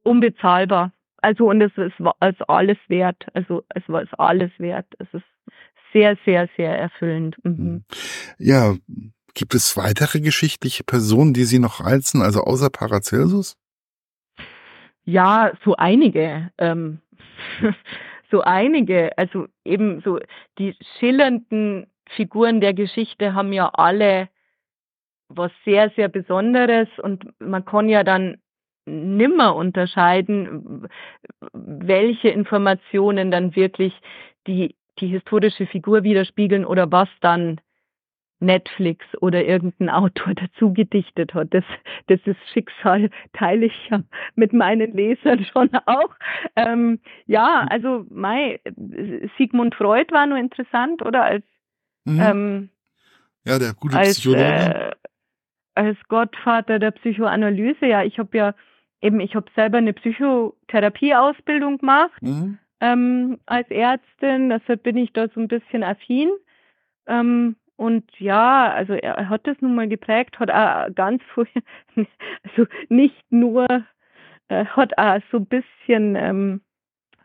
unbezahlbar. 0.03 0.91
Also 1.17 1.49
und 1.49 1.61
es 1.61 1.71
ist 1.77 1.95
als 2.19 2.41
alles 2.41 2.77
wert. 2.87 3.27
Also 3.33 3.63
es 3.69 3.83
war 3.87 4.03
es 4.03 4.13
alles 4.15 4.51
wert. 4.57 4.87
Es 4.99 5.07
ist 5.13 5.23
sehr, 5.93 6.17
sehr, 6.25 6.49
sehr 6.57 6.77
erfüllend. 6.77 7.37
Mhm. 7.43 7.57
Hm. 7.57 7.83
Ja, 8.39 8.75
gibt 9.33 9.53
es 9.53 9.77
weitere 9.77 10.19
geschichtliche 10.19 10.83
Personen, 10.83 11.33
die 11.33 11.45
Sie 11.45 11.59
noch 11.59 11.79
reizen, 11.79 12.21
also 12.21 12.41
außer 12.41 12.69
Paracelsus? 12.69 13.55
Ja, 15.05 15.51
so 15.63 15.75
einige. 15.75 16.51
Ähm, 16.57 16.99
so 18.31 18.41
einige. 18.41 19.17
Also 19.17 19.47
eben 19.65 20.01
so 20.01 20.19
die 20.57 20.75
schillernden 20.97 21.87
Figuren 22.09 22.61
der 22.61 22.73
Geschichte 22.73 23.33
haben 23.33 23.53
ja 23.53 23.69
alle 23.73 24.29
was 25.29 25.51
sehr, 25.65 25.89
sehr 25.91 26.09
Besonderes 26.09 26.87
und 27.01 27.25
man 27.39 27.65
kann 27.65 27.89
ja 27.89 28.03
dann 28.03 28.37
nimmer 28.85 29.55
unterscheiden, 29.55 30.87
welche 31.53 32.29
Informationen 32.29 33.31
dann 33.31 33.55
wirklich 33.55 33.93
die, 34.47 34.75
die 34.99 35.07
historische 35.07 35.65
Figur 35.65 36.03
widerspiegeln 36.03 36.65
oder 36.65 36.91
was 36.91 37.09
dann 37.21 37.61
Netflix 38.43 39.05
oder 39.21 39.43
irgendein 39.43 39.89
Autor 39.89 40.33
dazu 40.35 40.73
gedichtet 40.73 41.33
hat. 41.33 41.53
Das, 41.53 41.63
das 42.07 42.19
ist 42.25 42.37
Schicksal, 42.51 43.09
teile 43.33 43.67
ich 43.67 43.89
ja 43.89 44.03
mit 44.35 44.53
meinen 44.53 44.93
Lesern 44.93 45.45
schon 45.51 45.69
auch. 45.85 46.13
Ähm, 46.55 46.99
ja, 47.25 47.65
also 47.69 48.05
Mai, 48.09 48.59
Sigmund 49.37 49.75
Freud 49.75 50.11
war 50.11 50.25
nur 50.27 50.37
interessant, 50.37 51.01
oder? 51.01 51.23
Als 51.23 51.45
mhm. 52.05 52.21
ähm, 52.21 52.69
ja, 53.45 53.59
der 53.59 53.73
gute 53.73 53.97
als, 53.97 54.19
Psychologe. 54.19 54.43
Äh, 54.43 54.91
als 55.75 55.97
Gottvater 56.07 56.79
der 56.79 56.91
Psychoanalyse, 56.91 57.87
ja, 57.87 58.03
ich 58.03 58.19
habe 58.19 58.37
ja 58.37 58.53
eben, 59.01 59.19
ich 59.19 59.35
habe 59.35 59.47
selber 59.55 59.79
eine 59.79 59.93
Psychotherapieausbildung 59.93 61.79
gemacht 61.79 62.21
mhm. 62.21 62.59
ähm, 62.79 63.39
als 63.45 63.69
Ärztin, 63.69 64.49
deshalb 64.49 64.83
bin 64.83 64.97
ich 64.97 65.11
da 65.13 65.27
so 65.29 65.39
ein 65.39 65.47
bisschen 65.47 65.83
affin. 65.83 66.29
Ähm, 67.07 67.55
und 67.75 68.03
ja, 68.19 68.71
also 68.71 68.93
er 68.93 69.29
hat 69.29 69.47
das 69.47 69.57
nun 69.61 69.75
mal 69.75 69.87
geprägt, 69.87 70.39
hat 70.39 70.51
auch 70.51 70.87
ganz 70.95 71.21
früh, 71.33 71.45
also 71.95 72.67
nicht 72.89 73.23
nur, 73.29 73.67
äh, 74.47 74.65
hat 74.65 74.97
auch 74.97 75.19
so 75.31 75.37
ein 75.37 75.45
bisschen 75.45 76.15
ähm, 76.15 76.61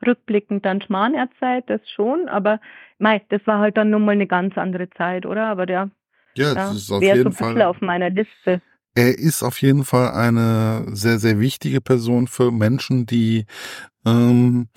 rückblickend 0.06 0.64
dann 0.64 0.80
Schmarrn-Zeit, 0.80 1.68
das 1.68 1.80
schon, 1.90 2.28
aber 2.28 2.60
mei, 2.98 3.22
das 3.28 3.46
war 3.46 3.58
halt 3.58 3.76
dann 3.76 3.90
nun 3.90 4.04
mal 4.04 4.12
eine 4.12 4.26
ganz 4.26 4.56
andere 4.56 4.88
Zeit, 4.90 5.26
oder? 5.26 5.46
Aber 5.46 5.66
der 5.66 5.90
ja, 6.36 6.54
das 6.54 6.76
ist 6.76 6.92
auf 6.92 7.02
jeden 7.02 7.32
so 7.32 7.38
Fall 7.44 7.62
auf 7.62 7.80
meiner 7.80 8.10
Liste. 8.10 8.62
Er 8.94 9.18
ist 9.18 9.42
auf 9.42 9.60
jeden 9.60 9.84
Fall 9.84 10.10
eine 10.12 10.86
sehr, 10.94 11.18
sehr 11.18 11.40
wichtige 11.40 11.80
Person 11.80 12.26
für 12.26 12.50
Menschen, 12.50 13.06
die 13.06 13.46
ähm, 14.06 14.68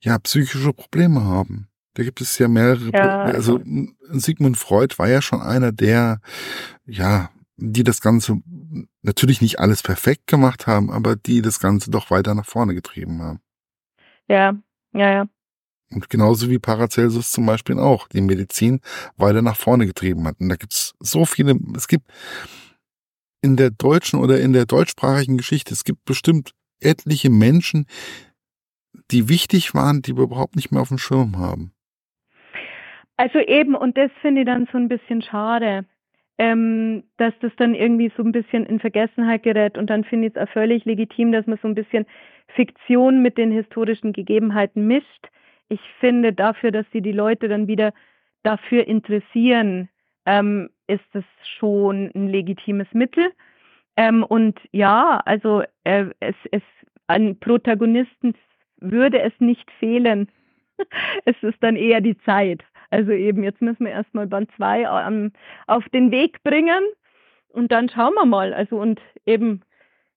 ja 0.00 0.18
psychische 0.18 0.72
Probleme 0.72 1.24
haben. 1.24 1.68
Da 1.94 2.02
gibt 2.02 2.20
es 2.20 2.38
ja 2.38 2.48
mehrere. 2.48 2.90
Ja. 2.92 3.22
Also 3.22 3.60
Sigmund 4.10 4.56
Freud 4.56 4.98
war 4.98 5.08
ja 5.08 5.22
schon 5.22 5.40
einer 5.40 5.72
der, 5.72 6.20
ja, 6.86 7.30
die 7.56 7.84
das 7.84 8.00
Ganze 8.00 8.40
natürlich 9.02 9.40
nicht 9.40 9.60
alles 9.60 9.82
perfekt 9.82 10.26
gemacht 10.26 10.66
haben, 10.66 10.90
aber 10.90 11.16
die 11.16 11.40
das 11.40 11.60
Ganze 11.60 11.90
doch 11.90 12.10
weiter 12.10 12.34
nach 12.34 12.46
vorne 12.46 12.74
getrieben 12.74 13.22
haben. 13.22 13.40
Ja, 14.28 14.56
ja, 14.92 15.10
ja. 15.10 15.26
Und 15.90 16.10
genauso 16.10 16.50
wie 16.50 16.58
Paracelsus 16.58 17.30
zum 17.30 17.46
Beispiel 17.46 17.78
auch 17.78 18.08
die 18.08 18.20
Medizin 18.20 18.80
weiter 19.16 19.42
nach 19.42 19.56
vorne 19.56 19.86
getrieben 19.86 20.26
hat. 20.26 20.40
Und 20.40 20.48
da 20.48 20.56
gibt 20.56 20.72
es 20.72 20.94
so 20.98 21.24
viele, 21.24 21.56
es 21.76 21.86
gibt 21.86 22.10
in 23.42 23.56
der 23.56 23.70
deutschen 23.70 24.18
oder 24.18 24.40
in 24.40 24.52
der 24.52 24.66
deutschsprachigen 24.66 25.36
Geschichte, 25.36 25.72
es 25.72 25.84
gibt 25.84 26.04
bestimmt 26.04 26.52
etliche 26.80 27.30
Menschen, 27.30 27.86
die 29.10 29.28
wichtig 29.28 29.74
waren, 29.74 30.02
die 30.02 30.16
wir 30.16 30.24
überhaupt 30.24 30.56
nicht 30.56 30.72
mehr 30.72 30.80
auf 30.80 30.88
dem 30.88 30.98
Schirm 30.98 31.38
haben. 31.38 31.73
Also 33.16 33.38
eben, 33.38 33.74
und 33.74 33.96
das 33.96 34.10
finde 34.20 34.42
ich 34.42 34.46
dann 34.46 34.66
so 34.72 34.78
ein 34.78 34.88
bisschen 34.88 35.22
schade, 35.22 35.84
ähm, 36.38 37.04
dass 37.16 37.32
das 37.40 37.52
dann 37.56 37.74
irgendwie 37.74 38.10
so 38.16 38.22
ein 38.22 38.32
bisschen 38.32 38.66
in 38.66 38.80
Vergessenheit 38.80 39.44
gerät. 39.44 39.78
Und 39.78 39.88
dann 39.88 40.04
finde 40.04 40.28
ich 40.28 40.36
es 40.36 40.42
auch 40.42 40.52
völlig 40.52 40.84
legitim, 40.84 41.30
dass 41.30 41.46
man 41.46 41.58
so 41.62 41.68
ein 41.68 41.76
bisschen 41.76 42.06
Fiktion 42.48 43.22
mit 43.22 43.38
den 43.38 43.52
historischen 43.52 44.12
Gegebenheiten 44.12 44.86
mischt. 44.86 45.28
Ich 45.68 45.80
finde 46.00 46.32
dafür, 46.32 46.72
dass 46.72 46.86
sie 46.92 47.02
die 47.02 47.12
Leute 47.12 47.48
dann 47.48 47.68
wieder 47.68 47.92
dafür 48.42 48.86
interessieren, 48.86 49.88
ähm, 50.26 50.70
ist 50.86 51.04
das 51.12 51.24
schon 51.58 52.10
ein 52.14 52.28
legitimes 52.28 52.88
Mittel. 52.92 53.32
Ähm, 53.96 54.24
und 54.24 54.58
ja, 54.72 55.20
also 55.24 55.62
äh, 55.84 56.06
es, 56.20 56.34
es 56.50 56.62
an 57.06 57.38
Protagonisten 57.38 58.34
würde 58.78 59.20
es 59.20 59.32
nicht 59.38 59.70
fehlen. 59.78 60.28
es 61.24 61.36
ist 61.42 61.62
dann 61.62 61.76
eher 61.76 62.00
die 62.00 62.18
Zeit. 62.18 62.64
Also 62.90 63.12
eben, 63.12 63.42
jetzt 63.42 63.60
müssen 63.60 63.84
wir 63.84 63.92
erstmal 63.92 64.26
Band 64.26 64.50
2 64.56 64.82
ähm, 65.06 65.32
auf 65.66 65.88
den 65.90 66.10
Weg 66.10 66.42
bringen 66.42 66.82
und 67.48 67.72
dann 67.72 67.88
schauen 67.88 68.14
wir 68.14 68.26
mal. 68.26 68.52
Also 68.52 68.76
und 68.78 69.00
eben, 69.26 69.62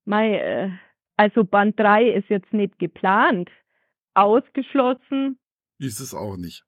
Mai, 0.05 0.37
äh, 0.37 0.69
also 1.17 1.43
Band 1.43 1.79
3 1.79 2.09
ist 2.09 2.29
jetzt 2.29 2.53
nicht 2.53 2.79
geplant. 2.79 3.49
Ausgeschlossen. 4.13 5.37
Ist 5.79 5.99
es 5.99 6.13
auch 6.13 6.37
nicht. 6.37 6.63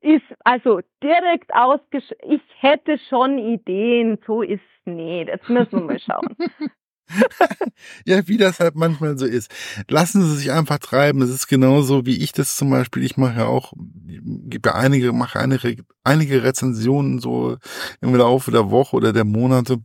Ist 0.00 0.24
also 0.40 0.80
direkt 1.02 1.54
ausgeschlossen. 1.54 2.22
Ich 2.22 2.42
hätte 2.58 2.98
schon 3.10 3.38
Ideen, 3.38 4.18
so 4.26 4.42
ist 4.42 4.62
es 4.62 4.86
nicht. 4.86 5.28
Jetzt 5.28 5.48
müssen 5.48 5.80
wir 5.80 5.84
mal 5.84 5.98
schauen. 5.98 6.36
ja, 8.06 8.26
wie 8.26 8.36
das 8.36 8.60
halt 8.60 8.74
manchmal 8.76 9.18
so 9.18 9.26
ist. 9.26 9.50
Lassen 9.88 10.22
Sie 10.22 10.36
sich 10.36 10.52
einfach 10.52 10.78
treiben. 10.78 11.22
Es 11.22 11.30
ist 11.30 11.46
genauso 11.46 12.06
wie 12.06 12.16
ich 12.16 12.32
das 12.32 12.56
zum 12.56 12.70
Beispiel. 12.70 13.02
Ich 13.04 13.16
mache 13.16 13.40
ja 13.40 13.46
auch, 13.46 13.72
gebe 13.76 14.70
ja 14.70 14.74
einige, 14.74 15.12
mache 15.12 15.38
einige, 15.38 15.84
einige 16.02 16.42
Rezensionen 16.42 17.20
so 17.20 17.56
im 18.00 18.14
Laufe 18.14 18.50
der 18.50 18.70
Woche 18.70 18.96
oder 18.96 19.12
der 19.12 19.24
Monate. 19.24 19.78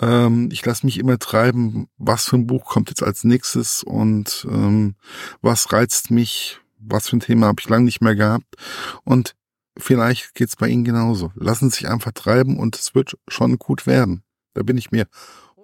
Ähm, 0.00 0.48
ich 0.52 0.64
lasse 0.64 0.86
mich 0.86 0.98
immer 0.98 1.18
treiben, 1.18 1.88
was 1.98 2.26
für 2.26 2.36
ein 2.36 2.46
Buch 2.46 2.64
kommt 2.64 2.88
jetzt 2.90 3.02
als 3.02 3.24
nächstes 3.24 3.82
und 3.82 4.46
ähm, 4.50 4.94
was 5.42 5.72
reizt 5.72 6.10
mich, 6.10 6.60
was 6.78 7.08
für 7.08 7.16
ein 7.16 7.20
Thema 7.20 7.46
habe 7.46 7.60
ich 7.60 7.68
lange 7.68 7.84
nicht 7.84 8.00
mehr 8.00 8.14
gehabt. 8.14 8.56
Und 9.04 9.34
vielleicht 9.76 10.34
geht's 10.34 10.56
bei 10.56 10.68
Ihnen 10.68 10.84
genauso. 10.84 11.32
Lassen 11.34 11.70
Sie 11.70 11.78
sich 11.78 11.88
einfach 11.88 12.12
treiben 12.12 12.58
und 12.58 12.76
es 12.76 12.94
wird 12.94 13.18
schon 13.28 13.58
gut 13.58 13.86
werden. 13.86 14.22
Da 14.54 14.62
bin 14.62 14.76
ich 14.76 14.90
mir 14.90 15.06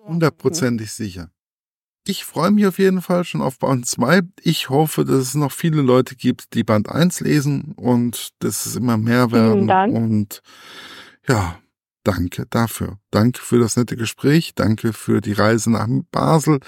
hundertprozentig 0.07 0.93
sicher. 0.93 1.31
ich 2.07 2.25
freue 2.25 2.51
mich 2.51 2.67
auf 2.67 2.79
jeden 2.79 3.01
Fall 3.01 3.25
schon 3.25 3.41
auf 3.41 3.59
Band 3.59 3.87
2. 3.87 4.21
Ich 4.43 4.69
hoffe, 4.69 5.05
dass 5.05 5.17
es 5.17 5.35
noch 5.35 5.53
viele 5.53 5.81
Leute 5.81 6.17
gibt, 6.17 6.55
die 6.55 6.65
Band 6.65 6.91
1 6.91 7.21
lesen 7.21 7.73
und 7.77 8.31
dass 8.43 8.67
es 8.67 8.77
immer 8.77 8.99
mehr 8.99 9.33
werden. 9.33 9.67
Dank. 9.67 9.95
Und 9.95 10.43
ja, 11.27 11.59
danke 12.05 12.45
dafür. 12.51 12.99
Danke 13.11 13.41
für 13.41 13.59
das 13.59 13.77
nette 13.77 13.97
Gespräch. 13.97 14.55
Danke 14.55 14.93
für 14.93 15.23
die 15.23 15.33
Reise 15.33 15.73
nach 15.73 15.89
Basel 16.11 16.61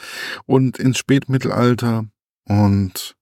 und 0.47 0.79
ins 0.79 0.97
Spätmittelalter. 0.99 2.07
Und 2.49 3.15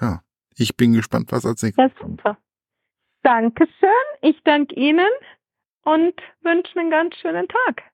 ja, 0.00 0.22
ich 0.56 0.76
bin 0.76 0.92
gespannt, 0.92 1.30
was 1.30 1.46
als 1.46 1.62
nächstes 1.62 1.94
kommt. 1.94 2.22
Ja, 2.24 2.30
super. 2.32 2.38
Dankeschön. 3.22 3.88
Ich 4.22 4.36
danke 4.44 4.74
Ihnen 4.74 5.10
und 5.84 6.14
wünsche 6.42 6.78
einen 6.78 6.90
ganz 6.90 7.14
schönen 7.16 7.46
Tag. 7.46 7.93